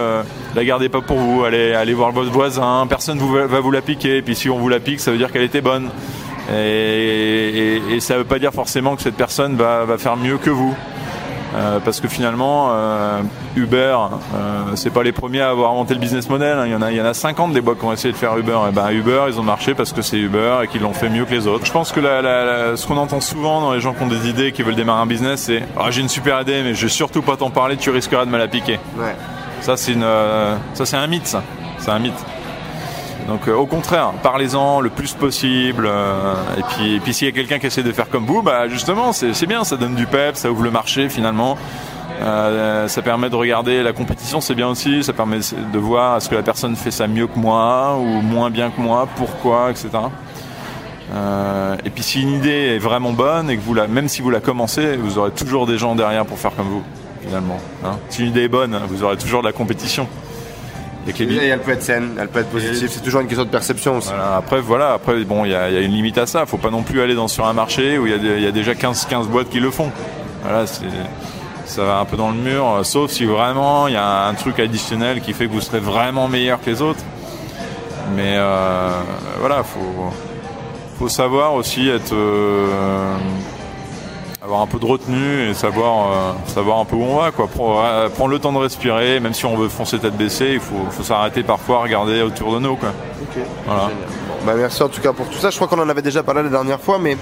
la 0.55 0.65
gardez 0.65 0.89
pas 0.89 1.01
pour 1.01 1.19
vous, 1.19 1.45
allez, 1.45 1.73
allez 1.73 1.95
voir 1.95 2.13
votre 2.13 2.31
voisin, 2.31 2.87
personne 2.89 3.19
vous, 3.19 3.33
va 3.33 3.61
vous 3.61 3.73
la 3.73 3.83
piquer. 3.83 4.19
Et 4.19 4.23
puis 4.23 4.37
si 4.37 4.49
on 4.49 4.59
vous 4.59 4.69
la 4.69 4.79
pique, 4.79 5.01
ça 5.01 5.11
veut 5.11 5.19
dire 5.19 5.33
qu'elle 5.33 5.43
était 5.43 5.61
bonne. 5.61 5.91
Et, 6.55 7.81
et, 7.89 7.95
et, 7.95 8.01
ça 8.01 8.17
veut 8.17 8.25
pas 8.25 8.39
dire 8.39 8.53
forcément 8.53 8.95
que 8.95 9.03
cette 9.03 9.17
personne 9.17 9.57
va, 9.57 9.85
va 9.85 9.99
faire 9.99 10.17
mieux 10.17 10.39
que 10.39 10.51
vous. 10.51 10.77
Euh, 11.57 11.81
parce 11.81 12.01
que 12.01 12.09
finalement, 12.09 12.69
euh, 12.71 13.23
Uber, 13.57 13.97
euh, 14.35 14.63
c'est 14.75 14.91
pas 14.91 15.03
les 15.03 15.13
premiers 15.13 15.41
à 15.41 15.51
avoir 15.51 15.71
inventé 15.71 15.95
le 15.95 16.01
business 16.01 16.29
model. 16.29 16.59
Hein. 16.59 16.67
Il 16.67 16.73
y 16.73 16.75
en 16.75 16.83
a, 16.83 16.91
il 16.91 16.99
y 16.99 17.01
en 17.01 17.07
a 17.07 17.15
50 17.15 17.53
des 17.53 17.63
boîtes 17.63 17.79
qui 17.79 17.85
ont 17.87 17.93
essayé 17.93 18.13
de 18.13 18.19
faire 18.19 18.37
Uber. 18.37 18.53
Et 18.53 18.69
eh 18.69 18.73
ben 18.73 18.91
Uber, 18.91 19.25
ils 19.29 19.41
ont 19.41 19.43
marché 19.43 19.75
parce 19.75 19.93
que 19.93 20.03
c'est 20.03 20.19
Uber 20.19 20.59
et 20.65 20.69
qu'ils 20.69 20.83
l'ont 20.83 20.93
fait 20.93 21.09
mieux 21.09 21.25
que 21.25 21.33
les 21.33 21.47
autres. 21.47 21.65
Je 21.65 21.73
pense 21.73 21.93
que 21.93 22.01
ce 22.01 22.87
qu'on 22.87 22.99
entend 22.99 23.21
souvent 23.21 23.61
dans 23.61 23.73
les 23.73 23.81
gens 23.81 23.95
qui 23.95 24.03
ont 24.03 24.09
des 24.09 24.29
idées, 24.29 24.53
qui 24.53 24.63
veulent 24.63 24.75
démarrer 24.75 25.03
un 25.03 25.07
business, 25.07 25.43
c'est 25.43 25.63
ah, 25.79 25.91
j'ai 25.91 26.03
une 26.03 26.09
super 26.09 26.41
idée, 26.43 26.63
mais 26.63 26.75
je 26.75 26.83
vais 26.83 26.93
surtout 26.93 27.23
pas 27.23 27.37
t'en 27.37 27.51
parler, 27.51 27.77
tu 27.77 27.91
risqueras 27.91 28.27
de 28.27 28.31
me 28.31 28.39
la 28.39 28.49
piquer. 28.49 28.79
Ouais. 28.99 29.15
Ça 29.63 29.77
c'est 29.77 29.93
une, 29.93 30.07
ça 30.75 30.85
c'est 30.85 30.97
un 30.97 31.07
mythe, 31.07 31.27
ça. 31.27 31.43
C'est 31.79 31.91
un 31.91 31.99
mythe. 31.99 32.36
Donc 33.27 33.49
euh, 33.49 33.55
au 33.55 33.67
contraire, 33.67 34.13
parlez-en 34.23 34.81
le 34.81 34.91
plus 34.91 35.15
possible. 35.15 35.87
Euh, 35.87 36.35
et 36.59 37.01
puis, 37.01 37.13
s'il 37.13 37.27
y 37.27 37.31
a 37.31 37.35
quelqu'un 37.35 37.59
qui 37.59 37.67
essaie 37.67 37.83
de 37.83 37.93
faire 37.93 38.09
comme 38.09 38.25
vous, 38.25 38.43
bah 38.43 38.69
justement, 38.69 39.13
c'est 39.13 39.47
bien, 39.47 39.65
ça 39.65 39.77
donne 39.77 39.95
du 39.95 40.07
pep, 40.07 40.37
ça 40.37 40.51
ouvre 40.51 40.63
le 40.63 40.71
marché 40.71 41.09
finalement. 41.09 41.59
Euh, 42.23 42.89
ça 42.89 43.03
permet 43.03 43.29
de 43.29 43.37
regarder 43.37 43.83
la 43.83 43.93
compétition, 43.93 44.41
c'est 44.41 44.55
bien 44.55 44.69
aussi. 44.69 45.03
Ça 45.03 45.13
permet 45.13 45.39
de 45.39 45.79
voir 45.79 46.17
est-ce 46.17 46.29
que 46.29 46.35
la 46.35 46.43
personne 46.43 46.77
fait 46.77 46.91
ça 46.91 47.07
mieux 47.09 47.27
que 47.27 47.39
moi 47.39 47.97
ou 47.99 48.23
moins 48.23 48.51
bien 48.51 48.71
que 48.71 48.81
moi, 48.81 49.09
pourquoi, 49.17 49.71
etc. 49.71 49.91
et 51.85 51.91
puis 51.91 52.03
si 52.03 52.23
une 52.23 52.33
idée 52.33 52.75
est 52.75 52.79
vraiment 52.79 53.13
bonne 53.13 53.51
et 53.51 53.57
que 53.57 53.63
vous 53.63 53.75
la, 53.75 53.87
même 53.87 54.09
si 54.09 54.23
vous 54.23 54.31
la 54.31 54.41
commencez, 54.41 54.97
vous 54.97 55.19
aurez 55.19 55.31
toujours 55.31 55.67
des 55.67 55.79
gens 55.79 55.95
derrière 55.95 56.27
pour 56.27 56.39
faire 56.39 56.55
comme 56.57 56.69
vous, 56.69 56.83
finalement. 57.23 57.59
Hein. 57.85 57.99
si 58.09 58.23
une 58.23 58.31
idée 58.31 58.45
est 58.45 58.49
bonne, 58.49 58.79
vous 58.89 59.03
aurez 59.03 59.17
toujours 59.17 59.43
de 59.43 59.47
la 59.47 59.53
compétition. 59.53 60.09
Et 61.09 61.47
elle 61.47 61.61
peut 61.61 61.73
être 61.73 61.83
saine, 61.83 62.17
elle 62.21 62.29
peut 62.29 62.41
être 62.41 62.51
positive, 62.51 62.89
c'est 62.91 63.03
toujours 63.03 63.21
une 63.21 63.29
question 63.29 63.45
de 63.45 63.51
perception 63.51 63.99
aussi. 63.99 64.11
après, 64.13 64.61
voilà, 64.61 64.95
après, 64.95 65.23
bon, 65.25 65.45
il 65.45 65.53
y, 65.53 65.55
a 65.55 65.81
une 65.81 65.93
limite 65.93 66.19
à 66.19 66.27
ça. 66.27 66.47
Faut 66.47 66.57
pas 66.57 66.71
non 66.71 66.83
plus 66.83 67.01
aller 67.01 67.15
dans, 67.15 67.29
sur 67.29 67.47
un 67.47 67.53
marché 67.53 67.99
où 67.99 68.07
il 68.07 68.43
y, 68.43 68.47
a 68.47 68.53
déjà 68.53 68.75
15, 68.75 69.07
15 69.07 69.29
boîtes 69.29 69.49
qui 69.49 69.61
le 69.61 69.71
font. 69.71 69.91
Voilà, 70.43 70.67
ça 70.67 71.85
va 71.85 71.99
un 71.99 72.05
peu 72.05 72.17
dans 72.17 72.31
le 72.31 72.37
mur, 72.37 72.81
sauf 72.85 73.11
si 73.11 73.25
vraiment 73.25 73.89
il 73.89 73.95
y 73.95 73.97
a 73.97 74.27
un 74.27 74.35
truc 74.35 74.59
additionnel 74.61 75.21
qui 75.21 75.33
fait 75.33 75.47
que 75.47 75.53
vous 75.53 75.61
serez 75.61 75.81
vraiment 75.81 76.29
meilleur 76.29 76.61
que 76.61 76.71
les 76.71 76.83
autres. 76.83 77.03
Mais 78.15 78.35
euh, 78.37 78.91
voilà, 79.41 79.63
faut, 79.65 80.13
faut 80.99 81.09
savoir 81.09 81.55
aussi 81.55 81.89
être. 81.89 82.15
Euh, 82.15 83.17
avoir 84.47 84.63
un 84.63 84.67
peu 84.69 84.79
de 84.79 84.87
retenue 84.87 85.51
et 85.51 85.55
savoir, 85.55 86.13
euh, 86.13 86.33
savoir 86.47 86.79
un 86.79 86.85
peu 86.85 86.95
où 86.95 87.03
on 87.03 87.17
va. 87.17 87.33
Quoi. 87.33 87.49
Euh, 87.59 88.09
prendre 88.09 88.31
le 88.31 88.39
temps 88.39 88.53
de 88.53 88.59
respirer, 88.59 89.19
même 89.19 89.35
si 89.35 89.45
on 89.45 89.57
veut 89.57 89.69
foncer 89.69 89.99
tête 89.99 90.17
baissée, 90.17 90.53
il 90.55 90.61
faut, 90.61 90.87
faut 90.91 91.03
s'arrêter 91.03 91.43
parfois, 91.43 91.81
regarder 91.81 92.23
autour 92.23 92.55
de 92.55 92.61
nous. 92.61 92.77
Quoi. 92.77 92.91
Voilà. 93.67 93.91
Bah, 94.47 94.55
merci 94.57 94.81
en 94.85 94.89
tout 94.89 95.01
cas 95.01 95.13
pour 95.13 95.27
tout 95.29 95.39
ça. 95.39 95.51
Je 95.51 95.57
crois 95.57 95.67
qu'on 95.67 95.83
en 95.83 95.89
avait 95.89 96.03
déjà 96.03 96.23
parlé 96.23 96.45
la 96.45 96.49
dernière 96.49 96.81
fois, 96.81 97.01
mais 97.01 97.17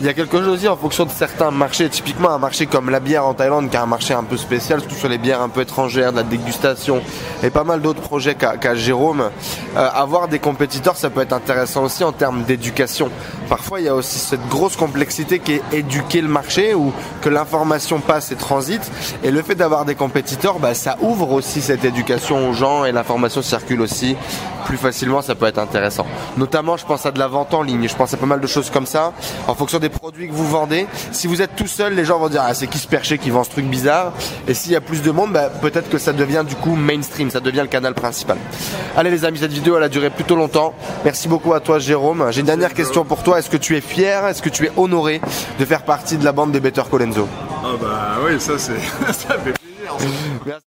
il 0.00 0.06
y 0.06 0.08
a 0.08 0.12
quelque 0.12 0.38
chose 0.38 0.48
aussi 0.48 0.68
en 0.68 0.76
fonction 0.76 1.04
de 1.04 1.10
certains 1.10 1.50
marchés. 1.50 1.88
Typiquement, 1.88 2.30
un 2.30 2.38
marché 2.38 2.66
comme 2.66 2.90
la 2.90 3.00
bière 3.00 3.24
en 3.24 3.34
Thaïlande, 3.34 3.70
qui 3.70 3.76
est 3.76 3.80
un 3.80 3.86
marché 3.86 4.12
un 4.12 4.24
peu 4.24 4.36
spécial, 4.36 4.80
surtout 4.80 4.96
sur 4.96 5.08
les 5.08 5.18
bières 5.18 5.40
un 5.40 5.48
peu 5.48 5.62
étrangères, 5.62 6.12
de 6.12 6.18
la 6.18 6.22
dégustation, 6.22 7.00
et 7.42 7.50
pas 7.50 7.64
mal 7.64 7.80
d'autres 7.80 8.02
projets 8.02 8.34
qu'a 8.34 8.74
Jérôme. 8.74 9.30
Euh, 9.76 9.88
avoir 9.94 10.28
des 10.28 10.38
compétiteurs, 10.38 10.96
ça 10.96 11.08
peut 11.08 11.22
être 11.22 11.32
intéressant 11.32 11.84
aussi 11.84 12.04
en 12.04 12.12
termes 12.12 12.42
d'éducation. 12.42 13.10
Parfois, 13.48 13.80
il 13.80 13.86
y 13.86 13.88
a 13.88 13.94
aussi 13.94 14.18
cette 14.18 14.46
grosse 14.48 14.76
complexité 14.76 15.38
qui 15.38 15.54
est 15.54 15.62
éduquer 15.72 16.20
le 16.20 16.28
marché, 16.28 16.74
ou 16.74 16.92
que 17.22 17.28
l'information 17.28 18.00
passe 18.00 18.32
et 18.32 18.36
transite. 18.36 18.90
Et 19.22 19.30
le 19.30 19.42
fait 19.42 19.54
d'avoir 19.54 19.84
des 19.86 19.94
compétiteurs, 19.94 20.58
bah, 20.58 20.74
ça 20.74 20.96
ouvre 21.00 21.32
aussi 21.32 21.62
cette 21.62 21.84
éducation 21.84 22.50
aux 22.50 22.52
gens 22.52 22.84
et 22.84 22.92
l'information 22.92 23.40
circule 23.40 23.80
aussi 23.80 24.16
plus 24.66 24.76
facilement. 24.76 25.22
Ça 25.22 25.34
peut 25.34 25.46
être 25.46 25.58
intéressant. 25.58 26.06
Notamment, 26.36 26.76
je 26.76 26.84
pense 26.84 27.06
à 27.06 27.12
de 27.12 27.18
la 27.18 27.28
vente 27.28 27.54
en 27.54 27.62
ligne. 27.62 27.88
Je 27.88 27.96
pense 27.96 28.12
à 28.12 28.16
pas 28.16 28.26
mal 28.26 28.40
de 28.40 28.46
choses 28.46 28.70
comme 28.70 28.86
ça. 28.86 29.12
En 29.46 29.54
fonction 29.54 29.78
produits 29.88 30.28
que 30.28 30.32
vous 30.32 30.46
vendez. 30.46 30.86
Si 31.12 31.26
vous 31.26 31.42
êtes 31.42 31.56
tout 31.56 31.66
seul, 31.66 31.94
les 31.94 32.04
gens 32.04 32.18
vont 32.18 32.28
dire 32.28 32.42
ah, 32.44 32.54
c'est 32.54 32.66
qui 32.66 32.78
ce 32.78 32.86
perché 32.86 33.18
qui 33.18 33.30
vend 33.30 33.44
ce 33.44 33.50
truc 33.50 33.66
bizarre? 33.66 34.12
Et 34.48 34.54
s'il 34.54 34.72
y 34.72 34.76
a 34.76 34.80
plus 34.80 35.02
de 35.02 35.10
monde, 35.10 35.32
bah, 35.32 35.50
peut-être 35.60 35.88
que 35.88 35.98
ça 35.98 36.12
devient 36.12 36.44
du 36.46 36.54
coup 36.54 36.74
mainstream, 36.76 37.30
ça 37.30 37.40
devient 37.40 37.62
le 37.62 37.66
canal 37.66 37.94
principal. 37.94 38.38
Allez 38.96 39.10
les 39.10 39.24
amis, 39.24 39.38
cette 39.38 39.52
vidéo 39.52 39.76
elle 39.76 39.82
a 39.82 39.88
duré 39.88 40.10
plutôt 40.10 40.36
longtemps. 40.36 40.74
Merci 41.04 41.28
beaucoup 41.28 41.52
à 41.52 41.60
toi 41.60 41.78
Jérôme. 41.78 42.26
J'ai 42.30 42.40
une 42.40 42.46
dernière 42.46 42.74
question 42.74 43.04
pour 43.04 43.22
toi. 43.22 43.38
Est-ce 43.38 43.50
que 43.50 43.56
tu 43.56 43.76
es 43.76 43.80
fier, 43.80 44.26
est-ce 44.26 44.42
que 44.42 44.48
tu 44.48 44.66
es 44.66 44.72
honoré 44.76 45.20
de 45.58 45.64
faire 45.64 45.84
partie 45.84 46.16
de 46.16 46.24
la 46.24 46.32
bande 46.32 46.52
des 46.52 46.60
Better 46.60 46.82
Colenso? 46.90 47.28
Ah 47.64 47.68
bah 47.80 48.18
oui, 48.24 48.40
ça 48.40 48.58
c'est 48.58 48.78
ça 49.06 49.36
fait 49.38 49.52
plaisir. 49.52 50.60